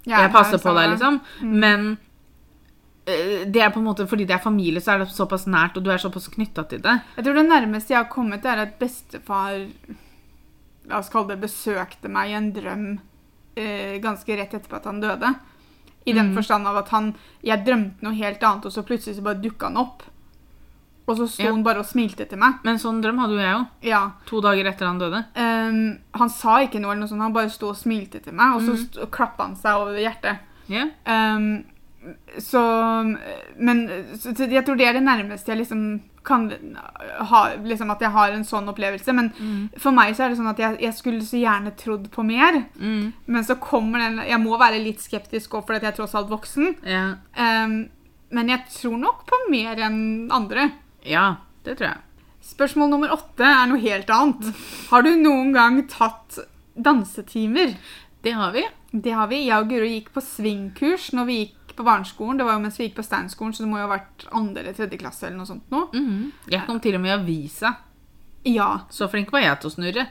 Ja, 0.05 0.21
jeg 0.21 0.31
passer 0.31 0.59
er 0.59 0.63
på 0.63 0.75
deg, 0.77 0.91
liksom. 0.93 1.17
Mm. 1.41 1.55
Men 1.59 1.87
eh, 3.07 3.45
det 3.49 3.61
er 3.65 3.73
på 3.73 3.79
en 3.81 3.87
måte 3.89 4.07
fordi 4.07 4.25
det 4.29 4.35
er 4.37 4.43
familie, 4.45 4.79
så 4.83 4.93
er 4.93 4.99
det 5.03 5.09
såpass 5.15 5.47
nært, 5.49 5.77
og 5.77 5.83
du 5.83 5.89
er 5.91 5.97
såpass 5.97 6.29
knytta 6.37 6.63
til 6.69 6.81
det. 6.85 6.99
Jeg 7.17 7.25
tror 7.25 7.33
det 7.41 7.47
nærmeste 7.49 7.93
jeg 7.95 8.03
har 8.03 8.11
kommet, 8.13 8.45
er 8.45 8.63
at 8.67 8.77
bestefar 8.79 9.65
La 10.87 11.01
oss 11.01 11.09
kalle 11.11 11.33
det 11.33 11.41
besøkte 11.41 12.07
meg 12.07 12.29
i 12.31 12.35
en 12.37 12.51
drøm 12.55 12.83
eh, 13.59 13.97
ganske 13.99 14.37
rett 14.39 14.53
etterpå 14.55 14.77
at 14.77 14.85
han 14.87 15.01
døde. 15.03 15.33
I 16.07 16.13
den 16.13 16.29
Mm. 16.31 16.35
forstand 16.35 16.67
av 16.67 16.77
at 16.77 16.89
han 16.89 17.15
Jeg 17.43 17.65
drømte 17.65 18.01
noe 18.01 18.13
helt 18.15 18.41
annet, 18.43 18.65
og 18.65 18.71
så 18.71 18.81
plutselig 18.83 19.15
så 19.17 19.23
bare 19.23 19.41
dukka 19.43 19.67
han 19.67 19.77
opp. 19.77 20.03
Og 21.07 21.17
så 21.17 21.27
sto 21.29 21.43
Ja. 21.43 21.51
han 21.51 21.63
bare 21.63 21.79
og 21.79 21.85
smilte 21.85 22.25
til 22.27 22.37
meg. 22.37 22.55
Men 22.63 22.75
sånn 22.77 23.01
drøm 23.01 23.17
hadde 23.19 23.33
jo 23.33 23.39
jeg 23.39 23.55
òg. 23.55 23.67
Ja. 23.81 24.11
To 24.25 24.41
dager 24.41 24.65
etter 24.67 24.85
han 24.87 24.99
døde. 24.99 25.25
Um, 25.37 25.99
han 26.13 26.29
sa 26.29 26.57
ikke 26.65 26.79
noe, 26.81 26.91
eller 26.91 26.99
noe 27.01 27.07
sånt, 27.07 27.21
han 27.21 27.33
bare 27.33 27.49
sto 27.49 27.69
og 27.69 27.75
smilte 27.77 28.19
til 28.21 28.33
meg, 28.33 28.55
og 28.55 28.61
så 28.61 28.73
Mhm. 28.75 29.09
klappa 29.11 29.43
han 29.43 29.55
seg 29.55 29.75
over 29.75 29.93
hjertet. 29.95 30.39
Ja. 30.67 30.85
Ehm, 31.05 31.63
så 32.39 32.61
Men 33.59 33.81
så, 34.19 34.33
jeg 34.47 34.63
tror 34.65 34.77
det 34.77 34.87
er 34.87 34.93
det 34.97 35.03
nærmeste 35.05 35.51
jeg 35.53 35.61
liksom 35.63 35.83
kan 36.27 36.49
ha 37.29 37.41
liksom 37.63 37.91
At 37.93 38.01
jeg 38.03 38.11
har 38.11 38.31
en 38.35 38.43
sånn 38.43 38.67
opplevelse. 38.67 39.13
Men 39.15 39.29
Mm. 39.39 39.69
for 39.79 39.91
meg 39.95 40.13
så 40.15 40.25
er 40.25 40.29
det 40.29 40.37
sånn 40.37 40.49
at 40.51 40.57
jeg, 40.59 40.79
jeg 40.81 40.93
skulle 40.93 41.21
så 41.23 41.39
gjerne 41.39 41.71
trodd 41.79 42.09
på 42.11 42.25
mer. 42.27 42.65
Mm. 42.79 43.13
Men 43.27 43.43
så 43.43 43.55
kommer 43.59 43.99
den 43.99 44.17
Jeg 44.27 44.39
må 44.43 44.57
være 44.59 44.83
litt 44.83 44.99
skeptisk 44.99 45.55
òg, 45.55 45.65
fordi 45.65 45.81
jeg 45.85 45.93
er 45.93 45.97
tross 46.01 46.15
alt 46.15 46.29
voksen. 46.29 46.75
ja. 46.83 47.15
Um, 47.37 47.89
men 48.29 48.49
jeg 48.49 48.65
tror 48.67 48.97
nok 48.99 49.21
på 49.25 49.37
mer 49.49 49.77
enn 49.79 50.27
andre. 50.35 50.71
Ja, 51.05 51.37
det 51.63 51.77
tror 51.77 51.87
jeg. 51.93 51.97
Spørsmål 52.43 52.89
nummer 52.91 53.09
åtte 53.15 53.43
er 53.47 53.67
noe 53.67 53.79
helt 53.79 54.09
annet. 54.11 54.53
Har 54.89 55.01
du 55.03 55.13
noen 55.15 55.53
gang 55.53 55.87
tatt 55.87 56.37
dansetimer? 56.75 57.75
Det 58.23 58.31
har 58.35 58.51
vi. 58.51 58.65
Det 58.91 59.11
har 59.15 59.27
vi. 59.31 59.45
Jeg 59.47 59.57
og 59.61 59.69
Guro 59.71 59.87
gikk 59.87 60.11
på 60.15 60.21
svingkurs 60.23 61.13
når 61.15 61.25
vi 61.29 61.37
gikk 61.45 61.66
på 61.77 61.85
barneskolen. 61.87 62.37
Det 62.39 62.45
var 62.47 62.53
jo 62.57 62.63
mens 62.65 62.79
vi 62.79 62.87
gikk 62.87 62.95
på 62.99 63.05
Steinskolen, 63.05 63.53
så 63.53 63.63
det 63.63 63.69
må 63.71 63.77
jo 63.79 63.87
ha 63.87 63.93
vært 63.95 64.25
andre 64.31 64.63
eller 64.63 64.73
tredje 64.77 64.97
klasse 65.01 65.27
eller 65.27 65.37
noe 65.37 65.45
sånt 65.49 65.69
nå. 65.71 65.89
-hmm. 65.93 66.31
Jeg 66.49 66.65
kom 66.67 66.79
til 66.79 66.95
og 66.95 67.01
med 67.01 67.09
i 67.11 67.17
avisa. 67.21 67.73
Ja. 68.43 68.79
Så 68.89 69.07
flink 69.09 69.31
var 69.31 69.39
jeg 69.41 69.59
til 69.59 69.69
å 69.69 69.73
snurre. 69.73 70.07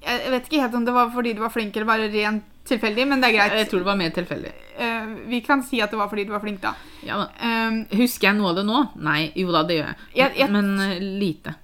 Jeg 0.00 0.30
vet 0.30 0.46
ikke 0.48 0.60
helt 0.62 0.74
om 0.74 0.84
det 0.84 0.92
var 0.94 1.10
fordi 1.10 1.32
du 1.34 1.40
var 1.40 1.50
flink 1.50 1.76
eller 1.76 1.86
bare 1.86 2.08
rent 2.08 2.44
tilfeldig, 2.64 3.06
men 3.08 3.20
det 3.20 3.28
er 3.28 3.32
greit. 3.36 3.52
Jeg 3.52 3.68
tror 3.70 3.78
det 3.82 3.86
var 3.86 3.96
mer 3.96 4.10
tilfeldig. 4.10 4.52
Eh, 4.78 5.06
vi 5.28 5.40
kan 5.40 5.62
si 5.62 5.80
at 5.80 5.90
det 5.90 5.98
var 5.98 6.08
fordi 6.08 6.24
du 6.24 6.32
var 6.32 6.40
flink, 6.40 6.60
da. 6.62 6.74
Ja. 7.02 7.26
Um, 7.42 7.86
Husker 7.92 8.28
jeg 8.28 8.36
noe 8.38 8.50
av 8.50 8.56
det 8.56 8.64
nå? 8.66 8.88
Nei. 8.96 9.32
Jo 9.36 9.52
da, 9.52 9.62
det 9.62 9.76
gjør 9.80 9.86
jeg. 9.86 9.96
Jeg- 10.14 10.36
jeg- 10.38 10.50
Men 10.50 10.80
eh, 10.80 10.98
lite. 11.00 11.54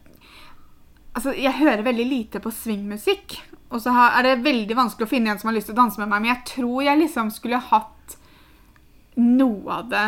altså, 1.14 1.32
jeg 1.34 1.52
hører 1.52 1.82
veldig 1.82 2.08
lite 2.08 2.40
på 2.40 2.50
swingmusikk. 2.52 3.38
Og 3.70 3.80
så 3.80 3.90
er 3.90 4.22
det 4.22 4.44
veldig 4.44 4.76
vanskelig 4.76 5.06
å 5.06 5.10
finne 5.10 5.30
en 5.30 5.38
som 5.38 5.48
har 5.48 5.56
lyst 5.56 5.66
til 5.66 5.74
å 5.74 5.82
danse 5.82 5.98
med 5.98 6.08
meg, 6.08 6.22
men 6.22 6.34
jeg 6.36 6.44
tror 6.44 6.84
jeg 6.84 6.98
liksom 7.00 7.30
skulle 7.32 7.58
hatt 7.58 7.88
noe 9.16 9.80
av 9.80 9.90
det 9.90 10.06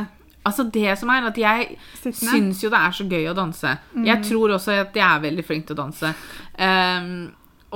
Altså 0.48 0.64
Det 0.72 0.94
som 0.96 1.10
er 1.12 1.26
at 1.28 1.36
jeg 1.36 1.74
sittende. 1.98 2.30
syns 2.32 2.62
jo 2.62 2.70
det 2.72 2.78
er 2.78 2.94
så 2.96 3.04
gøy 3.04 3.26
å 3.28 3.34
danse. 3.36 3.72
Jeg 4.06 4.22
tror 4.24 4.54
også 4.54 4.78
at 4.80 4.94
jeg 4.96 5.04
er 5.04 5.20
veldig 5.20 5.44
flink 5.44 5.66
til 5.68 5.76
å 5.76 5.80
danse. 5.82 6.12
Um, 6.56 7.10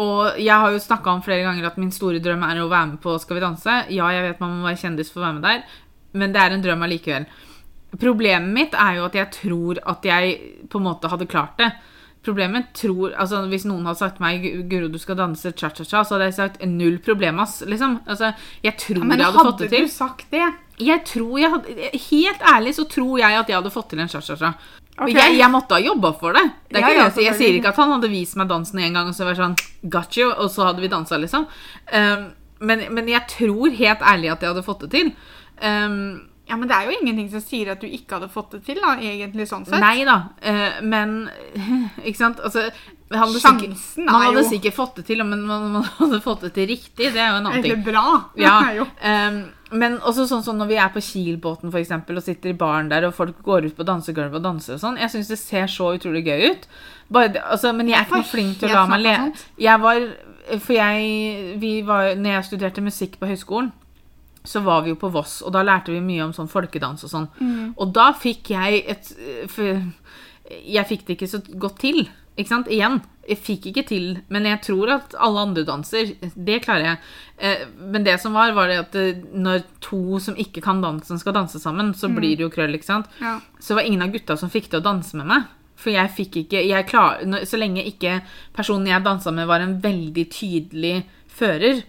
og 0.01 0.38
jeg 0.40 0.57
har 0.57 0.73
jo 0.73 0.81
snakka 0.81 1.12
om 1.12 1.21
flere 1.27 1.45
ganger 1.45 1.66
at 1.68 1.77
min 1.77 1.92
store 1.92 2.23
drøm 2.23 2.47
er 2.47 2.62
å 2.62 2.71
være 2.71 2.95
med 2.95 3.01
på 3.03 3.18
Skal 3.21 3.37
vi 3.37 3.45
danse. 3.45 3.75
Ja, 3.92 4.09
jeg 4.14 4.25
vet 4.25 4.40
man 4.40 4.57
må 4.57 4.71
være 4.71 4.81
kjendis 4.87 5.12
for 5.12 5.21
å 5.21 5.27
være 5.27 5.40
med 5.40 5.49
der, 5.51 5.66
men 6.16 6.33
det 6.33 6.40
er 6.40 6.55
en 6.55 6.64
drøm 6.64 6.87
allikevel. 6.87 7.27
Problemet 8.01 8.55
mitt 8.57 8.75
er 8.79 8.97
jo 8.97 9.05
at 9.05 9.18
jeg 9.21 9.33
tror 9.37 9.83
at 9.92 10.09
jeg 10.09 10.38
på 10.73 10.81
en 10.81 10.87
måte 10.87 11.11
hadde 11.12 11.29
klart 11.29 11.59
det. 11.61 11.68
Problemet 12.22 12.68
tror, 12.78 13.16
altså 13.18 13.40
Hvis 13.50 13.64
noen 13.66 13.87
hadde 13.88 13.98
sagt 13.98 14.20
meg 14.22 14.44
Guro, 14.70 14.87
du 14.92 14.98
skal 15.02 15.18
danse 15.18 15.50
cha-cha-cha, 15.50 16.04
så 16.06 16.14
hadde 16.14 16.28
jeg 16.28 16.37
sagt 16.37 16.61
null 16.70 17.00
problem, 17.02 17.40
ass. 17.42 17.62
Liksom. 17.66 17.98
Altså, 18.06 18.30
jeg 18.62 18.76
tror 18.78 19.02
Men 19.02 19.18
jeg 19.18 19.26
hadde 19.26 19.46
fått 19.48 19.64
det 19.64 19.70
til. 19.72 19.80
Hadde 19.80 19.90
du 19.90 19.96
sagt 19.96 20.28
det? 20.30 20.52
Jeg 20.82 21.02
tror 21.08 21.35
jeg 21.40 21.50
hadde, 21.56 21.90
Helt 22.06 22.46
ærlig 22.54 22.76
så 22.78 22.87
tror 22.90 23.18
jeg 23.18 23.40
at 23.40 23.50
jeg 23.50 23.58
hadde 23.58 23.74
fått 23.74 23.90
til 23.90 24.04
en 24.04 24.12
cha-cha-cha. 24.12 24.52
Okay. 24.92 25.16
Jeg, 25.16 25.38
jeg 25.40 25.50
måtte 25.50 25.74
ha 25.74 25.82
jobba 25.82 26.12
for 26.20 26.37
det. 26.37 26.44
det 26.70 26.82
Ja, 26.82 26.90
ja, 26.92 27.04
jeg. 27.08 27.24
Jeg 27.26 27.38
sier 27.40 27.58
ikke 27.58 27.72
at 27.72 27.80
han 27.80 27.94
hadde 27.94 28.11
vist 28.12 28.37
meg 28.38 28.50
dansen 28.50 28.82
en 28.85 28.98
gang, 28.98 29.08
og 29.08 29.16
så 29.16 29.26
var 29.26 29.38
sånn 29.38 29.56
Got 29.82 30.18
you, 30.20 30.28
og 30.30 30.50
så 30.52 30.68
hadde 30.68 30.85
vi 30.85 30.90
dansa, 30.92 31.18
liksom. 31.18 31.48
Um, 31.90 32.26
men, 32.62 32.85
men 32.94 33.08
jeg 33.11 33.24
tror 33.32 33.72
helt 33.74 34.04
ærlig 34.04 34.30
at 34.30 34.44
jeg 34.44 34.52
hadde 34.52 34.66
fått 34.66 34.85
det 34.85 34.92
til. 34.94 35.14
Um, 35.58 36.28
Ja, 36.50 36.57
men 36.59 36.68
det 36.68 36.74
er 36.76 36.88
jo 36.88 36.96
ingenting 36.98 37.28
som 37.31 37.40
sier 37.44 37.70
at 37.72 37.81
du 37.81 37.87
ikke 37.87 38.18
hadde 38.18 38.28
fått 38.33 38.57
det 38.57 38.64
til, 38.66 38.81
da, 38.83 38.96
egentlig, 38.98 39.46
sånn 39.48 39.62
sett. 39.64 39.78
nei 39.81 40.02
da, 40.05 40.16
eh, 40.42 40.83
men 40.83 41.31
Ikke 42.09 42.18
sant? 42.18 42.42
Altså, 42.42 42.66
han 43.12 43.20
hadde 43.22 43.40
sikkert, 43.40 43.72
Sjansen 43.76 44.07
man 44.09 44.14
er 44.16 44.26
hadde 44.26 44.42
jo 44.42 44.50
sikkert 44.50 44.76
fått 44.76 45.00
det 45.00 45.05
til, 45.09 45.22
men 45.26 45.42
man, 45.46 45.66
man 45.76 45.88
hadde 45.98 46.20
fått 46.24 46.46
det 46.46 46.52
til 46.57 46.68
riktig. 46.70 47.11
Det 47.12 47.20
er 47.20 47.35
jo 47.35 47.40
en 47.40 47.48
annen 47.48 47.64
ting. 47.64 47.74
Eller 47.74 47.85
bra. 47.85 48.05
Ja, 48.40 48.57
ehm, 49.05 49.42
men 49.72 49.98
også 50.00 50.26
sånn 50.28 50.44
som 50.44 50.59
når 50.61 50.70
vi 50.70 50.78
er 50.81 50.92
på 50.92 51.02
Kielbåten 51.05 51.72
for 51.72 51.81
eksempel, 51.81 52.18
og 52.20 52.24
sitter 52.24 52.52
i 52.52 52.57
baren 52.59 52.90
der, 52.92 53.07
og 53.09 53.14
folk 53.16 53.38
går 53.44 53.68
ut 53.68 53.76
på 53.76 53.87
dansegulvet 53.88 54.40
og 54.40 54.46
danser 54.46 54.76
og 54.76 54.83
sånn. 54.83 54.98
Jeg 55.00 55.12
syns 55.12 55.33
det 55.33 55.40
ser 55.40 55.68
så 55.72 55.92
utrolig 55.96 56.24
gøy 56.28 56.48
ut. 56.52 56.66
Bare, 57.12 57.37
altså, 57.44 57.74
men 57.76 57.92
jeg 57.92 58.00
er 58.00 58.09
ikke 58.09 58.22
noe 58.22 58.33
flink 58.33 58.59
til 58.61 58.72
å 58.72 58.81
la 58.81 58.87
meg 58.90 59.05
le. 59.05 59.14
Jeg 59.61 59.85
var, 59.85 60.09
for 60.57 60.76
jeg, 60.76 61.55
vi 61.62 61.72
var, 61.88 62.14
når 62.16 62.38
jeg 62.38 62.50
studerte 62.50 62.85
musikk 62.85 63.20
på 63.20 63.28
høyskolen, 63.33 63.72
så 64.44 64.61
var 64.64 64.83
vi 64.83 64.90
jo 64.90 64.98
på 64.98 65.11
Voss, 65.14 65.40
og 65.46 65.52
da 65.55 65.62
lærte 65.62 65.92
vi 65.94 66.00
mye 66.02 66.24
om 66.24 66.33
sånn 66.35 66.50
folkedans 66.50 67.05
og 67.07 67.11
sånn. 67.12 67.28
Mm. 67.38 67.74
Og 67.76 67.92
da 67.94 68.09
fikk 68.18 68.50
jeg 68.55 68.83
et 68.90 69.12
For 69.50 69.83
jeg 70.52 70.88
fikk 70.88 71.07
det 71.07 71.16
ikke 71.16 71.31
så 71.31 71.40
godt 71.62 71.78
til. 71.81 72.09
Ikke 72.37 72.48
sant? 72.50 72.70
Igjen. 72.72 73.00
Jeg 73.28 73.38
fikk 73.38 73.66
ikke 73.70 73.85
til, 73.87 74.07
men 74.35 74.48
jeg 74.48 74.59
tror 74.66 74.90
at 74.96 75.14
alle 75.22 75.44
andre 75.46 75.62
danser. 75.68 76.11
Det 76.35 76.59
klarer 76.64 76.88
jeg. 76.88 76.98
Eh, 77.38 77.66
Men 77.78 78.02
det 78.05 78.16
som 78.20 78.35
var, 78.35 78.50
var 78.57 78.68
det 78.68 78.78
at 78.81 78.96
eh, 78.98 79.20
når 79.33 79.62
to 79.81 80.18
som 80.18 80.35
ikke 80.35 80.61
kan 80.64 80.83
dansen, 80.83 81.20
skal 81.22 81.37
danse 81.37 81.61
sammen, 81.62 81.94
så 81.94 82.11
blir 82.11 82.37
det 82.37 82.42
jo 82.42 82.50
krøll, 82.50 82.74
ikke 82.74 82.88
sant. 82.88 83.07
Ja. 83.20 83.37
Så 83.61 83.76
var 83.78 83.87
ingen 83.87 84.02
av 84.02 84.11
gutta 84.11 84.37
som 84.37 84.50
fikk 84.50 84.70
til 84.72 84.81
å 84.81 84.85
danse 84.85 85.14
med 85.16 85.31
meg. 85.31 85.46
For 85.78 85.94
jeg 85.94 86.11
fikk 86.14 86.37
ikke 86.44 86.66
jeg 86.66 86.87
klar, 86.87 87.22
Så 87.44 87.59
lenge 87.59 87.85
ikke 87.85 88.22
personen 88.55 88.87
jeg 88.87 89.05
dansa 89.05 89.31
med, 89.31 89.46
var 89.46 89.61
en 89.61 89.81
veldig 89.81 90.26
tydelig 90.31 91.05
fører, 91.33 91.83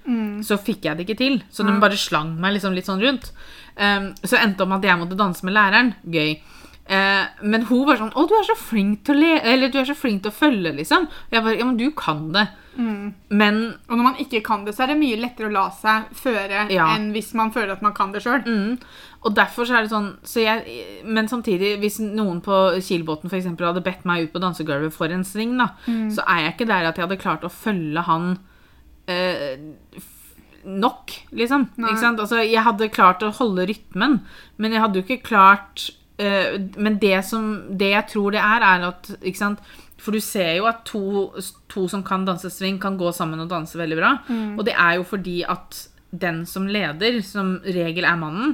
så 0.43 0.57
fikk 0.57 0.87
jeg 0.87 0.97
det 0.97 1.05
ikke 1.07 1.19
til. 1.19 1.37
Så 1.51 1.65
de 1.67 1.75
bare 1.79 1.99
slang 1.99 2.35
meg 2.39 2.55
liksom 2.57 2.73
litt 2.73 2.89
sånn 2.89 3.03
rundt. 3.03 3.31
Um, 3.75 4.11
så 4.21 4.37
endte 4.37 4.61
det 4.61 4.67
om 4.67 4.75
at 4.77 4.83
jeg 4.85 4.99
måtte 5.01 5.17
danse 5.17 5.45
med 5.45 5.55
læreren. 5.55 5.93
Gøy. 6.05 6.35
Uh, 6.83 7.25
men 7.41 7.63
hun 7.69 7.85
var 7.87 7.95
sånn 7.95 8.11
'Å, 8.11 8.27
du 8.27 8.33
er 8.35 8.43
så 8.43 8.57
flink 8.59 9.05
til 9.05 9.15
å 9.15 9.19
le 9.21 9.39
Eller 9.39 9.69
du 9.71 9.77
er 9.79 9.85
så 9.87 9.95
flink 9.95 10.21
til 10.23 10.31
å 10.31 10.35
følge', 10.35 10.75
liksom. 10.75 11.05
Og 11.07 11.31
jeg 11.31 11.43
bare 11.43 11.57
'Ja, 11.57 11.65
men 11.65 11.77
du 11.77 11.91
kan 11.91 12.31
det'. 12.33 12.49
Men 13.29 13.75
Og 13.89 13.97
når 13.97 14.03
man 14.03 14.15
ikke 14.15 14.43
kan 14.43 14.65
det, 14.65 14.73
så 14.75 14.83
er 14.83 14.87
det 14.87 14.97
mye 14.99 15.19
lettere 15.21 15.47
å 15.47 15.53
la 15.53 15.69
seg 15.69 16.09
føre 16.13 16.69
Ja. 16.71 16.87
enn 16.95 17.11
hvis 17.13 17.33
man 17.33 17.51
føler 17.51 17.71
at 17.71 17.81
man 17.81 17.93
kan 17.93 18.11
det 18.11 18.23
sjøl. 18.23 18.43
Mm. 18.43 18.79
Og 19.23 19.35
derfor 19.35 19.65
så 19.65 19.77
er 19.77 19.81
det 19.83 19.91
sånn 19.91 20.17
så 20.23 20.41
jeg, 20.43 21.03
Men 21.05 21.27
samtidig, 21.27 21.79
hvis 21.79 21.99
noen 21.99 22.41
på 22.41 22.81
Kiel-båten 22.81 23.29
for 23.29 23.37
eksempel 23.37 23.67
hadde 23.67 23.83
bedt 23.83 24.05
meg 24.05 24.23
ut 24.23 24.33
på 24.33 24.41
dansegulvet 24.41 24.91
for 24.91 25.05
en 25.07 25.23
sving, 25.23 25.57
da, 25.57 25.69
så 25.87 26.23
er 26.27 26.41
jeg 26.43 26.57
ikke 26.57 26.67
der 26.67 26.87
at 26.87 26.97
jeg 26.97 27.07
hadde 27.07 27.21
klart 27.21 27.43
å 27.43 27.51
følge 27.51 28.03
han 28.03 28.39
eh, 29.07 29.59
nok, 30.63 31.11
liksom. 31.31 31.67
Ikke 31.77 31.99
sant? 31.99 32.21
Altså, 32.23 32.41
jeg 32.43 32.63
hadde 32.63 32.91
klart 32.93 33.23
å 33.25 33.33
holde 33.35 33.67
rytmen, 33.69 34.21
men 34.57 34.75
jeg 34.75 34.83
hadde 34.83 34.99
jo 34.99 35.05
ikke 35.05 35.25
klart 35.25 35.89
eh, 36.21 36.59
Men 36.77 36.99
det 37.01 37.17
som 37.25 37.47
Det 37.75 37.89
jeg 37.91 38.07
tror 38.13 38.35
det 38.35 38.39
er, 38.39 38.63
er 38.63 38.85
at 38.91 39.09
ikke 39.21 39.41
sant? 39.41 39.63
For 40.03 40.11
du 40.11 40.19
ser 40.19 40.57
jo 40.57 40.67
at 40.67 40.83
to, 40.85 41.31
to 41.71 41.85
som 41.87 42.03
kan 42.03 42.25
danse 42.27 42.49
swing, 42.51 42.75
kan 42.79 42.97
gå 42.99 43.11
sammen 43.15 43.39
og 43.39 43.49
danse 43.51 43.77
veldig 43.79 43.97
bra. 43.97 44.17
Og 44.59 44.65
det 44.67 44.73
er 44.75 44.97
jo 44.97 45.05
fordi 45.07 45.43
at 45.47 45.77
den 46.13 46.43
som 46.45 46.67
leder, 46.69 47.15
som 47.25 47.55
regel 47.65 48.05
er 48.05 48.17
mannen, 48.21 48.51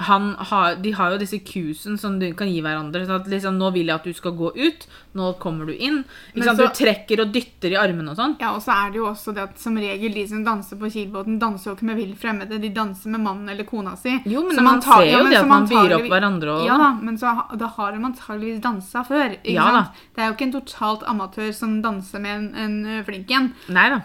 han 0.00 0.32
har, 0.50 0.74
de 0.82 0.90
har 0.98 1.12
jo 1.14 1.18
disse 1.22 1.38
cuesen 1.46 1.96
som 1.98 2.18
du 2.18 2.32
kan 2.34 2.48
gi 2.50 2.60
hverandre. 2.64 3.04
Så 3.06 3.20
at 3.20 3.28
liksom, 3.30 3.56
nå 3.60 3.68
vil 3.72 3.86
jeg 3.86 3.94
at 3.94 4.04
du 4.08 4.12
skal 4.12 4.32
gå 4.34 4.50
ut, 4.56 4.86
nå 5.14 5.28
kommer 5.38 5.66
du 5.66 5.72
inn. 5.74 6.00
Sant? 6.34 6.58
så- 6.58 6.66
Du 6.66 6.74
trekker 6.84 7.20
og 7.22 7.30
dytter 7.32 7.70
i 7.72 7.78
armene 7.78 8.10
og 8.10 8.16
sånn. 8.18 8.34
Ja, 8.40 8.50
og 8.56 8.60
så 8.62 8.72
er 8.74 8.90
det 8.90 8.98
jo 8.98 9.06
også 9.06 9.32
det 9.34 9.42
at 9.44 9.58
som 9.58 9.76
regel 9.76 10.12
de 10.12 10.26
som 10.26 10.42
danser 10.44 10.76
på 10.76 10.90
Kilbåten, 10.90 11.38
danser 11.38 11.70
jo 11.70 11.76
ikke 11.76 11.86
med 11.92 11.96
vill 11.96 12.14
fremmede, 12.16 12.60
de 12.60 12.68
danser 12.70 13.06
med 13.14 13.20
mannen 13.20 13.48
eller 13.48 13.64
kona 13.64 13.94
si. 13.96 14.18
Jo, 14.26 14.42
men 14.42 14.56
man 14.64 14.80
antag- 14.80 14.98
ser 14.98 15.06
ja, 15.06 15.18
jo 15.18 15.22
men 15.24 15.32
det 15.32 15.38
at 15.40 15.48
man 15.48 15.66
byr 15.68 15.94
opp 16.00 16.10
hverandre 16.10 16.48
og 16.58 16.66
Ja 16.66 16.76
da, 16.78 16.90
men 17.00 17.16
så, 17.16 17.32
da 17.56 17.66
har 17.68 17.92
de 17.92 17.98
antageligvis 18.04 18.60
dansa 18.60 19.04
før. 19.06 19.30
Ikke 19.44 19.54
Ja 19.54 19.70
da. 19.70 19.84
Det 20.14 20.22
er 20.24 20.26
jo 20.28 20.34
ikke 20.34 20.48
en 20.50 20.60
totalt 20.60 21.02
amatør 21.06 21.54
som 21.54 21.80
danser 21.82 22.18
med 22.20 22.54
en, 22.56 22.84
en 22.84 23.04
flink 23.04 23.30
en. 23.30 23.52
Nei 23.68 23.88
da. 23.90 24.02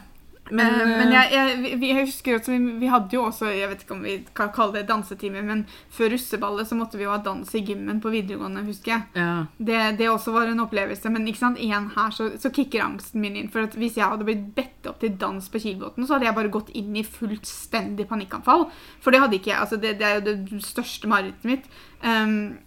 Men, 0.52 0.74
Eh, 0.82 0.88
men 1.00 1.08
eh, 1.08 1.14
jeg, 1.16 1.32
jeg, 1.32 1.80
vi- 1.80 1.88
jeg 1.94 2.06
husker 2.06 2.36
også, 2.38 2.52
vi, 2.52 2.72
vi 2.82 2.88
hadde 2.92 3.16
jo 3.16 3.22
også 3.24 3.48
Jeg 3.56 3.70
vet 3.72 3.84
ikke 3.86 3.96
om 3.96 4.02
vi 4.04 4.16
kan 4.36 4.50
kalle 4.52 4.74
det 4.74 4.88
dansetime, 4.90 5.42
men 5.48 5.66
før 5.90 6.12
russeballet 6.12 6.68
så 6.68 6.76
måtte 6.76 6.98
vi 7.00 7.06
jo 7.06 7.12
ha 7.14 7.18
dans 7.24 7.54
i 7.56 7.62
gymmen 7.64 8.02
på 8.04 8.12
videregående, 8.12 8.66
husker 8.68 8.92
jeg. 8.92 9.02
ja. 9.16 9.46
Det, 9.58 9.80
det 9.98 10.10
også 10.12 10.34
var 10.36 10.48
en 10.52 10.60
opplevelse. 10.60 11.10
Men 11.10 11.28
ikke 11.28 11.40
sant, 11.40 11.60
igjen 11.60 11.88
her 11.96 12.12
så, 12.12 12.30
så 12.38 12.52
kicker 12.52 12.84
angsten 12.84 13.22
min 13.24 13.36
inn. 13.40 13.50
For 13.54 13.64
at 13.64 13.76
hvis 13.80 13.96
jeg 13.98 14.06
hadde 14.12 14.28
blitt 14.28 14.44
bedt 14.56 14.90
opp 14.92 15.00
til 15.00 15.16
dans 15.18 15.48
på 15.50 15.60
Kilbotn, 15.64 16.04
så 16.06 16.18
hadde 16.18 16.28
jeg 16.28 16.36
bare 16.36 16.52
gått 16.52 16.70
inn 16.76 16.96
i 17.00 17.04
fullstendig 17.08 18.08
panikkanfall. 18.10 18.68
For 19.02 19.12
det 19.16 19.22
hadde 19.24 19.40
ikke 19.40 19.54
jeg. 19.54 19.60
altså 19.64 19.78
Det, 19.82 19.96
det 20.00 20.08
er 20.08 20.20
jo 20.20 20.26
det 20.28 20.64
største 20.66 21.08
marerittet 21.08 21.48
mitt. 21.48 21.72
Um, 22.04 22.58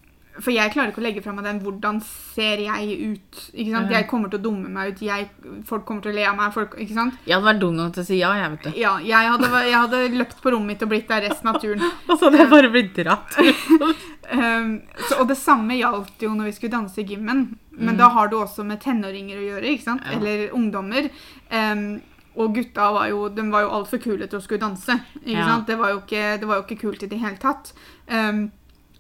for 0.41 0.51
jeg 0.51 0.73
klarer 0.75 0.91
ikke 0.91 0.99
å 0.99 1.05
legge 1.05 1.23
fra 1.23 1.33
meg 1.33 1.45
den 1.47 1.61
'hvordan 1.63 2.01
ser 2.03 2.59
jeg 2.59 2.89
ut'? 2.99 3.43
ikke 3.55 3.71
sant? 3.71 3.91
Jeg 3.91 4.09
kommer 4.11 4.29
til 4.31 4.41
å 4.41 4.43
dumme 4.43 4.69
meg 4.69 4.93
ut. 4.93 5.03
Jeg, 5.03 5.29
folk 5.65 5.85
kommer 5.87 6.03
til 6.03 6.11
å 6.13 6.15
le 6.15 6.25
av 6.27 6.37
meg. 6.37 6.53
Folk, 6.53 6.75
ikke 6.75 6.95
sant? 6.95 7.15
Jeg 7.25 7.35
hadde 7.37 7.47
vært 7.47 7.61
dum 7.61 7.77
nok 7.77 7.93
til 7.95 8.03
å 8.03 8.07
si 8.07 8.19
ja, 8.19 8.33
jeg, 8.35 8.51
vet 8.51 8.63
du. 8.65 8.81
Ja, 8.81 8.99
jeg 8.99 9.31
hadde, 9.31 9.51
jeg 9.63 9.79
hadde 9.79 10.19
løpt 10.19 10.43
på 10.43 10.51
rommet 10.51 10.67
mitt 10.67 10.83
og 10.83 10.89
blitt 10.89 11.09
der 11.09 11.23
resten 11.29 11.49
av 11.49 11.61
turen. 11.61 11.83
Og 12.09 12.19
så 12.19 12.27
hadde 12.27 12.39
jeg 12.39 12.51
bare 12.51 12.71
blitt 12.71 12.95
dratt. 12.97 13.39
Um, 14.33 14.83
så, 15.09 15.21
og 15.21 15.29
det 15.29 15.37
samme 15.37 15.77
gjaldt 15.79 16.25
jo 16.25 16.33
når 16.35 16.51
vi 16.51 16.57
skulle 16.57 16.73
danse 16.73 16.99
i 16.99 17.05
gymmen. 17.05 17.57
Men 17.71 17.97
da 17.97 18.09
har 18.09 18.29
du 18.29 18.37
også 18.41 18.65
med 18.67 18.81
tenåringer 18.83 19.39
å 19.39 19.47
gjøre, 19.53 19.71
ikke 19.71 19.87
sant? 19.87 20.03
Ja. 20.07 20.19
Eller 20.19 20.51
ungdommer. 20.55 21.11
Um, 21.51 22.01
og 22.35 22.55
gutta 22.57 22.91
var 22.93 23.07
jo, 23.13 23.29
de 23.31 23.43
var 23.53 23.63
jo 23.63 23.71
altfor 23.71 24.03
kule 24.03 24.27
til 24.27 24.41
å 24.41 24.43
skulle 24.43 24.61
danse. 24.67 24.99
Ikke 25.23 25.39
Ja. 25.39 25.47
sant? 25.47 25.67
Det 25.67 25.79
var, 25.79 25.95
ikke, 25.95 26.41
det 26.41 26.49
var 26.49 26.57
jo 26.59 26.67
ikke 26.67 26.81
kult 26.81 27.03
i 27.03 27.07
det 27.07 27.21
hele 27.21 27.39
tatt. 27.39 27.73
Um, 28.11 28.51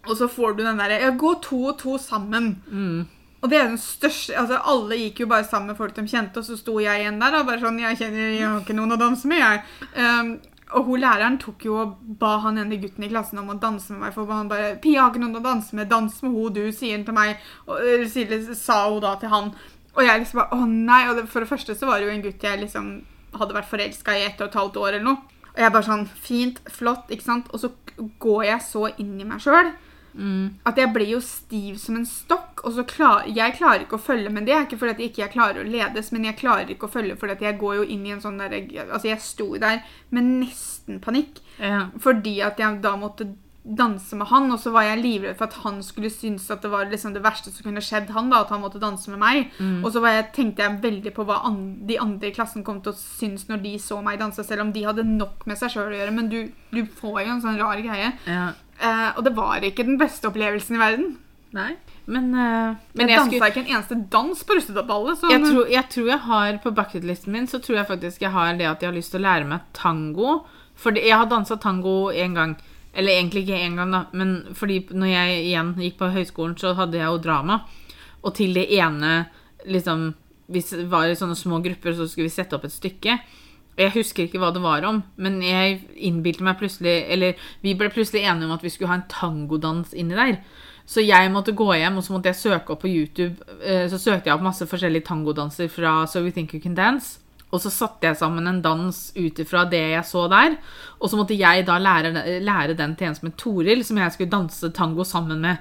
og 0.06 0.16
så 0.16 0.28
får 0.28 0.56
du 0.56 0.64
den 0.64 0.80
derre 0.80 1.00
Ja, 1.00 1.10
gå 1.10 1.34
to 1.42 1.60
og 1.72 1.78
to 1.80 1.98
sammen. 1.98 2.56
Mm. 2.68 3.04
Og 3.44 3.50
det 3.50 3.58
er 3.58 3.68
den 3.68 3.80
største 3.80 4.38
altså 4.40 4.58
Alle 4.72 4.96
gikk 4.96 5.20
jo 5.24 5.28
bare 5.28 5.44
sammen 5.44 5.72
med 5.72 5.76
folk 5.76 5.94
de 5.96 6.06
kjente, 6.08 6.40
og 6.40 6.46
så 6.46 6.56
sto 6.56 6.78
jeg 6.80 7.02
igjen 7.02 7.20
der 7.20 7.38
og 7.40 7.46
bare 7.48 7.60
sånn 7.62 7.80
Jeg 7.82 8.00
kjenner 8.00 8.32
jeg 8.32 8.48
har 8.48 8.60
ikke 8.62 8.76
noen 8.76 8.96
å 8.96 9.00
danse 9.00 9.28
med, 9.28 9.42
jeg. 9.42 9.62
Um, 10.00 10.34
og 10.74 10.88
hun 10.88 11.02
læreren 11.02 11.36
tok 11.38 11.66
jo 11.68 11.76
og 11.82 11.98
ba 12.18 12.38
han 12.42 12.58
ene 12.58 12.80
gutten 12.82 13.04
i 13.04 13.10
klassen 13.10 13.38
om 13.38 13.52
å 13.52 13.58
danse 13.60 13.92
med 13.92 14.06
meg. 14.06 14.14
For 14.14 14.32
han 14.32 14.48
bare 14.50 14.78
'Pia 14.82 15.04
har 15.04 15.12
ikke 15.12 15.22
noen 15.22 15.38
å 15.38 15.44
danse 15.44 15.76
med. 15.76 15.90
Dans 15.90 16.22
med 16.22 16.32
hun 16.32 16.54
du', 16.54 16.72
sier 16.72 16.96
han 16.96 17.04
til 17.04 17.14
meg. 17.14 17.36
Og 17.68 17.78
eller 17.78 18.54
sa 18.54 18.88
hun 18.88 19.02
da 19.04 19.14
til 19.20 19.28
han. 19.28 19.52
Og 19.94 20.02
jeg 20.02 20.18
liksom 20.18 20.40
bare 20.40 20.56
'Å 20.56 20.66
nei'. 20.66 21.10
Og 21.10 21.16
det, 21.16 21.28
for 21.28 21.40
det 21.40 21.48
første 21.48 21.76
så 21.78 21.86
var 21.86 22.00
det 22.00 22.08
jo 22.08 22.14
en 22.14 22.22
gutt 22.22 22.42
jeg 22.42 22.60
liksom 22.60 23.04
hadde 23.38 23.54
vært 23.54 23.70
forelska 23.70 24.16
i 24.16 24.24
ett 24.24 24.40
og 24.40 24.48
et 24.48 24.54
halvt 24.54 24.76
år 24.76 24.88
eller 24.88 25.04
noe. 25.04 25.18
Og 25.54 25.60
jeg 25.62 25.72
bare 25.72 25.82
sånn 25.82 26.08
Fint, 26.08 26.60
flott, 26.66 27.06
ikke 27.10 27.22
sant. 27.22 27.46
Og 27.52 27.60
så 27.60 27.70
går 28.18 28.42
jeg 28.44 28.60
så 28.62 28.88
inn 28.98 29.20
i 29.20 29.24
meg 29.24 29.40
sjøl 29.40 29.70
Mm. 30.14 30.54
at 30.64 30.76
jeg 30.78 30.92
blir 30.94 31.08
jo 31.16 31.20
stiv 31.20 31.76
som 31.82 31.96
en 31.96 32.06
stokk. 32.06 32.62
Og 32.64 32.72
så 32.76 32.84
klar, 32.86 33.24
jeg 33.26 33.56
klarer 33.58 33.82
ikke 33.84 33.98
å 33.98 34.04
følge, 34.06 34.30
men 34.30 34.44
det 34.46 34.54
er 34.54 34.64
ikke 34.64 34.78
fordi 34.78 34.94
at 34.94 35.00
jeg 35.02 35.10
ikke 35.12 35.32
klarer 35.34 35.64
å 35.64 35.68
ledes, 35.68 36.12
men 36.14 36.24
jeg 36.24 36.38
klarer 36.38 36.70
ikke 36.70 36.86
å 36.86 36.92
følge 36.94 37.16
fordi 37.18 37.32
at 37.32 37.42
jeg 37.42 37.58
går 37.58 37.74
jo 37.80 37.86
inn 37.96 38.06
i 38.06 38.12
en 38.14 38.20
sånn 38.22 38.38
der 38.38 38.54
Altså, 38.88 39.08
jeg 39.10 39.20
sto 39.20 39.50
der 39.58 39.82
med 40.10 40.24
nesten 40.44 41.00
panikk 41.00 41.40
Ja. 41.58 41.88
fordi 42.00 42.40
at 42.42 42.58
jeg 42.58 42.80
da 42.80 42.94
måtte 42.96 43.34
danse 43.64 44.12
med 44.16 44.26
han, 44.28 44.50
og 44.52 44.58
så 44.60 44.70
var 44.74 44.82
jeg 44.84 45.00
livredd 45.00 45.36
for 45.38 45.46
at 45.48 45.54
han 45.64 45.78
skulle 45.82 46.10
synes 46.12 46.50
at 46.52 46.60
det 46.60 46.68
var 46.70 46.84
liksom 46.84 47.14
det 47.14 47.22
verste 47.24 47.48
som 47.50 47.64
kunne 47.64 47.80
skjedd 47.80 48.10
han, 48.12 48.28
da, 48.28 48.42
at 48.44 48.50
han 48.52 48.60
måtte 48.60 48.78
danse 48.78 49.08
med 49.08 49.18
meg. 49.22 49.46
Og 49.82 49.88
så 49.94 50.02
var 50.04 50.12
jeg, 50.18 50.26
tenkte 50.36 50.62
jeg 50.66 50.82
veldig 50.82 51.12
på 51.16 51.24
hva 51.24 51.38
an, 51.48 51.86
de 51.88 51.96
andre 51.98 52.28
i 52.28 52.34
klassen 52.36 52.62
kom 52.62 52.82
til 52.84 52.92
å 52.92 52.98
synes 52.98 53.46
når 53.48 53.62
de 53.64 53.78
så 53.80 54.02
meg 54.04 54.18
danse, 54.20 54.44
selv 54.44 54.66
om 54.66 54.72
de 54.74 54.84
hadde 54.84 55.06
nok 55.08 55.46
med 55.48 55.56
seg 55.56 55.72
sjøl 55.72 55.94
å 55.94 55.96
gjøre. 55.96 56.12
Men 56.12 56.28
du, 56.28 56.52
du 56.76 56.82
får 56.84 57.22
jo 57.24 57.30
en 57.38 57.40
sånn 57.46 57.56
rar 57.58 57.80
greie. 57.80 58.12
ja. 58.28 58.52
Eh, 58.80 59.10
og 59.16 59.24
det 59.24 59.34
var 59.36 59.64
ikke 59.64 59.86
den 59.86 59.98
beste 60.00 60.28
opplevelsen 60.28 60.76
i 60.76 60.82
verden. 60.82 61.12
Nei. 61.54 61.74
Men, 62.10 62.32
uh, 62.34 62.74
men 62.98 63.08
jeg 63.08 63.14
jeg, 63.14 63.18
dansa 63.18 63.30
skulle, 63.30 63.48
ikke 63.52 63.62
en 63.62 63.76
eneste 63.76 63.96
dans 64.10 64.42
på 64.44 64.56
russedagballet. 64.58 65.18
så- 65.20 65.30
jeg, 65.30 65.42
tror, 65.44 65.68
jeg 65.70 65.88
tror 65.88 66.06
jeg 66.08 66.18
har 66.18 66.58
på 66.58 66.74
bucketlisten 66.74 67.32
min 67.32 67.46
Så 67.46 67.62
tror 67.62 67.76
jeg 67.76 67.86
faktisk 67.86 68.20
jeg 68.20 68.30
har 68.30 68.52
det 68.58 68.66
at 68.66 68.82
jeg 68.82 68.90
har 68.90 68.96
lyst 68.96 69.12
til 69.12 69.20
å 69.20 69.28
lære 69.28 69.46
meg 69.46 69.60
tango. 69.72 70.44
Fordi 70.74 71.06
jeg 71.06 71.16
har 71.16 71.26
dansa 71.26 71.56
tango 71.56 72.10
én 72.10 72.34
gang. 72.34 72.56
Eller 72.92 73.12
egentlig 73.12 73.46
ikke 73.46 73.62
én 73.62 73.76
gang, 73.76 73.90
da. 73.90 74.06
Men 74.12 74.54
fordi 74.54 74.86
når 74.90 75.06
jeg 75.06 75.46
igjen 75.46 75.74
gikk 75.76 75.96
på 75.98 76.12
høyskolen, 76.12 76.58
så 76.58 76.74
hadde 76.74 76.98
jeg 76.98 77.06
jo 77.06 77.18
drama. 77.18 77.62
Og 78.24 78.34
til 78.34 78.52
det 78.54 78.70
ene 78.70 79.26
liksom 79.66 80.14
det 80.50 80.88
var 80.90 81.08
i 81.08 81.16
sånne 81.16 81.36
små 81.36 81.62
grupper, 81.62 81.94
så 81.96 82.06
skulle 82.08 82.28
vi 82.28 82.34
sette 82.34 82.52
opp 82.52 82.64
et 82.64 82.74
stykke. 82.74 83.18
Jeg 83.76 83.90
husker 83.96 84.24
ikke 84.24 84.38
hva 84.38 84.52
det 84.54 84.62
var 84.62 84.84
om, 84.86 85.02
men 85.16 85.40
jeg 85.42 85.80
innbilte 85.96 86.44
meg 86.46 86.60
plutselig 86.60 86.92
Eller 87.10 87.40
vi 87.64 87.74
ble 87.74 87.88
plutselig 87.90 88.22
enige 88.22 88.46
om 88.46 88.54
at 88.54 88.62
vi 88.62 88.70
skulle 88.70 88.92
ha 88.92 89.00
en 89.00 89.08
tangodans 89.10 89.94
inni 89.94 90.14
der. 90.14 90.38
Så 90.86 91.00
jeg 91.00 91.32
måtte 91.32 91.56
gå 91.56 91.66
hjem, 91.74 91.96
og 91.98 92.04
så 92.04 92.12
måtte 92.12 92.28
jeg 92.28 92.36
søke 92.36 92.74
opp 92.74 92.82
på 92.84 92.92
YouTube. 92.92 93.40
eh, 93.64 93.88
Så 93.88 93.98
søkte 93.98 94.28
jeg 94.28 94.36
opp 94.36 94.44
masse 94.44 94.66
forskjellige 94.68 95.08
tangodanser 95.08 95.68
fra 95.68 96.06
So 96.06 96.20
We 96.22 96.30
Think 96.30 96.54
You 96.54 96.60
Can 96.60 96.74
Dance. 96.74 97.18
Og 97.50 97.60
så 97.62 97.70
satte 97.70 98.06
jeg 98.06 98.18
sammen 98.18 98.46
en 98.50 98.60
dans 98.62 99.12
ut 99.16 99.38
ifra 99.38 99.64
det 99.70 99.80
jeg 99.94 100.04
så 100.04 100.28
der. 100.28 100.56
Og 101.00 101.10
så 101.10 101.16
måtte 101.16 101.38
jeg 101.38 101.66
da 101.66 101.78
lære, 101.78 102.40
lære 102.42 102.74
den 102.74 102.96
til 102.96 103.08
en 103.08 103.14
som 103.14 103.28
het 103.28 103.36
Toril, 103.38 103.84
som 103.84 103.98
jeg 103.98 104.12
skulle 104.12 104.30
danse 104.30 104.70
tango 104.74 105.04
sammen 105.04 105.40
med. 105.40 105.56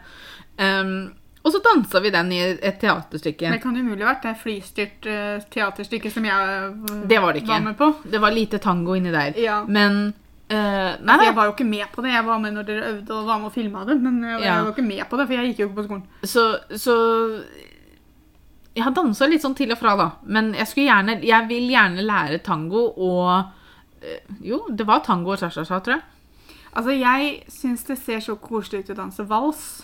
Um, 0.60 1.14
og 1.44 1.52
så 1.52 1.60
dansa 1.60 2.00
vi 2.00 2.10
den 2.10 2.32
i 2.32 2.40
et 2.56 2.78
teaterstykke. 2.80 3.50
Det 3.52 3.62
kan 3.64 3.76
umulig 3.76 4.06
ha 4.06 4.14
vært 4.14 4.28
det 4.30 4.34
flystyrt 4.40 5.08
uh, 5.12 5.42
teaterstykket 5.52 6.14
som 6.16 6.24
jeg 6.28 6.52
eh, 6.54 7.02
Det 7.12 7.20
var 7.20 7.36
det 7.36 7.44
var 7.50 7.66
med 7.66 7.76
på. 7.78 7.90
Det 8.08 8.22
var 8.24 8.32
lite 8.32 8.62
tango 8.64 8.96
inni 8.96 9.12
der. 9.12 9.36
Ja. 9.44 9.58
Men 9.68 10.14
uh, 10.14 10.56
Nei, 10.56 10.96
Altså, 11.04 11.28
jeg 11.28 11.36
var 11.36 11.50
jo 11.50 11.56
ikke 11.58 11.68
med 11.68 11.92
på 11.92 12.06
det. 12.06 12.14
Jeg 12.16 12.26
var 12.30 12.40
med 12.40 12.56
når 12.56 12.70
dere 12.70 12.94
øvde 12.94 13.20
og 13.20 13.28
var 13.28 13.44
med 13.44 13.52
og 13.52 13.58
filma 13.58 13.84
det. 13.84 14.00
Men 14.00 14.24
jeg, 14.24 14.40
Ja. 14.40 14.46
jeg 14.46 14.64
var 14.64 14.72
ikke 14.72 14.88
med 14.88 15.04
på 15.10 15.20
det, 15.20 15.28
for 15.28 15.34
jeg 15.34 15.52
gikk 15.52 15.60
jo 15.60 15.68
ikke 15.68 15.82
på 15.82 15.88
skolen. 15.90 16.08
Så, 16.24 16.48
så 16.80 16.98
Jeg 18.74 18.88
har 18.88 18.96
dansa 18.96 19.28
litt 19.28 19.44
sånn 19.44 19.60
til 19.60 19.76
og 19.76 19.84
fra, 19.84 19.98
da. 20.00 20.10
Men 20.24 20.54
jeg 20.56 20.88
gjerne 20.88 21.20
Jeg 21.28 21.48
vil 21.52 21.68
gjerne 21.70 22.08
lære 22.08 22.40
tango 22.40 22.88
og 22.96 23.52
eh, 24.02 24.24
Jo, 24.40 24.64
det 24.72 24.88
var 24.88 25.04
tango 25.04 25.36
og 25.36 25.44
cha-cha-cha, 25.44 25.84
tror 25.84 26.00
jeg. 26.00 26.06
Altså, 26.74 26.92
jeg 26.96 27.44
syns 27.52 27.84
det 27.84 28.00
ser 28.00 28.24
så 28.24 28.40
koselig 28.40 28.86
ut 28.86 28.96
å 28.96 29.04
danse 29.04 29.28
vals. 29.28 29.84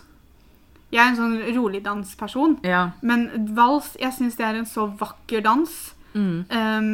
Jeg 0.89 1.03
er 1.03 1.11
en 1.11 1.19
sånn 1.19 1.37
rolig 1.55 1.83
dansperson. 1.85 2.57
Ja. 2.65 2.89
Men 3.05 3.27
vals, 3.55 3.93
jeg 4.01 4.15
syns 4.15 4.39
det 4.39 4.47
er 4.47 4.57
en 4.57 4.69
så 4.69 4.87
vakker 4.99 5.43
dans. 5.45 5.75
Mm. 6.15 6.45
Um, 6.49 6.89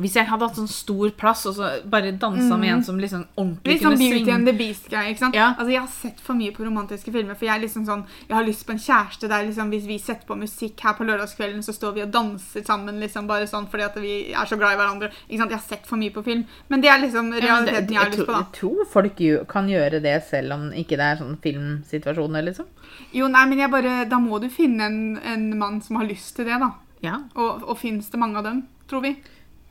Hvis 0.00 0.14
jeg 0.16 0.26
hadde 0.26 0.46
hatt 0.48 0.56
sånn 0.56 0.68
stor 0.68 1.10
plass 1.20 1.44
og 1.46 1.54
så 1.56 1.68
bare 1.84 2.12
dansa 2.16 2.56
med 2.58 2.70
en 2.72 2.82
som 2.84 2.98
liksom 2.98 3.26
ordentlig 3.36 3.74
Litt 3.74 3.82
sånn 3.82 3.96
kunne 3.96 4.10
Beauty 4.10 4.30
and 4.32 4.46
the 4.46 4.52
Beast-greie. 4.56 5.10
ikke 5.12 5.18
sant? 5.18 5.34
Ja. 5.34 5.50
Altså, 5.58 5.70
Jeg 5.70 5.80
har 5.80 5.88
sett 5.88 6.20
for 6.20 6.34
mye 6.34 6.52
på 6.56 6.64
romantiske 6.64 7.12
filmer, 7.12 7.34
for 7.36 7.44
jeg 7.46 7.54
er 7.56 7.62
liksom 7.66 7.84
sånn, 7.86 8.04
jeg 8.28 8.36
har 8.36 8.44
lyst 8.44 8.66
på 8.66 8.72
en 8.72 8.78
kjæreste 8.78 9.28
der 9.28 9.44
liksom, 9.46 9.70
hvis 9.70 9.86
vi 9.86 9.98
setter 9.98 10.26
på 10.26 10.36
musikk 10.40 10.80
her 10.80 10.94
på 10.94 11.04
lørdagskvelden, 11.04 11.62
så 11.62 11.72
står 11.76 11.94
vi 11.94 12.02
og 12.02 12.10
danser 12.10 12.64
sammen 12.64 12.98
liksom 13.00 13.26
bare 13.28 13.46
sånn 13.46 13.68
fordi 13.70 13.84
at 13.84 13.94
vi 14.00 14.32
er 14.32 14.46
så 14.46 14.56
glad 14.58 14.72
i 14.72 14.80
hverandre. 14.80 15.10
ikke 15.28 15.38
sant? 15.38 15.50
Jeg 15.50 15.58
har 15.60 15.68
sett 15.68 15.86
for 15.86 15.96
mye 15.96 16.10
på 16.10 16.24
film. 16.24 16.44
Men 16.68 16.80
det 16.80 16.88
er 16.90 16.98
liksom 16.98 17.30
Ja, 17.30 17.54
men 17.56 17.64
det- 17.66 17.74
realiteten 17.74 17.92
jeg 17.92 18.02
har 18.02 18.10
lyst 18.10 18.26
på. 18.26 18.32
da. 18.32 18.38
jeg 18.38 18.52
tror 18.60 18.84
folk 18.86 19.48
kan 19.48 19.68
gjøre 19.68 20.02
det 20.02 20.22
selv 20.24 20.52
om 20.52 20.70
ikke 20.72 20.96
det 20.96 21.00
er 21.00 21.16
sånn 21.16 21.36
filmsituasjoner, 21.40 22.42
liksom. 22.44 22.66
Jo, 23.12 23.28
nei, 23.28 23.44
men 23.46 23.58
jeg 23.58 23.70
bare, 23.70 24.04
Da 24.08 24.18
må 24.18 24.40
du 24.40 24.48
finne 24.48 24.80
en, 24.86 25.18
en 25.24 25.58
mann 25.58 25.80
som 25.82 25.96
har 25.96 26.06
lyst 26.06 26.36
til 26.36 26.44
det, 26.46 26.58
da. 26.60 26.72
Ja. 27.02 27.18
Og, 27.34 27.62
og 27.68 27.78
fins 27.78 28.08
det 28.10 28.18
mange 28.20 28.36
av 28.38 28.44
dem, 28.44 28.64
tror 28.88 29.02
vi? 29.02 29.16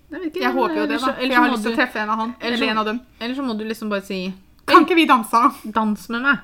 Jeg, 0.10 0.30
ikke, 0.32 0.42
Jeg 0.42 0.54
håper 0.56 0.76
jo 0.76 0.86
det, 0.90 0.98
da. 0.98 1.12
For 1.14 1.26
jeg 1.26 1.38
har 1.38 1.52
lyst 1.54 1.66
til 1.68 1.74
å 1.74 1.78
treffe 1.78 2.02
en 2.02 2.14
av 2.14 2.22
han. 2.24 2.32
Eller 2.42 2.66
en 2.72 2.82
av 2.82 2.88
dem. 2.88 3.02
Eller 3.20 3.38
så 3.38 3.46
må 3.46 3.56
du 3.58 3.66
liksom 3.68 3.92
bare 3.92 4.06
si 4.08 4.24
Kan 4.70 4.86
ikke 4.86 4.98
vi 4.98 5.06
danse? 5.10 5.44
Dans 5.76 6.10
med 6.14 6.26
meg. 6.26 6.42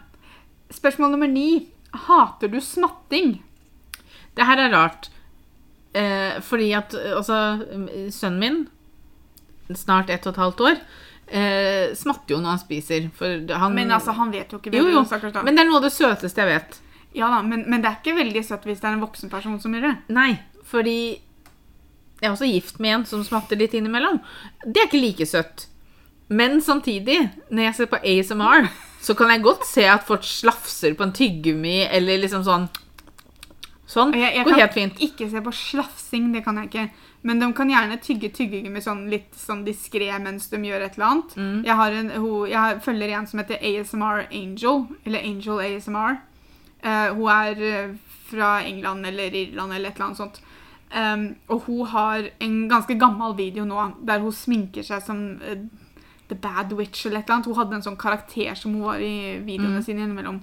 Spørsmål 0.73 1.13
nummer 1.13 1.29
ni. 1.29 1.49
Hater 2.05 2.51
du 2.51 2.59
smatting? 2.61 3.35
Det 4.35 4.45
her 4.45 4.61
er 4.65 4.73
rart. 4.73 5.09
Eh, 5.95 6.41
fordi 6.43 6.71
at 6.75 6.93
eh, 6.97 7.13
altså 7.15 7.37
Sønnen 8.11 8.39
min, 8.41 8.57
snart 9.77 10.09
ett 10.11 10.25
og 10.27 10.33
et 10.33 10.41
halvt 10.41 10.63
år, 10.67 10.81
eh, 11.27 11.93
smatter 11.95 12.35
jo 12.35 12.41
når 12.41 12.57
han 12.57 12.63
spiser. 12.65 13.07
Han 13.55 13.77
Men 13.77 13.93
altså, 13.95 14.11
han 14.17 14.33
vet 14.33 14.51
jo 14.51 14.59
ikke 14.59 14.75
Jo, 14.75 14.89
jo. 14.91 15.05
Men 15.45 15.55
det 15.55 15.63
er 15.63 15.69
noe 15.69 15.79
av 15.79 15.87
det 15.87 15.93
søteste 15.95 16.43
jeg 16.43 16.51
vet. 16.51 16.81
Ja 17.15 17.29
da, 17.31 17.39
men, 17.47 17.63
men 17.71 17.79
det 17.81 17.89
er 17.89 18.01
ikke 18.01 18.17
veldig 18.17 18.43
søtt 18.43 18.65
hvis 18.67 18.81
det 18.81 18.89
er 18.89 18.97
en 18.97 19.05
voksen 19.05 19.31
person 19.31 19.55
som 19.63 19.73
gjør 19.73 19.87
det. 19.87 19.95
Nei, 20.17 20.33
fordi 20.67 20.97
jeg 22.25 22.31
er 22.31 22.35
også 22.35 22.49
gift 22.49 22.81
med 22.81 22.97
en 22.97 23.05
som 23.07 23.23
smatter 23.25 23.59
litt 23.59 23.75
innimellom. 23.77 24.17
Det 24.65 24.81
er 24.81 24.89
ikke 24.89 25.03
like 25.03 25.27
søtt. 25.29 25.67
Men 26.27 26.57
samtidig, 26.65 27.19
når 27.53 27.67
jeg 27.69 27.77
ser 27.77 27.91
på 27.91 28.01
ASMR, 28.01 28.69
så 29.05 29.13
kan 29.13 29.29
jeg 29.29 29.45
godt 29.45 29.67
se 29.69 29.85
at 29.85 30.05
folk 30.07 30.25
slafser 30.25 30.95
på 30.97 31.05
en 31.05 31.13
tyggegummi, 31.13 31.83
eller 31.85 32.25
liksom 32.25 32.45
sånn 32.47 32.67
Sånn. 33.85 34.15
Jeg, 34.17 34.31
jeg 34.33 34.45
Går 34.47 34.55
kan 34.55 34.61
helt 34.63 34.73
fint. 34.73 35.01
ikke 35.05 35.27
se 35.29 35.41
på 35.45 35.51
slafsing, 35.53 36.31
det 36.33 36.41
kan 36.41 36.57
jeg 36.57 36.71
ikke. 36.71 36.85
Men 37.29 37.41
de 37.41 37.51
kan 37.53 37.69
gjerne 37.69 37.99
tygge 38.01 38.31
tyggegummi 38.33 38.81
sånn 38.81 39.03
litt 39.11 39.37
sånn 39.37 39.61
diskré 39.65 40.07
mens 40.21 40.49
de 40.49 40.57
gjør 40.57 40.87
et 40.87 40.97
eller 40.97 41.11
annet. 41.11 41.35
Mm. 41.37 41.59
Jeg, 41.67 41.75
har 41.79 41.97
en, 41.99 42.09
ho, 42.23 42.31
jeg 42.49 42.79
følger 42.85 43.13
en 43.13 43.29
som 43.29 43.41
heter 43.43 43.61
ASMR 43.61 44.25
Angel, 44.25 44.83
eller 45.05 45.29
Angel 45.29 45.61
ASMR. 45.67 46.17
Uh, 46.85 47.13
hun 47.13 47.29
er 47.33 47.63
eh, 47.65 47.93
fra 48.25 48.49
England 48.65 49.05
eller 49.09 49.33
Irland 49.37 49.73
eller 49.73 49.89
et 49.89 49.97
eller 49.97 50.09
annet 50.09 50.21
sånt. 50.21 50.41
Um, 50.95 51.35
og 51.51 51.65
hun 51.67 51.85
har 51.91 52.29
en 52.39 52.69
ganske 52.71 52.95
gammel 52.99 53.33
video 53.35 53.65
nå 53.67 53.81
der 54.07 54.21
hun 54.23 54.31
sminker 54.31 54.83
seg 54.87 55.01
som 55.03 55.17
uh, 55.41 55.57
The 56.29 56.35
Bad 56.39 56.71
Witch 56.73 57.05
eller 57.05 57.19
et 57.19 57.25
eller 57.27 57.35
annet. 57.35 57.45
Hun 57.51 57.57
hadde 57.59 57.75
en 57.75 57.83
sånn 57.83 57.97
karakter 57.99 58.55
som 58.55 58.73
hun 58.77 58.85
var 58.87 59.01
i 59.03 59.39
videoene 59.43 59.81
Mm. 59.81 59.83
sine 59.83 60.05
innimellom. 60.05 60.39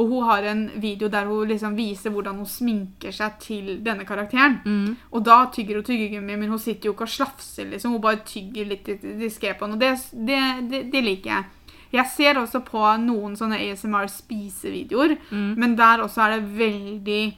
Og 0.00 0.08
hun 0.08 0.24
har 0.24 0.42
en 0.46 0.70
video 0.80 1.08
der 1.12 1.26
hun 1.26 1.48
liksom 1.50 1.76
viser 1.76 2.10
hvordan 2.14 2.36
hun 2.40 2.46
sminker 2.46 3.12
seg 3.12 3.36
til 3.42 3.80
denne 3.84 4.04
karakteren. 4.06 4.60
Mm. 4.64 4.96
Og 5.12 5.24
da 5.26 5.44
tygger 5.52 5.74
hun 5.80 5.84
tyggegummi, 5.84 6.36
men 6.38 6.48
hun 6.48 6.58
sitter 6.62 6.88
jo 6.88 6.92
ikke 6.94 7.02
og 7.08 7.08
slafser, 7.18 7.68
liksom. 7.70 7.92
Hun 7.92 8.00
bare 8.00 8.22
tygger 8.24 8.66
litt 8.70 8.86
diskré 9.20 9.52
på 9.58 9.66
den, 9.66 9.74
og 9.74 9.80
det, 9.80 9.92
det, 10.14 10.40
det, 10.70 10.82
det 10.92 11.02
liker 11.04 11.30
jeg. 11.34 11.44
Jeg 11.92 12.06
ser 12.16 12.38
også 12.38 12.60
på 12.64 12.80
noen 13.02 13.34
sånne 13.36 13.58
ASMR 13.58 14.06
spisevideoer, 14.08 15.16
Mm. 15.30 15.54
men 15.58 15.76
der 15.76 16.02
også 16.06 16.22
er 16.22 16.36
det 16.40 16.58
veldig 16.58 17.36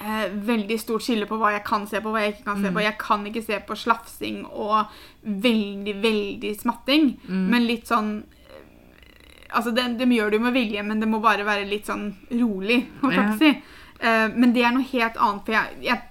eh, 0.00 0.26
veldig 0.32 0.78
stort 0.80 1.02
skille 1.04 1.26
på 1.26 1.38
hva 1.40 1.52
jeg 1.56 1.64
kan 1.66 1.86
se 1.90 2.00
på, 2.00 2.10
hva 2.14 2.22
jeg 2.24 2.36
ikke 2.36 2.46
kan 2.48 2.62
se 2.62 2.72
på. 2.74 2.82
Jeg 2.84 2.98
kan 2.98 3.26
ikke 3.26 3.42
se 3.46 3.60
på 3.68 3.76
slafsing 3.76 4.44
og 4.46 4.86
veldig, 5.22 5.94
veldig 6.02 6.52
smatting, 6.60 7.08
men 7.28 7.66
litt 7.66 7.86
sånn 7.90 8.18
eh, 8.22 8.64
Altså, 9.48 9.70
de, 9.72 9.80
de 9.96 10.04
gjør 10.12 10.30
det 10.30 10.36
jo 10.36 10.44
med 10.44 10.52
vilje, 10.52 10.82
men 10.84 11.00
det 11.00 11.08
må 11.08 11.22
bare 11.24 11.44
være 11.46 11.64
litt 11.64 11.86
sånn 11.88 12.10
rolig, 12.36 12.82
holdt 13.00 13.14
jeg 13.16 13.28
på 13.30 13.36
å 13.36 13.38
si. 13.40 13.52
Eh, 14.00 14.26
men 14.34 14.52
det 14.52 14.62
er 14.62 14.74
noe 14.76 14.84
helt 14.90 15.16
annet, 15.16 15.44
for 15.46 15.56
jeg, 15.56 15.78
jeg 15.86 16.02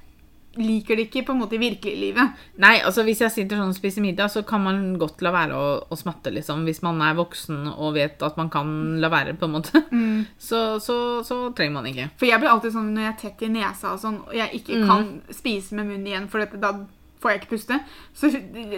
liker 0.57 0.95
det 0.99 1.07
ikke 1.07 1.23
på 1.27 1.33
en 1.35 1.39
måte 1.41 1.55
i 1.55 1.61
virkelig 1.61 1.93
livet. 1.99 2.33
Nei, 2.63 2.73
altså 2.85 3.03
hvis 3.07 3.21
jeg 3.23 3.31
sitter 3.33 3.57
sånn 3.61 3.71
og 3.73 3.77
spiser 3.77 4.03
middag, 4.05 4.29
så 4.33 4.43
kan 4.47 4.63
man 4.63 4.81
godt 4.99 5.21
la 5.25 5.31
være 5.35 5.55
å, 5.57 5.67
å 5.89 5.97
smatte, 5.99 6.31
liksom. 6.35 6.65
Hvis 6.67 6.81
man 6.85 6.99
er 7.05 7.15
voksen 7.17 7.67
og 7.75 7.93
vet 7.95 8.21
at 8.25 8.37
man 8.39 8.49
kan 8.53 8.71
la 9.01 9.09
være, 9.13 9.35
på 9.37 9.45
en 9.49 9.55
måte. 9.57 9.83
Så, 10.47 10.59
så, 10.83 10.97
så 11.27 11.37
trenger 11.57 11.73
man 11.79 11.87
ikke. 11.89 12.09
For 12.19 12.27
jeg 12.29 12.39
blir 12.41 12.49
alltid 12.51 12.73
sånn 12.75 12.91
når 12.95 13.03
jeg 13.07 13.13
er 13.13 13.19
tett 13.21 13.41
i 13.47 13.49
nesa 13.53 13.93
og 13.95 13.99
sånn, 14.01 14.19
og 14.27 14.33
jeg 14.37 14.61
ikke 14.61 14.77
Mm. 14.77 14.87
kan 14.87 15.07
spise 15.33 15.75
med 15.75 15.87
munnen 15.89 16.07
igjen, 16.07 16.27
for 16.29 16.39
dette, 16.43 16.59
da 16.61 16.73
får 17.21 17.31
jeg 17.31 17.39
ikke 17.41 17.53
puste. 17.55 17.77
Så 18.13 18.29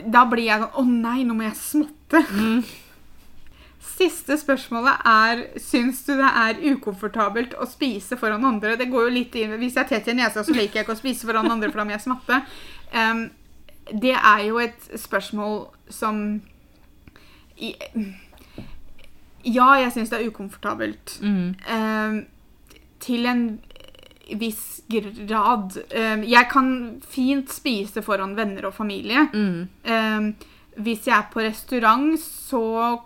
da 0.08 0.22
blir 0.32 0.46
jeg 0.48 0.62
sånn 0.62 0.78
Å 0.80 0.84
nei, 0.88 1.24
nå 1.28 1.36
må 1.36 1.44
jeg 1.44 1.58
smatte. 1.60 2.22
Mm. 2.32 2.62
Siste 3.80 4.36
spørsmålet 4.40 5.06
er 5.08 5.42
Syns 5.64 6.02
du 6.04 6.14
det 6.20 6.28
er 6.28 6.58
ukomfortabelt 6.74 7.54
å 7.56 7.68
spise 7.70 8.18
foran 8.20 8.44
andre? 8.48 8.76
Det 8.80 8.90
går 8.92 9.08
jo 9.08 9.14
litt 9.16 9.36
inn 9.40 9.56
Hvis 9.62 9.78
jeg 9.78 9.86
er 9.86 9.92
tett 9.94 10.10
i 10.12 10.18
nesa, 10.20 10.44
så 10.44 10.56
liker 10.56 10.82
jeg 10.82 10.88
ikke 10.88 10.98
å 10.98 11.00
spise 11.00 11.28
foran 11.30 11.48
andre, 11.48 11.72
for 11.72 11.82
da 11.82 11.88
må 11.88 11.96
jeg 11.96 12.04
smatte. 12.04 12.42
Um, 12.92 13.30
det 13.90 14.16
er 14.18 14.44
jo 14.50 14.60
et 14.62 14.90
spørsmål 15.00 15.62
som 15.90 16.20
i, 17.58 17.72
Ja, 19.48 19.72
jeg 19.80 19.96
syns 19.96 20.12
det 20.12 20.20
er 20.20 20.28
ukomfortabelt. 20.28 21.16
Mm. 21.24 21.56
Um, 21.72 22.22
til 23.00 23.26
en 23.32 23.44
viss 24.40 24.82
grad. 24.92 25.80
Um, 25.96 26.28
jeg 26.28 26.52
kan 26.52 26.72
fint 27.08 27.52
spise 27.54 28.04
foran 28.04 28.36
venner 28.38 28.68
og 28.68 28.76
familie. 28.76 29.30
Mm. 29.32 30.34
Hvis 30.80 31.08
jeg 31.10 31.16
er 31.18 31.28
på 31.34 31.42
restaurant, 31.44 32.14
så 32.24 32.62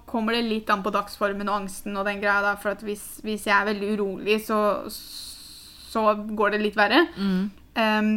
kommer 0.10 0.36
det 0.38 0.44
litt 0.46 0.70
an 0.70 0.84
på 0.86 0.92
dagsformen 0.94 1.50
og 1.50 1.64
angsten 1.64 1.98
og 1.98 2.06
den 2.06 2.20
greia 2.22 2.42
der. 2.46 2.60
For 2.62 2.76
at 2.76 2.84
hvis, 2.86 3.04
hvis 3.26 3.48
jeg 3.50 3.56
er 3.56 3.70
veldig 3.72 3.90
urolig, 3.98 4.38
så, 4.46 4.60
så 4.92 6.04
går 6.38 6.54
det 6.56 6.62
litt 6.68 6.78
verre. 6.78 7.08
Mm. 7.18 7.50
Um, 7.74 8.14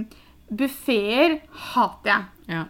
Buffeer 0.53 1.39
hater 1.73 2.13
jeg. 2.13 2.27
Ja. 2.53 2.65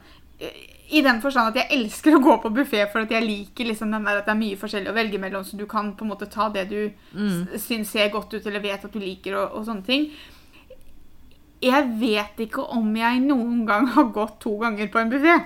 I 0.87 1.01
den 1.03 1.19
forstand 1.21 1.51
at 1.51 1.59
jeg 1.59 1.81
elsker 1.81 2.15
å 2.15 2.23
gå 2.23 2.37
på 2.45 2.53
buffé, 2.55 2.85
for 2.93 3.03
at 3.03 3.11
jeg 3.11 3.27
liker 3.27 3.67
liksom 3.67 3.91
den 3.91 4.05
der 4.07 4.21
at 4.21 4.29
det 4.29 4.33
er 4.37 4.39
mye 4.39 4.59
forskjellig 4.61 4.93
å 4.93 4.95
velge 4.97 5.19
mellom, 5.19 5.43
så 5.45 5.59
du 5.59 5.65
kan 5.67 5.91
på 5.99 6.07
en 6.07 6.13
måte 6.13 6.29
ta 6.31 6.47
det 6.55 6.69
du 6.71 6.79
Mm. 7.17 7.49
syns 7.59 7.91
ser 7.91 8.13
godt 8.15 8.33
ut, 8.37 8.47
eller 8.47 8.63
vet 8.63 8.85
at 8.85 8.93
du 8.95 9.01
liker, 9.03 9.35
og, 9.35 9.57
og 9.59 9.67
sånne 9.67 9.83
ting. 9.85 10.07
Jeg 11.65 11.89
vet 11.99 12.39
ikke 12.47 12.63
om 12.77 12.95
jeg 12.97 13.21
noen 13.25 13.65
gang 13.67 13.87
har 13.97 14.11
gått 14.15 14.39
to 14.45 14.55
ganger 14.61 14.89
på 14.93 15.01
en 15.01 15.11
buffé. 15.11 15.37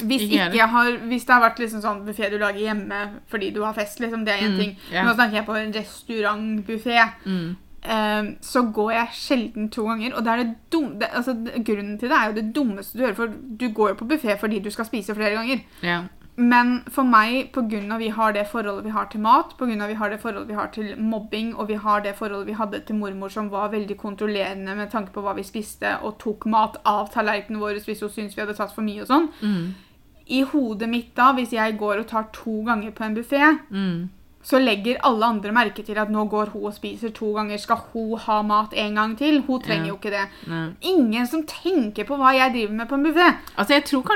Hvis, 0.00 0.22
Ikke 0.22 0.66
har, 0.72 0.90
hvis 1.08 1.24
det 1.28 1.34
har 1.34 1.42
vært 1.42 1.58
liksom 1.60 1.82
sånn 1.84 2.04
buffé 2.06 2.30
du 2.32 2.38
lager 2.38 2.60
hjemme 2.60 3.00
fordi 3.28 3.50
du 3.52 3.60
har 3.62 3.74
fest, 3.76 4.00
liksom, 4.00 4.24
det 4.24 4.32
er 4.34 4.46
én 4.46 4.54
Mm, 4.54 4.58
ting. 4.58 4.76
Yeah. 4.92 5.06
Nå 5.06 5.14
snakker 5.14 5.34
jeg 5.36 5.46
på 5.46 5.56
en 5.58 5.72
restaurantbuffé. 5.72 7.02
Mm. 7.26 7.56
Um, 7.82 8.36
så 8.40 8.62
går 8.72 8.90
jeg 8.92 9.08
sjelden 9.12 9.68
to 9.74 9.84
ganger. 9.88 10.14
Og 10.14 10.24
det 10.24 10.32
er 10.32 10.36
det 10.44 10.54
dum, 10.72 10.98
det, 11.00 11.08
altså, 11.12 11.34
grunnen 11.66 11.98
til 11.98 12.08
det 12.08 12.16
er 12.18 12.26
jo 12.30 12.34
det 12.40 12.54
dummeste 12.54 12.98
du 12.98 13.02
gjør. 13.04 13.14
For 13.14 13.26
du 13.60 13.68
går 13.74 13.88
jo 13.88 13.94
på 13.94 14.08
buffé 14.14 14.36
fordi 14.38 14.58
du 14.62 14.70
skal 14.70 14.84
spise 14.86 15.14
flere 15.14 15.34
ganger. 15.34 15.60
ja. 15.82 16.00
Men 16.36 16.82
for 16.88 17.04
meg, 17.04 17.52
pga. 17.52 17.98
vi 17.98 18.08
har 18.08 18.32
det 18.32 18.46
forholdet 18.48 18.84
vi 18.84 18.90
har 18.90 19.04
til 19.12 19.20
mat, 19.20 19.52
pga. 19.58 19.86
vi 19.86 19.94
har 19.94 20.10
det 20.10 20.20
forholdet 20.20 20.48
vi 20.48 20.54
har 20.54 20.66
til 20.72 20.94
mobbing, 20.98 21.54
og 21.56 21.68
vi 21.68 21.74
har 21.74 22.00
det 22.00 22.14
forholdet 22.16 22.46
vi 22.46 22.52
hadde 22.52 22.80
til 22.86 22.96
mormor 22.96 23.28
som 23.28 23.50
var 23.50 23.68
veldig 23.68 23.96
kontrollerende 23.96 24.74
med 24.76 24.90
tanke 24.90 25.12
på 25.12 25.20
hva 25.20 25.34
vi 25.36 25.42
spiste, 25.42 25.98
og 26.00 26.18
tok 26.18 26.46
mat 26.46 26.76
av 26.84 27.10
tallerkenene 27.12 27.60
våre 27.60 27.80
hvis 27.84 28.00
hun 28.00 28.08
syntes 28.08 28.36
vi 28.36 28.40
hadde 28.40 28.56
tatt 28.56 28.72
for 28.72 28.82
mye 28.82 29.02
og 29.02 29.08
sånn. 29.08 29.28
Mm. 29.42 29.74
I 30.26 30.42
hodet 30.42 30.88
mitt 30.88 31.14
da, 31.16 31.32
hvis 31.36 31.52
jeg 31.52 31.76
går 31.78 31.98
og 32.00 32.06
tar 32.08 32.30
to 32.32 32.62
ganger 32.64 32.90
på 32.90 33.04
en 33.04 33.16
buffé, 33.16 33.58
Mm. 33.70 34.08
Så 34.42 34.58
legger 34.58 34.98
alle 35.06 35.24
andre 35.24 35.52
merke 35.54 35.84
til 35.86 35.98
at 36.02 36.10
nå 36.10 36.24
går 36.28 36.50
hun 36.52 36.64
og 36.66 36.74
spiser 36.74 37.12
to 37.14 37.32
ganger. 37.36 37.56
Skal 37.62 37.76
hun 37.92 38.18
ha 38.18 38.40
mat 38.42 38.72
en 38.74 38.94
gang 38.98 39.16
til? 39.18 39.40
Hun 39.46 39.60
trenger 39.62 39.86
Ja. 39.86 39.88
jo 39.92 39.96
ikke 40.00 40.10
det. 40.10 40.26
Nei. 40.50 40.68
Ingen 40.82 41.26
som 41.26 41.44
tenker 41.46 42.04
på 42.04 42.16
hva 42.18 42.34
jeg 42.34 42.52
driver 42.52 42.72
med 42.74 42.88
på 42.88 42.94
en 42.94 43.06
buffé. 43.06 43.28
Altså, 43.56 43.74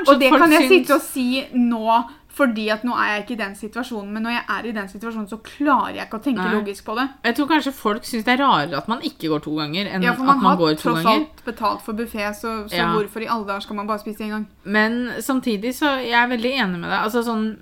Og 0.08 0.20
det 0.20 0.30
kan 0.32 0.50
jeg 0.50 0.60
syns 0.68 0.68
sitte 0.86 0.94
og 0.94 1.00
si 1.02 1.44
nå, 1.54 2.02
fordi 2.36 2.68
at 2.68 2.82
nå 2.84 2.92
er 2.92 3.06
jeg 3.14 3.22
ikke 3.22 3.32
i 3.32 3.44
den 3.44 3.54
situasjonen. 3.56 4.10
Men 4.12 4.22
når 4.24 4.30
jeg 4.30 4.42
er 4.48 4.66
i 4.66 4.72
den 4.72 4.88
situasjonen, 4.88 5.28
så 5.28 5.38
klarer 5.42 5.94
jeg 5.94 6.06
ikke 6.06 6.18
å 6.18 6.22
tenke 6.22 6.42
Nei. 6.44 6.52
logisk 6.54 6.84
på 6.84 6.94
det. 6.98 7.08
Jeg 7.24 7.34
tror 7.36 7.46
kanskje 7.48 7.72
folk 7.72 8.02
syns 8.04 8.24
det 8.24 8.34
er 8.40 8.44
rarere 8.44 8.76
at 8.76 8.88
man 8.88 9.00
ikke 9.00 9.28
går 9.30 9.40
to 9.46 9.54
ganger, 9.56 9.86
enn 9.88 10.02
Ja, 10.02 10.12
for 10.12 10.22
at 10.22 10.26
man 10.26 10.42
man 10.42 10.58
har 10.58 10.74
tross 10.74 11.06
alt 11.06 11.44
betalt 11.46 11.80
for 11.82 11.92
buffé, 11.94 12.28
så, 12.34 12.68
så 12.68 12.74
Ja. 12.76 12.92
hvorfor 12.92 13.22
i 13.22 13.26
alle 13.26 13.46
dager 13.46 13.60
skal 13.60 13.76
man 13.76 13.86
bare 13.86 14.00
spise 14.00 14.20
en 14.24 14.30
gang? 14.30 14.46
Men 14.64 15.12
samtidig 15.20 15.72
så 15.74 15.96
jeg 16.02 16.12
er 16.12 16.26
veldig 16.28 16.52
enig 16.52 16.78
med 16.80 16.90
deg. 16.90 17.00
Altså 17.04 17.22
sånn 17.24 17.58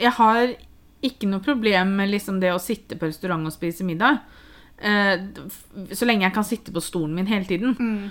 Jeg 0.00 0.10
har 0.12 0.54
ikke 1.02 1.28
noe 1.30 1.42
problem 1.44 1.96
med 1.98 2.12
liksom 2.12 2.40
det 2.42 2.52
å 2.54 2.62
sitte 2.62 2.98
på 2.98 3.08
restaurant 3.10 3.48
og 3.48 3.54
spise 3.54 3.86
middag. 3.86 4.22
Uh, 4.82 5.30
så 5.94 6.08
lenge 6.08 6.26
jeg 6.26 6.34
kan 6.34 6.46
sitte 6.46 6.74
på 6.74 6.82
stolen 6.82 7.14
min 7.18 7.30
hele 7.30 7.46
tiden. 7.48 7.76
Mm. 7.78 8.10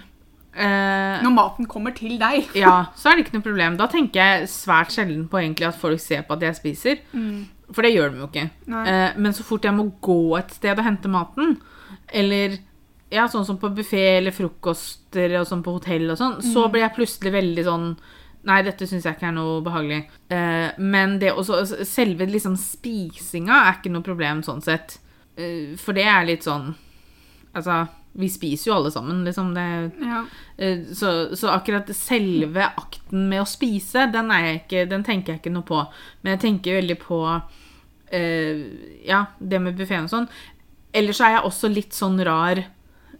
Uh, 0.52 1.24
Når 1.24 1.32
maten 1.32 1.68
kommer 1.72 1.96
til 1.96 2.18
deg. 2.20 2.50
ja, 2.64 2.92
så 2.96 3.12
er 3.12 3.18
det 3.18 3.26
ikke 3.26 3.38
noe 3.38 3.48
problem. 3.48 3.80
Da 3.80 3.88
tenker 3.92 4.20
jeg 4.22 4.52
svært 4.52 4.94
sjelden 4.96 5.28
på 5.32 5.40
egentlig 5.40 5.70
at 5.70 5.80
folk 5.80 6.02
ser 6.04 6.26
på 6.28 6.36
at 6.36 6.48
jeg 6.48 6.60
spiser. 6.60 7.04
Mm. 7.16 7.46
For 7.72 7.88
det 7.88 7.94
gjør 7.94 8.12
de 8.12 8.20
jo 8.20 8.28
ikke. 8.28 8.50
Eh, 8.68 9.14
men 9.16 9.36
så 9.36 9.46
fort 9.48 9.64
jeg 9.64 9.76
må 9.78 9.88
gå 10.04 10.20
et 10.40 10.52
sted 10.58 10.76
og 10.76 10.84
hente 10.84 11.12
maten, 11.12 11.56
eller 12.12 12.58
ja, 13.12 13.28
sånn 13.32 13.46
som 13.48 13.60
på 13.60 13.72
buffé 13.76 14.18
eller 14.18 14.36
frokoster 14.36 15.38
og 15.40 15.48
sånn 15.48 15.64
på 15.64 15.76
hotell 15.78 16.10
og 16.12 16.20
sånn, 16.20 16.38
så 16.44 16.66
blir 16.72 16.86
jeg 16.86 16.96
plutselig 16.96 17.34
veldig 17.36 17.66
sånn 17.68 17.88
Nei, 18.44 18.62
dette 18.66 18.88
syns 18.90 19.06
jeg 19.06 19.14
ikke 19.18 19.28
er 19.30 19.36
noe 19.36 19.62
behagelig. 19.62 20.00
Eh, 20.34 20.72
men 20.82 21.20
det 21.22 21.30
også, 21.38 21.86
selve 21.86 22.26
liksom 22.26 22.56
spisinga 22.58 23.60
er 23.68 23.76
ikke 23.78 23.92
noe 23.94 24.06
problem 24.06 24.42
sånn 24.46 24.64
sett. 24.66 24.98
Eh, 25.38 25.76
for 25.78 25.94
det 25.94 26.08
er 26.10 26.26
litt 26.28 26.44
sånn 26.48 26.74
Altså, 27.54 27.82
vi 28.16 28.30
spiser 28.32 28.70
jo 28.70 28.76
alle 28.78 28.92
sammen, 28.94 29.26
liksom. 29.28 29.50
Det, 29.54 29.66
Ja. 30.08 30.22
Eh, 30.58 30.86
Så, 30.96 31.36
så 31.36 31.50
akkurat 31.52 31.90
selve 31.96 32.64
akten 32.64 33.26
med 33.30 33.42
å 33.42 33.48
spise, 33.48 34.06
den, 34.12 34.32
er 34.32 34.54
ikke, 34.62 34.86
den 34.88 35.04
tenker 35.04 35.34
jeg 35.34 35.42
ikke 35.42 35.52
noe 35.52 35.68
på. 35.68 35.82
Men 36.24 36.38
jeg 36.38 36.42
tenker 36.46 36.78
veldig 36.80 36.98
på 37.04 37.20
eh, 38.12 38.62
ja, 39.08 39.26
det 39.40 39.60
med 39.62 39.76
buffeen 39.76 40.08
og 40.08 40.14
sånn. 40.14 40.30
Ellers 40.96 41.20
så 41.20 41.28
er 41.28 41.36
jeg 41.38 41.46
også 41.48 41.72
litt 41.72 41.94
sånn 41.96 42.20
rar 42.24 42.64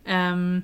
em, 0.06 0.64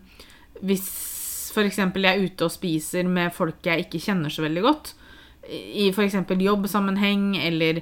Hvis 1.48 1.56
f.eks. 1.56 1.80
jeg 1.80 2.12
er 2.12 2.24
ute 2.26 2.48
og 2.48 2.52
spiser 2.54 3.08
med 3.08 3.34
folk 3.36 3.66
jeg 3.66 3.86
ikke 3.86 4.02
kjenner 4.04 4.34
så 4.34 4.44
veldig 4.44 4.64
godt, 4.66 4.94
i 5.48 5.88
f.eks. 5.94 6.18
jobbsammenheng, 6.28 7.38
eller 7.40 7.82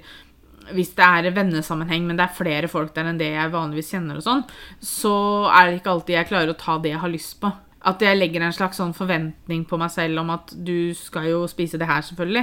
hvis 0.73 0.93
det 0.97 1.05
er 1.05 1.33
vennesammenheng, 1.33 2.05
men 2.07 2.17
det 2.17 2.25
er 2.25 2.37
flere 2.37 2.69
folk 2.69 2.93
der 2.95 3.09
enn 3.09 3.19
det 3.21 3.31
jeg 3.33 3.53
vanligvis 3.53 3.91
kjenner, 3.93 4.19
og 4.19 4.25
sånn, 4.25 4.43
så 4.81 5.15
er 5.49 5.69
det 5.69 5.79
ikke 5.79 5.93
alltid 5.93 6.17
jeg 6.17 6.29
klarer 6.31 6.53
å 6.53 6.59
ta 6.61 6.77
det 6.81 6.93
jeg 6.93 7.01
har 7.01 7.13
lyst 7.13 7.37
på. 7.41 7.51
At 7.85 8.01
jeg 8.01 8.17
legger 8.17 8.41
en 8.41 8.53
slags 8.55 8.79
sånn 8.81 8.95
forventning 8.97 9.61
på 9.69 9.77
meg 9.77 9.91
selv 9.93 10.17
om 10.23 10.31
at 10.33 10.49
du 10.65 10.89
skal 10.97 11.27
jo 11.29 11.43
spise 11.47 11.77
det 11.77 11.85
her, 11.85 12.01
selvfølgelig. 12.01 12.41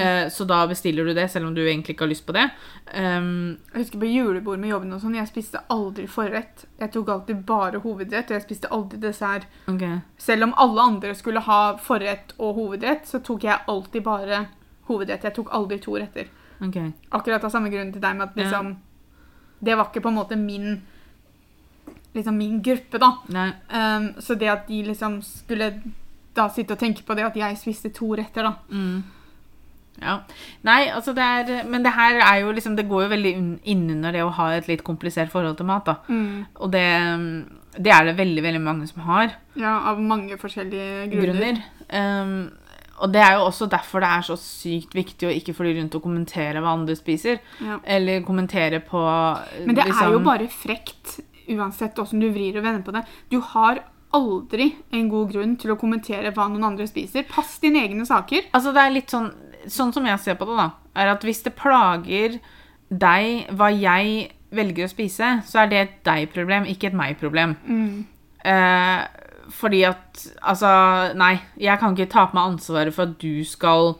Eh, 0.00 0.28
så 0.32 0.46
da 0.48 0.62
bestiller 0.70 1.04
du 1.04 1.12
det, 1.12 1.26
selv 1.30 1.50
om 1.50 1.54
du 1.54 1.60
egentlig 1.60 1.92
ikke 1.94 2.06
har 2.06 2.12
lyst 2.14 2.24
på 2.26 2.32
det. 2.32 2.46
Um, 2.94 3.58
Jeg 3.74 3.82
husker 3.82 4.00
på 4.00 4.08
julebord 4.08 4.58
med 4.58 4.70
jobben 4.72 4.92
og 4.96 5.02
sånn, 5.02 5.18
jeg 5.20 5.28
spiste 5.28 5.60
aldri 5.68 6.06
forrett. 6.08 6.64
Jeg 6.80 6.92
tok 6.96 7.08
alltid 7.08 7.44
bare 7.44 7.82
hovedrett, 7.84 8.30
og 8.32 8.38
jeg 8.38 8.46
spiste 8.46 8.72
aldri 8.72 8.98
dessert. 9.04 9.44
Okay. 9.68 10.00
Selv 10.16 10.48
om 10.48 10.54
alle 10.56 10.80
andre 10.80 11.14
skulle 11.14 11.44
ha 11.44 11.76
forrett 11.76 12.32
og 12.38 12.54
hovedrett, 12.56 13.04
så 13.06 13.20
tok 13.20 13.44
jeg 13.44 13.60
alltid 13.68 14.02
bare 14.08 14.46
hovedrett. 14.88 15.24
Jeg 15.28 15.34
tok 15.36 15.52
aldri 15.52 15.78
to 15.84 15.98
retter. 16.00 16.32
Okay. 16.64 16.92
Akkurat 17.12 17.44
av 17.44 17.52
samme 17.52 17.68
grunn 17.70 17.92
til 17.92 18.00
deg, 18.00 18.16
med 18.16 18.30
at 18.30 18.36
Ja. 18.36 18.42
liksom 18.44 18.76
Det 19.62 19.74
var 19.76 19.86
ikke 19.90 20.00
på 20.02 20.08
en 20.08 20.14
måte 20.14 20.36
min 20.38 20.80
Liksom 22.18 22.38
min 22.38 22.58
gruppe, 22.64 22.98
da. 23.00 23.12
Um, 23.70 24.10
så 24.20 24.34
det 24.38 24.50
at 24.50 24.66
de 24.68 24.82
liksom 24.90 25.20
skulle 25.22 25.70
da 26.36 26.48
sitte 26.54 26.74
og 26.76 26.80
tenke 26.82 27.04
på 27.06 27.14
det 27.18 27.24
at 27.26 27.38
jeg 27.38 27.58
spiste 27.60 27.92
to 27.94 28.12
retter, 28.18 28.48
da. 28.50 28.52
Mm. 28.74 29.04
Ja. 29.98 30.20
Nei, 30.62 30.84
altså 30.94 31.10
det 31.10 31.24
er 31.26 31.64
Men 31.66 31.82
det 31.82 31.90
her 31.90 32.20
er 32.22 32.36
jo 32.44 32.52
liksom 32.54 32.76
Det 32.78 32.84
går 32.86 33.00
jo 33.02 33.08
veldig 33.10 33.32
innunder 33.66 34.14
det 34.14 34.20
å 34.22 34.28
ha 34.36 34.52
et 34.54 34.68
litt 34.70 34.84
komplisert 34.86 35.32
forhold 35.32 35.56
til 35.58 35.66
mat, 35.66 35.88
da. 35.88 35.96
Og 36.62 36.70
det, 36.70 36.84
det 37.78 37.90
er 37.94 38.06
det 38.06 38.14
veldig, 38.20 38.44
veldig 38.44 38.62
mange 38.62 38.86
som 38.90 39.02
har. 39.08 39.34
Ja, 39.58 39.74
av 39.90 39.98
mange 40.00 40.38
forskjellige 40.38 41.08
grunner. 41.10 41.34
grunner. 41.34 41.60
Um, 41.90 42.50
og 42.98 43.12
det 43.14 43.20
er 43.22 43.36
jo 43.38 43.44
også 43.46 43.68
derfor 43.70 44.02
det 44.02 44.08
er 44.10 44.24
så 44.26 44.34
sykt 44.42 44.94
viktig 44.96 45.28
å 45.28 45.34
ikke 45.34 45.54
fly 45.54 45.74
rundt 45.76 45.94
og 45.94 46.02
kommentere 46.02 46.62
hva 46.62 46.72
andre 46.74 46.96
spiser. 46.98 47.38
Ja. 47.62 47.78
Eller 47.86 48.24
kommentere 48.26 48.80
på 48.82 49.02
Men 49.66 49.74
det 49.74 49.84
er 49.84 49.92
liksom- 49.92 50.12
jo 50.12 50.18
bare 50.26 50.48
frekt, 50.48 51.20
uansett 51.54 51.96
hvordan 51.98 52.22
du 52.22 52.28
vrir 52.34 52.58
og 52.58 52.64
vender 52.66 52.84
på 52.86 52.94
det. 52.96 53.04
Du 53.32 53.40
har 53.54 53.82
aldri 54.16 54.70
en 54.96 55.08
god 55.12 55.32
grunn 55.34 55.56
til 55.60 55.74
å 55.74 55.78
kommentere 55.80 56.32
hva 56.32 56.46
noen 56.48 56.64
andre 56.70 56.86
spiser. 56.88 57.26
Pass 57.28 57.58
dine 57.62 57.82
egne 57.84 58.06
saker. 58.08 58.48
Altså 58.56 58.72
det 58.76 58.84
er 58.84 58.96
litt 58.96 59.14
sånn 59.14 59.30
Sånn 59.68 59.90
som 59.92 60.06
jeg 60.06 60.20
ser 60.22 60.36
på 60.38 60.46
det, 60.48 60.54
da, 60.54 60.68
er 60.96 61.10
at 61.10 61.24
hvis 61.26 61.42
det 61.44 61.50
plager 61.58 62.36
deg 62.88 63.48
hva 63.58 63.66
jeg 63.74 64.28
velger 64.54 64.86
å 64.86 64.88
spise, 64.88 65.32
så 65.44 65.58
er 65.60 65.68
det 65.68 65.80
et 65.80 65.96
deg-problem, 66.06 66.64
ikke 66.70 66.88
et 66.88 66.96
meg-problem. 66.96 67.56
Eh, 68.48 69.02
fordi 69.58 69.82
at 69.90 70.22
Altså, 70.40 70.70
nei. 71.18 71.40
Jeg 71.58 71.78
kan 71.82 71.92
ikke 71.92 72.10
ta 72.14 72.24
på 72.30 72.38
meg 72.38 72.54
ansvaret 72.54 72.94
for 72.94 73.10
at 73.10 73.18
du 73.20 73.44
skal 73.44 73.98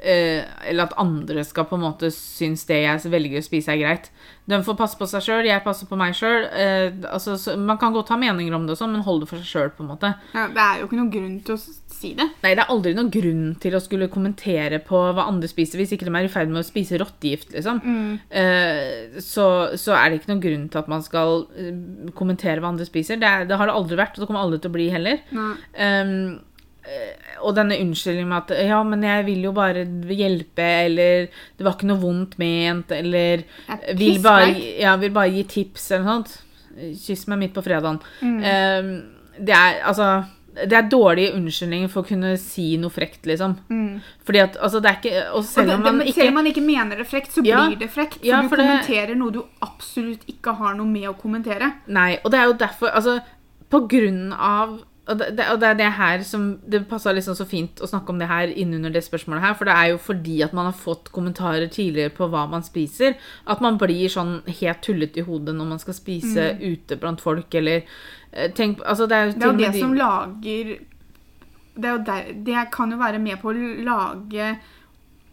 Eller 0.00 0.86
at 0.86 0.96
andre 1.00 1.44
skal 1.44 1.66
på 1.68 1.76
en 1.76 1.84
måte 1.84 2.08
synes 2.14 2.64
det 2.68 2.82
jeg 2.82 3.12
velger 3.12 3.42
å 3.42 3.46
spise, 3.46 3.74
er 3.74 3.82
greit. 3.82 4.10
De 4.50 4.58
får 4.66 4.76
passe 4.78 4.98
på 4.98 5.06
seg 5.06 5.22
sjøl, 5.24 5.46
jeg 5.46 5.62
passer 5.62 5.86
på 5.86 5.98
meg 5.98 6.16
sjøl. 6.18 6.46
Eh, 6.48 6.88
altså, 7.10 7.36
man 7.60 7.78
kan 7.80 7.94
godt 7.94 8.10
ha 8.10 8.18
meninger 8.18 8.54
om 8.56 8.66
det, 8.66 8.74
og 8.74 8.80
sånn, 8.80 8.96
men 8.96 9.04
hold 9.06 9.22
det 9.22 9.30
for 9.30 9.42
seg 9.42 9.70
sjøl. 9.70 9.70
Ja, 10.34 10.48
det 10.50 10.64
er 10.64 10.80
jo 10.80 10.88
ikke 10.88 10.98
noen 10.98 11.12
grunn 11.12 11.36
til 11.46 11.54
å 11.54 11.60
si 11.60 12.12
det. 12.18 12.26
Nei, 12.42 12.54
det 12.56 12.64
er 12.64 12.72
aldri 12.72 12.94
noen 12.96 13.12
grunn 13.14 13.44
til 13.62 13.76
å 13.76 13.82
skulle 13.82 14.10
kommentere 14.12 14.80
på 14.82 15.02
hva 15.14 15.28
andre 15.30 15.50
spiser, 15.50 15.80
hvis 15.80 15.94
ikke 15.94 16.08
de 16.08 16.14
er 16.16 16.26
i 16.26 16.32
ferd 16.32 16.50
med 16.50 16.64
å 16.64 16.66
spise 16.66 16.98
rottegift, 17.00 17.54
liksom. 17.54 17.82
Eh, 18.42 19.20
så, 19.22 19.46
så 19.78 19.94
er 19.98 20.10
det 20.10 20.20
ikke 20.20 20.32
noen 20.32 20.44
grunn 20.46 20.68
til 20.72 20.82
at 20.82 20.90
man 20.90 21.06
skal 21.06 21.44
eh, 21.54 21.72
kommentere 22.18 22.58
hva 22.62 22.72
andre 22.72 22.88
spiser. 22.88 23.20
Det, 23.22 23.32
det 23.50 23.60
har 23.60 23.70
det 23.70 23.76
aldri 23.76 24.00
vært, 24.00 24.16
og 24.16 24.24
det 24.24 24.30
kommer 24.30 24.46
aldri 24.46 24.62
til 24.64 24.72
å 24.72 24.78
bli 24.78 24.90
heller. 24.90 25.26
Nei. 25.36 25.50
Um, 25.78 26.14
eh, 26.18 26.38
og 27.42 27.54
denne 27.56 27.78
unnskyldningen 27.80 28.28
med 28.28 28.42
at 28.50 28.66
ja, 28.68 28.82
men 28.86 29.02
jeg 29.06 29.24
vil 29.28 29.44
jo 29.48 29.52
bare 29.56 29.84
hjelpe, 30.10 30.66
eller 30.86 31.28
det 31.56 31.64
var 31.66 31.76
ikke 31.76 31.88
noe 31.90 32.02
vondt 32.02 32.36
ment, 32.42 32.90
eller 32.92 33.44
vil 33.96 34.18
bare, 34.24 34.50
ja, 34.80 34.96
vil 35.00 35.14
bare 35.14 35.32
gi 35.36 35.44
tips, 35.44 35.90
eller 35.92 36.04
noe 36.04 36.18
sånt. 36.18 36.36
Kyss 37.06 37.26
meg 37.30 37.38
midt 37.44 37.54
på 37.56 37.62
fredagen. 37.66 37.98
Mm. 38.22 38.36
Um, 38.44 38.92
det 39.40 39.54
er 39.56 39.80
altså 39.88 40.10
det 40.50 40.74
er 40.74 40.88
dårlige 40.90 41.30
unnskyldninger 41.38 41.88
for 41.88 42.02
å 42.02 42.08
kunne 42.08 42.32
si 42.42 42.72
noe 42.76 42.90
frekt, 42.90 43.22
liksom. 43.30 43.52
Fordi 44.26 44.40
at, 44.42 44.56
altså, 44.58 44.80
det 44.82 44.90
er 44.90 44.96
ikke 44.98 45.20
Og 45.38 45.44
selv 45.46 45.76
om 45.76 45.84
man 45.86 46.00
ikke 46.02 46.16
selv 46.18 46.32
om 46.32 46.38
man 46.40 46.48
ikke 46.50 46.64
mener 46.66 46.98
det 46.98 47.06
frekt, 47.06 47.30
så 47.32 47.44
Ja. 47.46 47.60
blir 47.68 47.78
det 47.78 47.88
frekt. 47.94 48.18
For 48.18 48.26
Ja, 48.26 48.42
du 48.42 48.48
for 48.48 48.56
det- 48.56 48.66
kommenterer 48.66 49.14
noe 49.16 49.30
du 49.30 49.44
absolutt 49.62 50.26
ikke 50.26 50.56
har 50.58 50.74
noe 50.74 50.86
med 50.86 51.06
å 51.08 51.14
kommentere. 51.16 51.72
Nei, 51.86 52.18
og 52.24 52.32
det 52.32 52.40
er 52.40 52.46
jo 52.50 52.52
derfor 52.54 52.90
Altså, 52.92 53.20
på 53.70 53.86
grunn 53.88 54.32
av 54.32 54.82
og 55.08 55.18
det, 55.18 55.36
det- 55.36 55.46
og 55.50 55.58
det 55.60 55.68
er 55.68 55.74
det 55.74 55.92
her 55.92 56.22
som 56.22 56.60
Det 56.68 56.88
passa 56.88 57.10
liksom 57.12 57.34
så 57.34 57.46
fint 57.48 57.80
å 57.80 57.86
snakke 57.88 58.10
om 58.10 58.18
det 58.18 58.28
her 58.28 58.46
innunder 58.52 58.90
det 58.92 59.02
spørsmålet 59.02 59.40
her, 59.40 59.54
for 59.54 59.64
det 59.64 59.74
er 59.74 59.88
jo 59.90 59.98
fordi 59.98 60.42
at 60.44 60.52
man 60.52 60.66
har 60.66 60.72
fått 60.76 61.10
kommentarer 61.12 61.66
tidligere 61.68 62.10
på 62.14 62.28
hva 62.30 62.48
man 62.48 62.62
spiser, 62.62 63.16
at 63.46 63.60
man 63.60 63.78
blir 63.78 64.08
sånn 64.08 64.42
helt 64.60 64.82
tullete 64.82 65.18
i 65.18 65.26
hodet 65.26 65.54
når 65.56 65.66
man 65.72 65.78
skal 65.78 65.94
spise 65.94 66.56
ute 66.60 66.96
blant 67.00 67.20
folk, 67.20 67.52
eller 67.54 67.82
eh, 68.32 68.50
Tenk 68.52 68.80
Altså, 68.86 69.08
det 69.08 69.16
er 69.16 69.26
jo 69.26 69.32
Det 69.32 69.42
er 69.42 69.52
jo 69.52 69.58
det 69.58 69.72
de- 69.72 69.80
som 69.80 69.94
lager 69.94 70.78
det, 71.80 71.88
er 71.88 71.98
der, 72.04 72.32
det 72.44 72.70
kan 72.72 72.90
jo 72.90 72.98
være 72.98 73.18
med 73.18 73.40
på 73.40 73.50
å 73.50 73.84
lage 73.84 74.58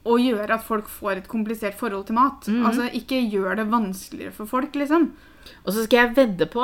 og 0.08 0.20
gjøre 0.24 0.54
at 0.54 0.64
folk 0.64 0.88
får 0.88 1.18
et 1.18 1.28
komplisert 1.28 1.74
forhold 1.76 2.06
til 2.08 2.16
mat. 2.16 2.46
Mhm. 2.48 2.66
Altså, 2.66 2.90
Ikke 2.94 3.20
gjør 3.30 3.58
det 3.58 3.66
vanskeligere 3.70 4.32
for 4.32 4.46
folk, 4.46 4.72
liksom. 4.74 5.12
Og 5.66 5.74
så 5.74 5.84
skal 5.84 6.08
jeg 6.08 6.16
vedde 6.16 6.46
på 6.48 6.64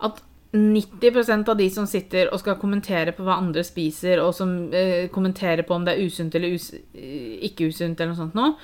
at 0.00 0.22
90% 0.54 1.48
av 1.50 1.58
de 1.58 1.68
som 1.70 1.86
sitter 1.90 2.30
og 2.30 2.38
skal 2.38 2.58
kommentere 2.60 3.12
på 3.16 3.26
hva 3.26 3.40
andre 3.42 3.64
spiser, 3.66 4.22
og 4.22 4.34
som 4.36 4.54
eh, 4.72 5.08
kommenterer 5.10 5.66
på 5.66 5.74
om 5.74 5.86
det 5.86 5.96
er 5.96 6.06
usunt 6.06 6.34
eller 6.38 6.54
us 6.54 6.70
eh, 6.74 7.40
ikke 7.48 7.72
usunt, 7.72 7.98
eller 7.98 8.14
noe 8.14 8.22
sånt 8.22 8.38
noe 8.38 8.54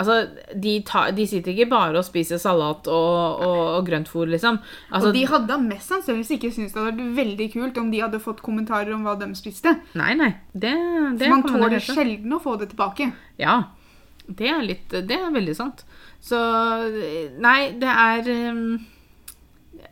Altså, 0.00 0.14
de, 0.56 0.78
tar, 0.86 1.10
de 1.12 1.26
sitter 1.28 1.52
ikke 1.52 1.66
bare 1.74 1.98
og 2.00 2.06
spiser 2.06 2.38
salat 2.40 2.86
og, 2.88 3.42
og, 3.44 3.58
og 3.76 3.88
grøntfôr, 3.88 4.30
liksom. 4.32 4.56
Altså, 4.88 5.10
og 5.10 5.16
de 5.18 5.24
hadde 5.28 5.58
mest 5.66 5.92
sannsynligvis 5.92 6.30
ikke 6.38 6.50
syntes 6.54 6.72
det 6.72 6.80
hadde 6.80 6.94
vært 6.94 7.18
veldig 7.18 7.48
kult 7.52 7.80
om 7.82 7.90
de 7.92 8.00
hadde 8.00 8.22
fått 8.24 8.40
kommentarer 8.44 8.94
om 8.94 9.04
hva 9.04 9.18
de 9.20 9.28
spiste. 9.36 9.74
Nei, 10.00 10.14
nei. 10.16 10.30
Det, 10.54 10.72
det 10.72 11.26
For 11.26 11.34
man 11.34 11.44
tåler 11.44 11.76
hete. 11.76 11.98
sjelden 11.98 12.32
å 12.32 12.40
få 12.40 12.56
det 12.62 12.70
tilbake. 12.72 13.10
Ja. 13.40 13.58
Det 14.24 14.48
er 14.48 14.64
litt 14.64 14.94
Det 14.94 15.16
er 15.18 15.34
veldig 15.34 15.56
sant. 15.58 15.84
Så 16.22 16.38
Nei, 17.42 17.58
det 17.82 17.92
er 17.92 18.32
um, 18.54 18.78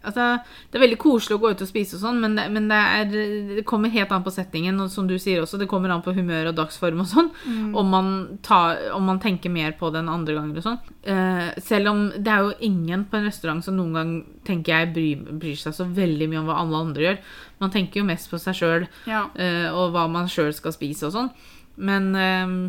Altså, 0.03 0.25
det 0.71 0.79
er 0.79 0.83
veldig 0.85 0.99
koselig 1.03 1.37
å 1.37 1.41
gå 1.43 1.51
ut 1.53 1.63
og 1.65 1.69
spise 1.69 1.97
og 1.97 2.03
sånn, 2.03 2.21
men, 2.23 2.37
det, 2.39 2.45
men 2.55 2.69
det, 2.71 2.79
er, 2.79 3.11
det 3.59 3.65
kommer 3.69 3.93
helt 3.93 4.13
an 4.15 4.25
på 4.25 4.33
settingen, 4.35 4.79
og 4.81 4.91
som 4.93 5.09
du 5.11 5.17
sier 5.21 5.43
også, 5.43 5.59
det 5.61 5.69
kommer 5.71 5.93
an 5.95 6.05
på 6.05 6.15
humør 6.17 6.51
og 6.51 6.57
dagsform 6.59 7.03
og 7.05 7.11
sånn. 7.11 7.31
Om, 7.75 7.91
man 7.93 8.11
tar, 8.47 8.81
om 8.97 9.05
man 9.09 9.21
tenker 9.23 9.53
mer 9.53 9.75
på 9.79 9.91
det 9.93 10.01
enn 10.03 10.11
andre 10.13 10.39
ganger 10.39 10.61
og 10.61 10.67
sånn. 10.69 10.81
Uh, 11.09 11.51
selv 11.65 11.93
om 11.93 12.03
det 12.17 12.33
er 12.33 12.47
jo 12.47 12.57
ingen 12.71 13.05
på 13.11 13.19
en 13.21 13.29
restaurant 13.29 13.65
som 13.65 13.77
noen 13.79 13.99
gang 13.99 14.15
tenker 14.49 14.75
jeg 14.75 14.93
bryr, 14.97 15.37
bryr 15.43 15.61
seg 15.61 15.77
så 15.77 15.87
veldig 15.87 16.31
mye 16.33 16.43
om 16.43 16.49
hva 16.51 16.59
alle 16.63 16.83
andre 16.87 17.07
gjør. 17.09 17.23
Man 17.65 17.75
tenker 17.75 18.01
jo 18.03 18.09
mest 18.09 18.31
på 18.31 18.41
seg 18.43 18.59
sjøl 18.59 18.89
Ja. 19.11 19.27
uh, 19.35 19.69
og 19.75 19.95
hva 19.97 20.09
man 20.11 20.31
sjøl 20.31 20.53
skal 20.57 20.77
spise 20.77 21.11
og 21.11 21.17
sånn. 21.17 21.33
Men 21.79 22.11
uh, 22.17 22.69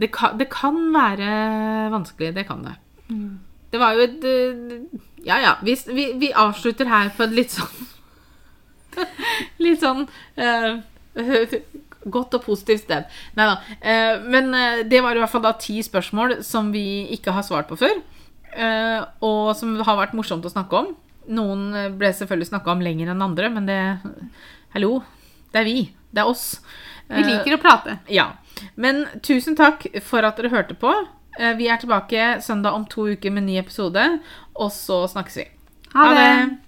det, 0.00 0.12
kan, 0.14 0.38
det 0.40 0.50
kan 0.52 0.78
være 0.94 1.30
vanskelig. 1.92 2.34
Det 2.36 2.46
kan 2.48 2.66
det. 2.68 2.78
Det 3.70 3.78
var 3.80 3.96
jo 3.96 4.06
et 4.06 4.24
eh, 4.26 5.00
Ja, 5.26 5.38
ja. 5.42 5.56
Vi, 5.62 5.76
vi, 5.90 6.06
vi 6.20 6.32
avslutter 6.36 6.88
her 6.90 7.12
på 7.16 7.26
et 7.26 7.36
litt 7.36 7.54
sånn 7.54 7.86
Litt 9.64 9.84
sånn 9.84 10.06
uh, 10.40 10.80
godt 12.14 12.34
og 12.38 12.42
positivt 12.46 12.86
sted. 12.86 13.06
Nei 13.36 13.46
da. 13.46 13.58
Uh, 13.84 14.24
men 14.32 14.48
det 14.88 15.02
var 15.04 15.14
i 15.14 15.20
hvert 15.20 15.30
fall 15.30 15.44
da 15.44 15.52
ti 15.60 15.76
spørsmål 15.84 16.40
som 16.46 16.72
vi 16.74 17.04
ikke 17.14 17.34
har 17.36 17.44
svart 17.46 17.68
på 17.70 17.78
før. 17.78 18.00
Uh, 18.56 19.04
og 19.22 19.52
som 19.58 19.76
har 19.86 20.00
vært 20.00 20.16
morsomt 20.18 20.48
å 20.48 20.52
snakke 20.52 20.80
om. 20.80 20.90
Noen 21.30 21.94
ble 22.00 22.10
selvfølgelig 22.16 22.50
snakka 22.50 22.72
om 22.72 22.82
lenger 22.82 23.12
enn 23.12 23.22
andre, 23.22 23.52
men 23.52 23.68
det 23.68 23.80
Hallo. 24.74 24.96
Det 25.52 25.60
er 25.60 25.68
vi. 25.68 25.78
Det 26.10 26.24
er 26.24 26.30
oss. 26.30 26.46
Vi 27.10 27.22
liker 27.26 27.54
å 27.54 27.62
prate. 27.62 27.98
Ja. 28.10 28.30
Men 28.74 29.04
tusen 29.22 29.56
takk 29.58 29.86
for 30.06 30.26
at 30.26 30.38
dere 30.40 30.52
hørte 30.52 30.76
på. 30.78 30.92
Eh, 31.38 31.56
Vi 31.58 31.66
er 31.66 31.76
tilbake 31.76 32.40
søndag 32.42 32.70
om 32.74 32.84
to 32.86 33.06
uker 33.12 33.30
med 33.30 33.42
ny 33.46 33.58
episode, 33.58 34.20
og 34.54 34.70
så 34.72 35.06
snakkes 35.08 35.36
vi. 35.36 35.44
Ha 35.94 36.08
det! 36.14 36.58